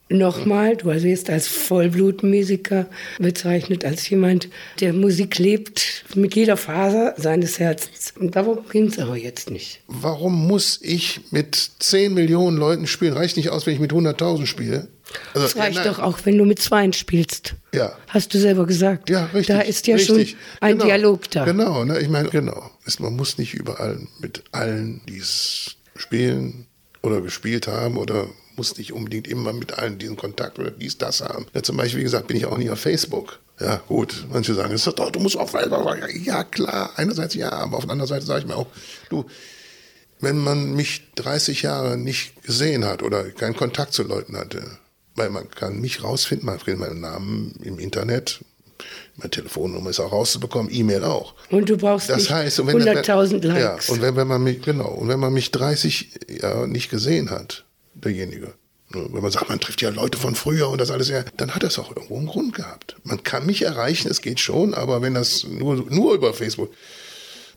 nochmal, 0.09 0.77
du 0.77 0.87
wirst 0.87 1.31
als 1.31 1.49
Vollblutmusiker 1.49 2.87
bezeichnet, 3.19 3.85
als 3.85 4.09
jemand, 4.09 4.49
der 4.81 4.92
Musik 4.92 5.38
lebt 5.38 6.05
mit 6.14 6.35
jeder 6.35 6.57
Faser 6.57 7.14
seines 7.16 7.59
Herzens. 7.59 8.14
Und 8.19 8.37
darum 8.37 8.61
ging 8.71 8.87
es 8.87 8.99
aber 8.99 9.16
jetzt 9.16 9.51
nicht. 9.51 9.81
Warum 9.88 10.47
muss 10.47 10.79
ich 10.83 11.21
mit 11.31 11.71
10 11.81 12.14
Millionen 12.14 12.57
Leuten 12.57 12.87
spielen? 12.87 13.14
Reicht 13.14 13.37
nicht 13.37 13.51
aus, 13.51 13.66
wenn 13.66 13.75
ich 13.75 13.81
mit 13.81 13.92
100.000 13.92 14.47
spiele? 14.47 14.88
Also, 15.35 15.47
das 15.47 15.57
reicht 15.57 15.79
ja, 15.79 15.85
doch 15.85 15.99
auch, 16.01 16.19
wenn 16.25 16.37
du 16.37 16.45
mit 16.45 16.61
Zweien 16.61 16.92
spielst. 16.92 17.55
Ja. 17.73 17.97
Hast 18.09 18.35
du 18.35 18.38
selber 18.38 18.66
gesagt. 18.66 19.09
Ja, 19.09 19.27
richtig. 19.27 19.55
Da 19.55 19.61
ist 19.62 19.87
ja 19.87 19.97
richtig. 19.97 20.31
schon 20.31 20.38
ein 20.61 20.73
genau. 20.73 20.85
Dialog 20.85 21.31
da. 21.31 21.45
Genau, 21.45 21.85
ne? 21.85 22.01
ich 22.01 22.09
meine, 22.09 22.29
genau. 22.29 22.71
Man 22.99 23.16
muss 23.16 23.38
nicht 23.38 23.55
überall 23.55 24.01
mit 24.21 24.45
allen, 24.53 25.01
die 25.09 25.19
es 25.19 25.77
spielen 25.95 26.66
oder 27.03 27.21
gespielt 27.21 27.69
haben 27.69 27.97
oder 27.97 28.27
muss 28.57 28.77
nicht 28.77 28.92
unbedingt 28.92 29.29
immer 29.29 29.53
mit 29.53 29.79
allen 29.79 29.99
diesen 29.99 30.16
Kontakt 30.16 30.59
oder 30.59 30.71
dies, 30.71 30.99
das 30.99 31.21
haben. 31.21 31.47
Ja, 31.55 31.62
zum 31.62 31.77
Beispiel, 31.77 32.01
wie 32.01 32.05
gesagt, 32.05 32.27
bin 32.27 32.37
ich 32.37 32.47
auch 32.47 32.59
nicht 32.59 32.71
auf 32.71 32.81
Facebook. 32.81 33.38
Ja, 33.61 33.77
gut, 33.88 34.27
manche 34.31 34.55
sagen, 34.55 34.73
ist 34.73 34.87
doch, 34.87 35.11
du 35.11 35.21
musst 35.21 35.37
auf 35.37 35.51
Facebook. 35.51 35.97
Ja, 36.25 36.45
klar, 36.45 36.90
einerseits 36.97 37.35
ja, 37.35 37.53
aber 37.53 37.79
auf 37.79 37.85
der 37.85 37.92
anderen 37.92 38.09
Seite 38.09 38.27
sage 38.27 38.40
ich 38.40 38.47
mir 38.47 38.57
auch, 38.57 38.66
du, 39.09 39.25
wenn 40.21 40.38
man 40.38 40.75
mich 40.75 41.12
30 41.16 41.62
Jahre 41.62 41.97
nicht 41.97 42.42
gesehen 42.42 42.85
hat 42.85 43.03
oder 43.03 43.31
keinen 43.31 43.57
Kontakt 43.57 43.92
zu 43.92 44.03
Leuten 44.03 44.37
hatte, 44.37 44.79
weil 45.14 45.31
man 45.31 45.51
kann 45.51 45.81
mich 45.81 46.03
rausfinden, 46.03 46.47
man 46.47 46.59
findet 46.59 46.81
meinen 46.81 47.01
Namen 47.01 47.55
im 47.62 47.79
Internet, 47.79 48.40
meine 49.16 49.31
Telefonnummer 49.31 49.90
ist 49.90 50.01
auch 50.01 50.12
rauszubekommen, 50.12 50.73
E-Mail 50.73 51.05
auch. 51.05 51.35
Und 51.51 51.69
du 51.69 51.77
brauchst 51.77 52.11
das 52.11 52.29
heißt, 52.29 52.61
100.000 52.61 53.47
Likes. 53.47 53.88
Ja, 53.88 53.95
und 53.95 54.03
wenn, 54.03 54.16
wenn 54.16 54.27
man 54.27 54.42
mich, 54.42 54.61
genau, 54.61 54.88
und 54.88 55.09
wenn 55.09 55.21
man 55.21 55.33
mich 55.33 55.51
30 55.51 56.11
Jahre 56.42 56.69
nicht 56.69 56.90
gesehen 56.90 57.31
hat, 57.31 57.64
derjenige. 58.05 58.55
Wenn 58.91 59.23
man 59.23 59.33
sagt, 59.33 59.49
man 59.49 59.61
trifft 59.61 59.83
ja 59.83 59.91
Leute 59.91 60.17
von 60.17 60.37
früher 60.37 60.69
und 60.69 60.81
das 60.81 60.93
alles, 60.93 61.09
ja, 61.09 61.25
dann 61.37 61.55
hat 61.55 61.65
das 61.65 61.79
auch 61.79 61.91
irgendwo 61.91 62.19
einen 62.19 62.29
Grund 62.29 62.55
gehabt. 62.55 62.97
Man 63.03 63.25
kann 63.25 63.45
mich 63.45 63.63
erreichen, 63.63 64.09
es 64.09 64.23
geht 64.23 64.39
schon, 64.39 64.75
aber 64.75 65.03
wenn 65.03 65.15
das 65.15 65.45
nur, 65.45 65.77
nur 65.91 66.15
über 66.15 66.33
Facebook, 66.33 66.71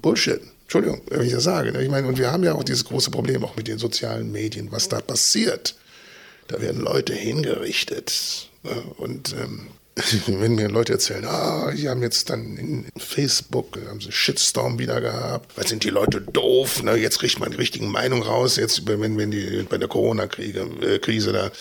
Bullshit. 0.01 0.41
Entschuldigung, 0.63 1.01
wenn 1.09 1.25
ich 1.25 1.33
das 1.33 1.43
sage. 1.43 1.71
Ne? 1.71 1.83
Ich 1.83 1.89
meine, 1.89 2.07
und 2.07 2.17
wir 2.17 2.31
haben 2.31 2.43
ja 2.43 2.53
auch 2.53 2.63
dieses 2.63 2.85
große 2.85 3.11
Problem 3.11 3.43
auch 3.43 3.55
mit 3.55 3.67
den 3.67 3.77
sozialen 3.77 4.31
Medien, 4.31 4.71
was 4.71 4.89
da 4.89 5.01
passiert. 5.01 5.75
Da 6.47 6.61
werden 6.61 6.81
Leute 6.81 7.13
hingerichtet. 7.13 8.49
Ne? 8.63 8.83
Und 8.97 9.33
ähm, 9.33 9.67
wenn 10.27 10.55
mir 10.55 10.69
Leute 10.69 10.93
erzählen, 10.93 11.25
ah, 11.25 11.71
die 11.71 11.89
haben 11.89 12.01
jetzt 12.01 12.29
dann 12.29 12.57
in 12.57 12.85
Facebook, 12.97 13.77
haben 13.87 14.01
sie 14.01 14.11
Shitstorm 14.11 14.79
wieder 14.79 15.01
gehabt, 15.01 15.57
weil 15.57 15.67
sind 15.67 15.83
die 15.83 15.89
Leute 15.89 16.21
doof, 16.21 16.83
ne? 16.83 16.95
jetzt 16.95 17.19
kriegt 17.19 17.39
man 17.39 17.51
die 17.51 17.57
richtigen 17.57 17.89
Meinungen 17.89 18.23
raus, 18.23 18.55
jetzt, 18.55 18.87
wenn, 18.87 19.17
wenn 19.17 19.31
die 19.31 19.65
bei 19.69 19.77
der 19.77 19.87
Corona-Krise 19.87 21.29
äh, 21.29 21.33
da, 21.33 21.51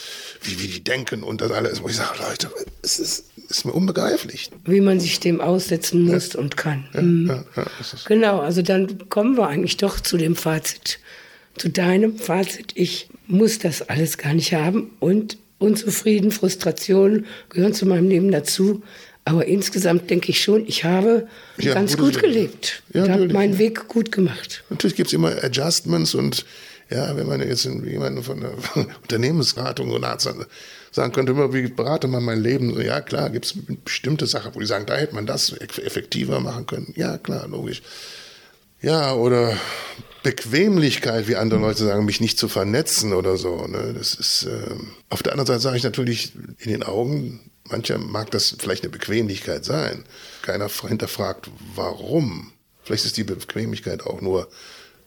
wie, 0.42 0.60
wie 0.60 0.68
die 0.68 0.84
denken 0.84 1.22
und 1.22 1.40
das 1.40 1.50
alles, 1.50 1.82
wo 1.82 1.88
ich 1.88 1.96
sage, 1.96 2.18
Leute, 2.28 2.50
es 2.82 2.98
ist, 2.98 3.24
ist 3.48 3.64
mir 3.64 3.72
unbegreiflich. 3.72 4.50
Wie 4.64 4.80
man 4.80 5.00
sich 5.00 5.20
dem 5.20 5.40
aussetzen 5.40 6.02
muss 6.02 6.34
ja. 6.34 6.40
und 6.40 6.56
kann. 6.56 6.88
Ja, 6.94 7.02
mhm. 7.02 7.44
ja, 7.56 7.66
genau, 8.06 8.40
also 8.40 8.62
dann 8.62 9.08
kommen 9.08 9.36
wir 9.36 9.48
eigentlich 9.48 9.76
doch 9.76 10.00
zu 10.00 10.16
dem 10.16 10.36
Fazit, 10.36 11.00
zu 11.56 11.68
deinem 11.68 12.18
Fazit, 12.18 12.72
ich 12.74 13.08
muss 13.26 13.58
das 13.58 13.82
alles 13.82 14.16
gar 14.16 14.32
nicht 14.32 14.54
haben 14.54 14.90
und 15.00 15.38
Unzufrieden, 15.58 16.30
Frustration 16.30 17.26
gehören 17.48 17.74
zu 17.74 17.86
meinem 17.86 18.08
Leben 18.08 18.30
dazu. 18.30 18.82
Aber 19.24 19.44
insgesamt 19.44 20.08
denke 20.08 20.30
ich 20.30 20.42
schon, 20.42 20.66
ich 20.66 20.84
habe 20.84 21.28
ja, 21.58 21.74
ganz 21.74 21.98
gut 21.98 22.14
Leben. 22.14 22.22
gelebt. 22.22 22.82
Ja, 22.94 23.04
ich 23.04 23.10
habe 23.10 23.28
meinen 23.28 23.58
Weg 23.58 23.86
gut 23.88 24.10
gemacht. 24.10 24.64
Natürlich 24.70 24.96
gibt 24.96 25.08
es 25.08 25.12
immer 25.12 25.44
Adjustments 25.44 26.14
und 26.14 26.46
ja, 26.90 27.14
wenn 27.14 27.26
man 27.26 27.46
jetzt 27.46 27.64
jemanden 27.64 28.22
von 28.22 28.40
der 28.40 28.52
Unternehmensberatung 29.02 29.90
oder 29.90 30.18
sagen 30.18 31.12
könnte, 31.12 31.52
wie 31.52 31.68
berate 31.68 32.08
man 32.08 32.24
mein 32.24 32.42
Leben? 32.42 32.80
Ja, 32.80 33.02
klar, 33.02 33.28
gibt 33.28 33.44
es 33.44 33.54
bestimmte 33.84 34.26
Sachen, 34.26 34.54
wo 34.54 34.60
die 34.60 34.66
sagen, 34.66 34.86
da 34.86 34.96
hätte 34.96 35.14
man 35.14 35.26
das 35.26 35.52
effektiver 35.52 36.40
machen 36.40 36.66
können. 36.66 36.94
Ja, 36.96 37.18
klar, 37.18 37.46
logisch. 37.48 37.82
Ja, 38.80 39.12
oder 39.12 39.54
Bequemlichkeit, 40.22 41.28
wie 41.28 41.36
andere 41.36 41.60
Leute 41.60 41.84
sagen, 41.84 42.04
mich 42.04 42.20
nicht 42.20 42.38
zu 42.38 42.48
vernetzen 42.48 43.12
oder 43.12 43.36
so. 43.36 43.66
Ne? 43.66 43.94
Das 43.96 44.14
ist 44.14 44.44
äh, 44.44 44.74
auf 45.08 45.22
der 45.22 45.32
anderen 45.32 45.46
Seite 45.46 45.60
sage 45.60 45.76
ich 45.76 45.84
natürlich 45.84 46.32
in 46.58 46.70
den 46.70 46.82
Augen, 46.82 47.50
mancher 47.64 47.98
mag 47.98 48.30
das 48.30 48.56
vielleicht 48.58 48.82
eine 48.82 48.90
Bequemlichkeit 48.90 49.64
sein. 49.64 50.04
Keiner 50.42 50.68
hinterfragt, 50.68 51.50
warum. 51.74 52.52
Vielleicht 52.82 53.04
ist 53.04 53.16
die 53.16 53.24
Bequemlichkeit 53.24 54.02
auch 54.02 54.20
nur 54.20 54.48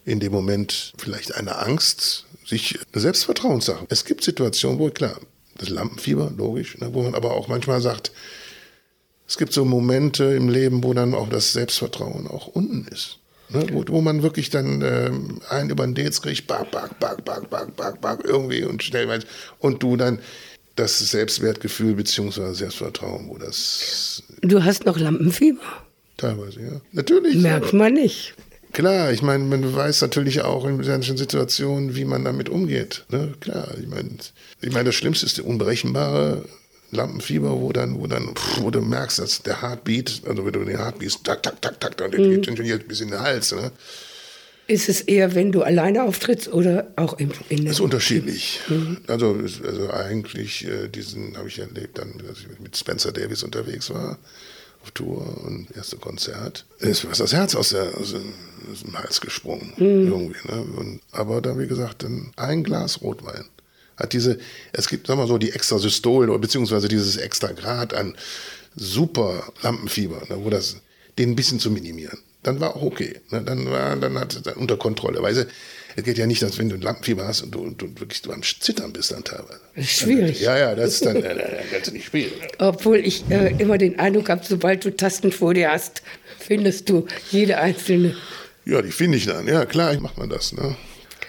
in 0.05 0.19
dem 0.19 0.31
Moment 0.31 0.93
vielleicht 0.97 1.35
eine 1.35 1.57
Angst, 1.57 2.25
sich 2.45 2.79
eine 2.91 3.01
Selbstvertrauenssache. 3.01 3.85
Es 3.89 4.05
gibt 4.05 4.23
Situationen, 4.23 4.79
wo 4.79 4.89
klar, 4.89 5.19
das 5.57 5.69
Lampenfieber, 5.69 6.31
logisch, 6.35 6.77
ne, 6.79 6.93
wo 6.93 7.03
man 7.03 7.15
aber 7.15 7.31
auch 7.31 7.47
manchmal 7.47 7.81
sagt, 7.81 8.11
es 9.27 9.37
gibt 9.37 9.53
so 9.53 9.63
Momente 9.63 10.25
im 10.25 10.49
Leben, 10.49 10.83
wo 10.83 10.93
dann 10.93 11.13
auch 11.13 11.29
das 11.29 11.53
Selbstvertrauen 11.53 12.27
auch 12.27 12.47
unten 12.47 12.85
ist. 12.87 13.20
Ne, 13.53 13.65
wo, 13.71 13.83
wo, 13.87 14.01
man 14.01 14.23
wirklich 14.23 14.49
dann 14.49 14.81
ähm, 14.81 15.41
einen 15.49 15.69
über 15.69 15.85
den 15.85 15.95
Dates 15.95 16.21
kriegt, 16.21 16.47
back, 16.47 16.71
back, 16.71 16.99
back, 16.99 17.23
back, 17.25 17.49
back, 17.49 17.75
back, 17.75 18.01
back, 18.01 18.19
irgendwie 18.23 18.63
und 18.63 18.81
schnell 18.81 19.19
und 19.59 19.83
du 19.83 19.97
dann 19.97 20.19
das 20.75 20.99
Selbstwertgefühl 20.99 21.95
bzw. 21.95 22.53
Selbstvertrauen, 22.53 23.27
wo 23.27 23.37
das. 23.37 24.23
Du 24.41 24.63
hast 24.63 24.85
noch 24.85 24.97
Lampenfieber? 24.97 25.61
Teilweise, 26.17 26.61
ja. 26.61 26.81
Natürlich. 26.91 27.35
Merkt 27.35 27.73
man 27.73 27.93
nicht. 27.93 28.33
Klar, 28.73 29.11
ich 29.11 29.21
meine, 29.21 29.43
man 29.43 29.75
weiß 29.75 30.01
natürlich 30.01 30.43
auch 30.43 30.65
in 30.65 30.81
solchen 30.81 31.17
Situationen, 31.17 31.95
wie 31.95 32.05
man 32.05 32.23
damit 32.23 32.47
umgeht. 32.47 33.05
Ne? 33.09 33.33
Klar, 33.41 33.67
ich 33.79 33.87
meine, 33.87 34.09
ich 34.61 34.71
meine, 34.71 34.85
das 34.85 34.95
Schlimmste 34.95 35.25
ist 35.25 35.37
der 35.37 35.45
unberechenbare 35.45 36.45
Lampenfieber, 36.91 37.61
wo 37.61 37.71
dann, 37.71 37.99
wo 37.99 38.07
dann, 38.07 38.35
pff, 38.35 38.61
wo 38.61 38.69
du 38.69 38.81
merkst, 38.81 39.19
dass 39.19 39.41
der 39.43 39.61
Heartbeat, 39.61 40.21
also 40.27 40.45
wenn 40.45 40.53
du 40.53 40.63
den 40.63 40.77
Heartbeat, 40.77 41.23
tak, 41.23 41.41
tak, 41.41 41.61
tak, 41.61 41.79
tak, 41.79 41.97
dann 41.97 42.11
mhm. 42.11 42.41
geht 42.41 42.45
schon 42.45 42.87
bis 42.87 43.01
in 43.01 43.09
den 43.09 43.19
Hals. 43.19 43.53
Ne? 43.53 43.71
Ist 44.67 44.89
es 44.89 45.01
eher, 45.01 45.33
wenn 45.33 45.51
du 45.51 45.63
alleine 45.63 46.03
auftrittst 46.03 46.53
oder 46.53 46.87
auch 46.95 47.17
im 47.17 47.31
in 47.49 47.57
der 47.57 47.65
Das 47.67 47.75
ist 47.75 47.79
unterschiedlich. 47.79 48.59
Mhm. 48.67 48.97
Also, 49.07 49.37
also 49.65 49.91
eigentlich, 49.91 50.65
äh, 50.65 50.87
diesen 50.87 51.37
habe 51.37 51.47
ich 51.47 51.59
erlebt, 51.59 51.97
dann, 51.97 52.13
als 52.27 52.39
ich 52.39 52.59
mit 52.59 52.75
Spencer 52.77 53.11
Davis 53.11 53.43
unterwegs 53.43 53.89
war 53.89 54.17
auf 54.83 54.91
Tour 54.91 55.45
und 55.45 55.67
erste 55.75 55.97
Konzert, 55.97 56.65
ist 56.79 57.07
was 57.07 57.19
das 57.19 57.33
Herz 57.33 57.55
aus, 57.55 57.69
der, 57.69 57.95
aus, 57.97 58.13
dem 58.13 58.97
Hals 58.97 59.21
gesprungen. 59.21 59.73
Mhm. 59.77 60.07
Irgendwie, 60.07 60.47
ne? 60.47 60.65
und, 60.77 61.01
aber 61.11 61.41
dann, 61.41 61.59
wie 61.59 61.67
gesagt, 61.67 62.03
dann 62.03 62.31
ein 62.35 62.63
Glas 62.63 63.01
Rotwein 63.01 63.45
hat 64.01 64.13
diese, 64.13 64.39
es 64.73 64.87
gibt, 64.87 65.07
sagen 65.07 65.19
wir 65.19 65.27
so, 65.27 65.37
die 65.37 65.51
Extrasystol 65.51 66.29
oder 66.29 66.39
beziehungsweise 66.39 66.87
dieses 66.87 67.17
extra 67.17 67.51
Grad 67.51 67.93
an 67.93 68.15
super 68.75 69.51
Lampenfieber, 69.61 70.23
ne, 70.29 70.37
wo 70.43 70.49
das 70.49 70.77
den 71.17 71.31
ein 71.31 71.35
bisschen 71.35 71.59
zu 71.59 71.71
minimieren. 71.71 72.17
Dann 72.43 72.59
war 72.59 72.75
auch 72.75 72.81
okay. 72.81 73.19
Ne? 73.29 73.43
Dann 73.43 73.69
war, 73.69 73.95
dann 73.97 74.17
hat 74.19 74.33
es 74.33 74.53
unter 74.55 74.77
Kontrolle. 74.77 75.21
Weil 75.21 75.47
es 75.95 76.03
geht 76.03 76.17
ja 76.17 76.25
nicht, 76.25 76.41
dass 76.41 76.57
wenn 76.57 76.69
du 76.69 76.75
ein 76.75 76.81
Lampenfieber 76.81 77.27
hast 77.27 77.41
und 77.43 77.51
du, 77.51 77.59
und 77.59 77.81
du 77.81 77.87
wirklich 77.99 78.21
du 78.21 78.31
am 78.31 78.41
Zittern 78.41 78.93
bist 78.93 79.11
dann 79.11 79.23
teilweise. 79.23 79.59
Das 79.75 79.85
ist 79.85 79.99
schwierig. 79.99 80.41
Ja, 80.41 80.57
ja, 80.57 80.73
das 80.73 80.93
ist 80.93 81.05
dann, 81.05 81.17
äh, 81.17 81.35
dann 81.35 81.69
kannst 81.71 81.89
du 81.89 81.93
nicht 81.93 82.05
spielen. 82.05 82.31
Obwohl 82.57 82.97
ich 82.97 83.29
äh, 83.29 83.53
immer 83.59 83.77
den 83.77 83.99
Eindruck 83.99 84.29
habe, 84.29 84.41
sobald 84.47 84.83
du 84.85 84.95
Tasten 84.95 85.31
vor 85.31 85.53
dir 85.53 85.71
hast, 85.71 86.01
findest 86.39 86.89
du 86.89 87.05
jede 87.29 87.57
einzelne. 87.59 88.15
Ja, 88.65 88.81
die 88.81 88.91
finde 88.91 89.17
ich 89.17 89.25
dann. 89.25 89.47
Ja, 89.47 89.65
klar, 89.65 89.99
macht 89.99 90.17
man 90.17 90.29
das. 90.29 90.53
Ne? 90.53 90.75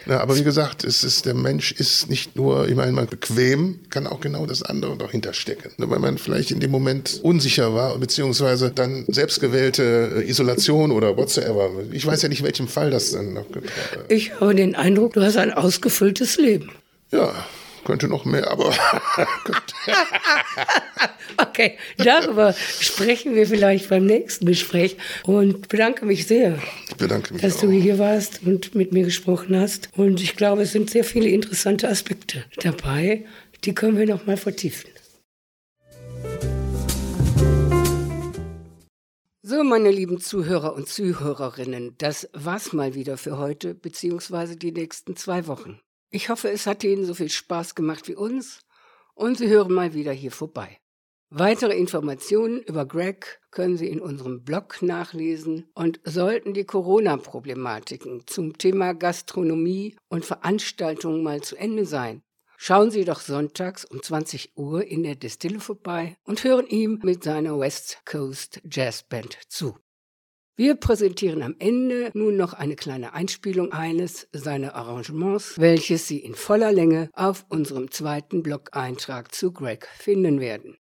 Ja, 0.07 0.21
aber 0.21 0.37
wie 0.37 0.45
gesagt, 0.45 0.85
es 0.85 1.05
ist, 1.05 1.27
der 1.27 1.35
Mensch 1.35 1.73
ist 1.73 2.11
nicht 2.11 2.37
nur, 2.37 2.69
ich 2.69 2.75
meine, 2.75 2.93
man 2.93 3.07
bequem, 3.07 3.81
kann 3.91 4.07
auch 4.07 4.21
genau 4.21 4.47
das 4.47 4.63
andere 4.63 4.97
noch 4.97 5.11
hinterstecken. 5.11 5.73
Weil 5.77 5.99
man 5.99 6.19
vielleicht 6.19 6.51
in 6.51 6.61
dem 6.61 6.71
Moment 6.71 7.21
unsicher 7.23 7.75
war, 7.75 7.99
beziehungsweise 7.99 8.71
dann 8.71 9.05
selbstgewählte 9.09 10.25
Isolation 10.27 10.91
oder 10.93 11.17
whatsoever. 11.17 11.71
Ich 11.93 12.07
weiß 12.07 12.23
ja 12.23 12.29
nicht, 12.29 12.43
welchem 12.43 12.69
Fall 12.69 12.91
das 12.91 13.13
dann 13.13 13.35
noch 13.35 13.51
gibt. 13.51 13.71
Ich 14.09 14.41
habe 14.41 14.55
den 14.55 14.75
Eindruck, 14.75 15.15
du 15.15 15.23
hast 15.23 15.37
ein 15.37 15.53
ausgefülltes 15.53 16.37
Leben. 16.37 16.71
Ja, 17.11 17.33
könnte 17.85 18.09
noch 18.09 18.25
mehr, 18.25 18.51
aber. 18.51 18.71
okay, 21.37 21.79
darüber 21.99 22.55
sprechen 22.81 23.35
wir 23.35 23.47
vielleicht 23.47 23.89
beim 23.89 24.07
nächsten 24.07 24.47
Gespräch 24.47 24.97
und 25.25 25.69
bedanke 25.69 26.07
mich 26.07 26.27
sehr, 26.27 26.59
ich 26.89 26.97
bedanke 26.97 27.33
mich 27.35 27.43
dass 27.43 27.57
auch. 27.57 27.63
du 27.63 27.71
hier 27.71 27.99
warst 27.99 28.41
und 28.45 28.75
mit 28.75 28.93
mir 28.93 29.05
gesprochen 29.05 29.59
hast. 29.59 29.91
Und 29.97 30.21
ich 30.21 30.37
glaube, 30.37 30.63
es 30.63 30.73
sind 30.73 30.91
sehr 30.91 31.05
viele 31.05 31.29
interessante 31.29 31.89
Aspekte 31.89 32.45
dabei, 32.63 33.25
die 33.65 33.75
können 33.75 33.99
wir 33.99 34.07
noch 34.07 34.27
mal 34.27 34.37
vertiefen. 34.37 34.91
So, 39.45 39.65
meine 39.65 39.91
lieben 39.91 40.21
Zuhörer 40.21 40.75
und 40.75 40.89
Zuhörerinnen, 40.89 41.97
das 41.99 42.29
war's 42.33 42.73
mal 42.73 42.95
wieder 42.95 43.19
für 43.19 43.39
heute, 43.39 43.75
beziehungsweise 43.75 44.57
die 44.57 44.73
nächsten 44.73 45.17
zwei 45.17 45.47
Wochen. 45.47 45.81
Ich 46.15 46.29
hoffe, 46.29 46.51
es 46.51 46.67
hat 46.67 46.85
Ihnen 46.85 47.07
so 47.07 47.15
viel 47.15 47.31
Spaß 47.31 47.75
gemacht 47.75 48.07
wie 48.07 48.15
uns 48.15 48.61
und 49.15 49.39
Sie 49.39 49.49
hören 49.49 49.73
mal 49.73 49.95
wieder 49.95 50.13
hier 50.13 50.31
vorbei. 50.31 50.79
Weitere 51.31 51.75
Informationen 51.75 52.61
über 52.61 52.85
Greg 52.85 53.41
können 53.51 53.79
Sie 53.79 53.89
in 53.89 53.99
unserem 53.99 54.45
Blog 54.45 54.83
nachlesen 54.83 55.71
und 55.75 56.01
sollten 56.05 56.53
die 56.53 56.67
Corona-Problematiken 56.67 58.27
zum 58.27 58.59
Thema 58.59 58.93
Gastronomie 58.93 59.97
und 60.11 60.27
Veranstaltungen 60.27 61.23
mal 61.23 61.41
zu 61.41 61.57
Ende 61.57 61.87
sein, 61.87 62.23
schauen 62.59 62.91
Sie 62.91 63.07
doch 63.07 63.21
sonntags 63.21 63.87
um 63.87 64.03
20 64.03 64.53
Uhr 64.55 64.85
in 64.85 65.05
der 65.05 65.15
Distille 65.15 65.61
vorbei 65.61 66.19
und 66.25 66.45
hören 66.45 66.67
ihm 66.67 67.01
mit 67.03 67.25
seiner 67.25 67.59
West 67.59 68.03
Coast 68.05 68.61
Jazz 68.71 69.03
Band 69.03 69.39
zu. 69.49 69.79
Wir 70.55 70.75
präsentieren 70.75 71.43
am 71.43 71.57
Ende 71.59 72.11
nun 72.13 72.37
noch 72.37 72.53
eine 72.53 72.77
kleine 72.77 73.15
Einspielung 73.15 73.73
eines 73.73 74.29
seiner 74.33 74.75
Arrangements, 74.75 75.59
welches 75.59 76.07
Sie 76.07 76.19
in 76.19 76.35
voller 76.35 76.73
Länge 76.73 77.09
auf 77.15 77.47
unserem 77.49 77.91
zweiten 77.91 78.43
Blog-Eintrag 78.43 79.35
zu 79.35 79.53
Greg 79.53 79.89
finden 79.97 80.41
werden. 80.41 80.77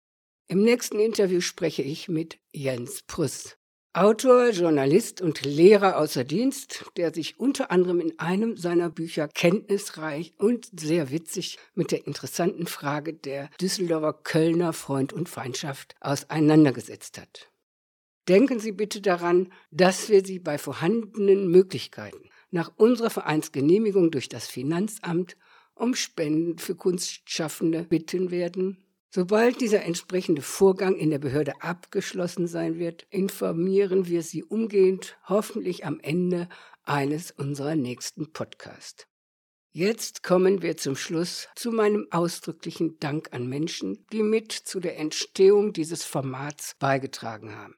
Im 0.47 0.63
nächsten 0.63 0.99
Interview 0.99 1.43
spreche 1.43 1.83
ich 1.83 2.09
mit 2.09 2.39
Jens 2.51 3.03
Prüss, 3.07 3.59
Autor, 3.93 4.51
Journalist 4.51 5.21
und 5.21 5.45
Lehrer 5.45 5.99
außer 5.99 6.25
Dienst, 6.25 6.87
der 6.97 7.13
sich 7.13 7.39
unter 7.39 7.71
anderem 7.71 8.01
in 8.01 8.19
einem 8.19 8.57
seiner 8.57 8.89
Bücher 8.89 9.29
kenntnisreich 9.29 10.33
und 10.39 10.69
sehr 10.81 11.11
witzig 11.11 11.59
mit 11.75 11.93
der 11.93 12.07
interessanten 12.07 12.67
Frage 12.67 13.13
der 13.13 13.51
Düsseldorfer 13.61 14.15
Kölner 14.15 14.73
Freund 14.73 15.13
und 15.13 15.29
Feindschaft 15.29 15.95
auseinandergesetzt 16.01 17.19
hat. 17.21 17.51
Denken 18.29 18.61
Sie 18.61 18.73
bitte 18.73 19.01
daran, 19.01 19.51
dass 19.71 20.11
wir 20.11 20.23
Sie 20.23 20.39
bei 20.39 20.59
vorhandenen 20.59 21.51
Möglichkeiten 21.51 22.29
nach 22.51 22.71
unserer 22.77 23.09
Vereinsgenehmigung 23.09 24.11
durch 24.11 24.29
das 24.29 24.47
Finanzamt 24.47 25.37
um 25.75 25.95
Spenden 25.95 26.59
für 26.59 26.75
Kunstschaffende 26.75 27.85
bitten 27.85 28.31
werden. 28.31 28.85
Sobald 29.11 29.63
dieser 29.63 29.83
entsprechende 29.83 30.43
Vorgang 30.43 30.95
in 30.97 31.09
der 31.09 31.19
Behörde 31.19 31.63
abgeschlossen 31.63 32.47
sein 32.47 32.79
wird, 32.79 33.07
informieren 33.09 34.07
wir 34.07 34.23
Sie 34.23 34.45
umgehend, 34.45 35.17
hoffentlich 35.27 35.87
am 35.87 35.99
Ende 36.01 36.49
eines 36.83 37.31
unserer 37.31 37.77
nächsten 37.77 38.33
Podcasts. 38.33 39.07
Jetzt 39.73 40.23
kommen 40.23 40.61
wir 40.61 40.77
zum 40.77 40.97
Schluss 40.97 41.49
zu 41.55 41.71
meinem 41.73 42.07
ausdrücklichen 42.11 42.99
Dank 42.99 43.29
an 43.33 43.49
Menschen, 43.49 44.05
die 44.13 44.23
mit 44.23 44.53
zu 44.53 44.81
der 44.81 44.99
Entstehung 44.99 45.73
dieses 45.73 46.05
Formats 46.05 46.75
beigetragen 46.79 47.57
haben. 47.57 47.78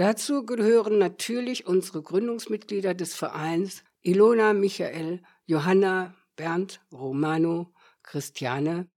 Dazu 0.00 0.46
gehören 0.46 0.96
natürlich 0.96 1.66
unsere 1.66 2.00
Gründungsmitglieder 2.00 2.94
des 2.94 3.14
Vereins 3.14 3.84
Ilona, 4.00 4.54
Michael, 4.54 5.20
Johanna, 5.44 6.14
Bernd, 6.36 6.80
Romano, 6.90 7.74
Christiane 8.02 8.88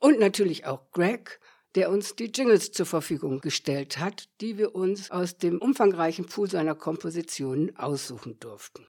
und 0.00 0.18
natürlich 0.18 0.64
auch 0.64 0.92
Greg, 0.92 1.40
der 1.74 1.90
uns 1.90 2.16
die 2.16 2.32
Jingles 2.34 2.72
zur 2.72 2.86
Verfügung 2.86 3.42
gestellt 3.42 3.98
hat, 3.98 4.30
die 4.40 4.56
wir 4.56 4.74
uns 4.74 5.10
aus 5.10 5.36
dem 5.36 5.58
umfangreichen 5.58 6.24
Pool 6.24 6.48
seiner 6.48 6.74
Kompositionen 6.74 7.76
aussuchen 7.76 8.38
durften. 8.40 8.86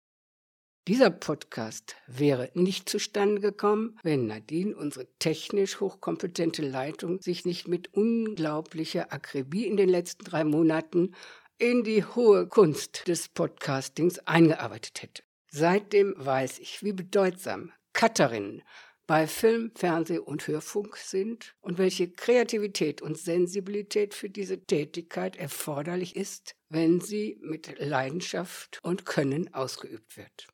Dieser 0.87 1.11
Podcast 1.11 1.95
wäre 2.07 2.49
nicht 2.55 2.89
zustande 2.89 3.39
gekommen, 3.39 3.99
wenn 4.01 4.25
Nadine, 4.25 4.75
unsere 4.75 5.07
technisch 5.19 5.79
hochkompetente 5.79 6.63
Leitung, 6.67 7.21
sich 7.21 7.45
nicht 7.45 7.67
mit 7.67 7.93
unglaublicher 7.93 9.13
Akribie 9.13 9.67
in 9.67 9.77
den 9.77 9.89
letzten 9.89 10.23
drei 10.23 10.43
Monaten 10.43 11.13
in 11.61 11.83
die 11.83 12.03
hohe 12.03 12.47
Kunst 12.47 13.07
des 13.07 13.29
Podcastings 13.29 14.17
eingearbeitet 14.25 15.03
hätte. 15.03 15.23
Seitdem 15.51 16.15
weiß 16.17 16.57
ich, 16.57 16.81
wie 16.81 16.91
bedeutsam 16.91 17.71
Cutterinnen 17.93 18.63
bei 19.05 19.27
Film, 19.27 19.71
Fernseh 19.75 20.17
und 20.17 20.47
Hörfunk 20.47 20.97
sind 20.97 21.53
und 21.61 21.77
welche 21.77 22.09
Kreativität 22.09 23.03
und 23.03 23.15
Sensibilität 23.15 24.15
für 24.15 24.27
diese 24.27 24.65
Tätigkeit 24.65 25.35
erforderlich 25.35 26.15
ist, 26.15 26.55
wenn 26.69 26.99
sie 26.99 27.37
mit 27.43 27.77
Leidenschaft 27.77 28.79
und 28.81 29.05
Können 29.05 29.53
ausgeübt 29.53 30.17
wird. 30.17 30.47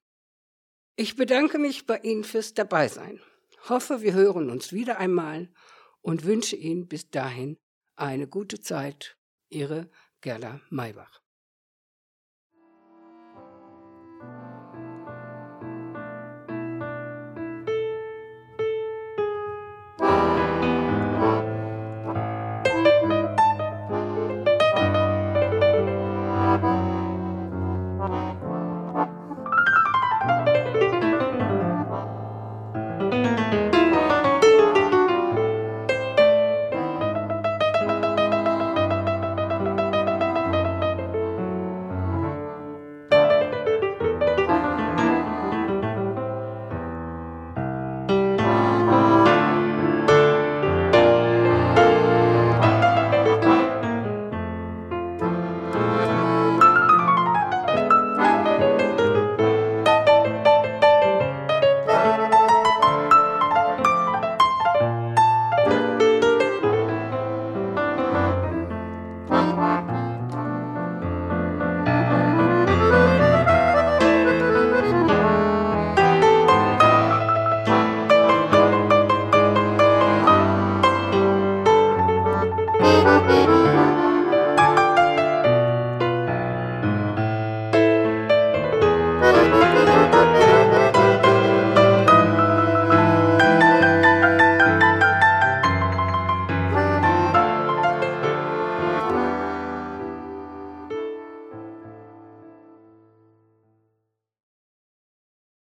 Ich 0.98 1.16
bedanke 1.16 1.58
mich 1.58 1.86
bei 1.86 2.00
Ihnen 2.00 2.26
fürs 2.26 2.54
Dabeisein, 2.54 3.22
hoffe, 3.70 4.02
wir 4.02 4.12
hören 4.12 4.50
uns 4.50 4.74
wieder 4.74 4.98
einmal 4.98 5.50
und 6.02 6.26
wünsche 6.26 6.58
Ihnen 6.58 6.90
bis 6.90 7.10
dahin 7.10 7.58
eine 7.96 8.28
gute 8.28 8.60
Zeit. 8.60 9.14
Ihre 9.50 9.90
Gerda 10.28 10.60
Maybach. 10.70 10.88
Thank 10.98 11.22
you. 11.22 11.27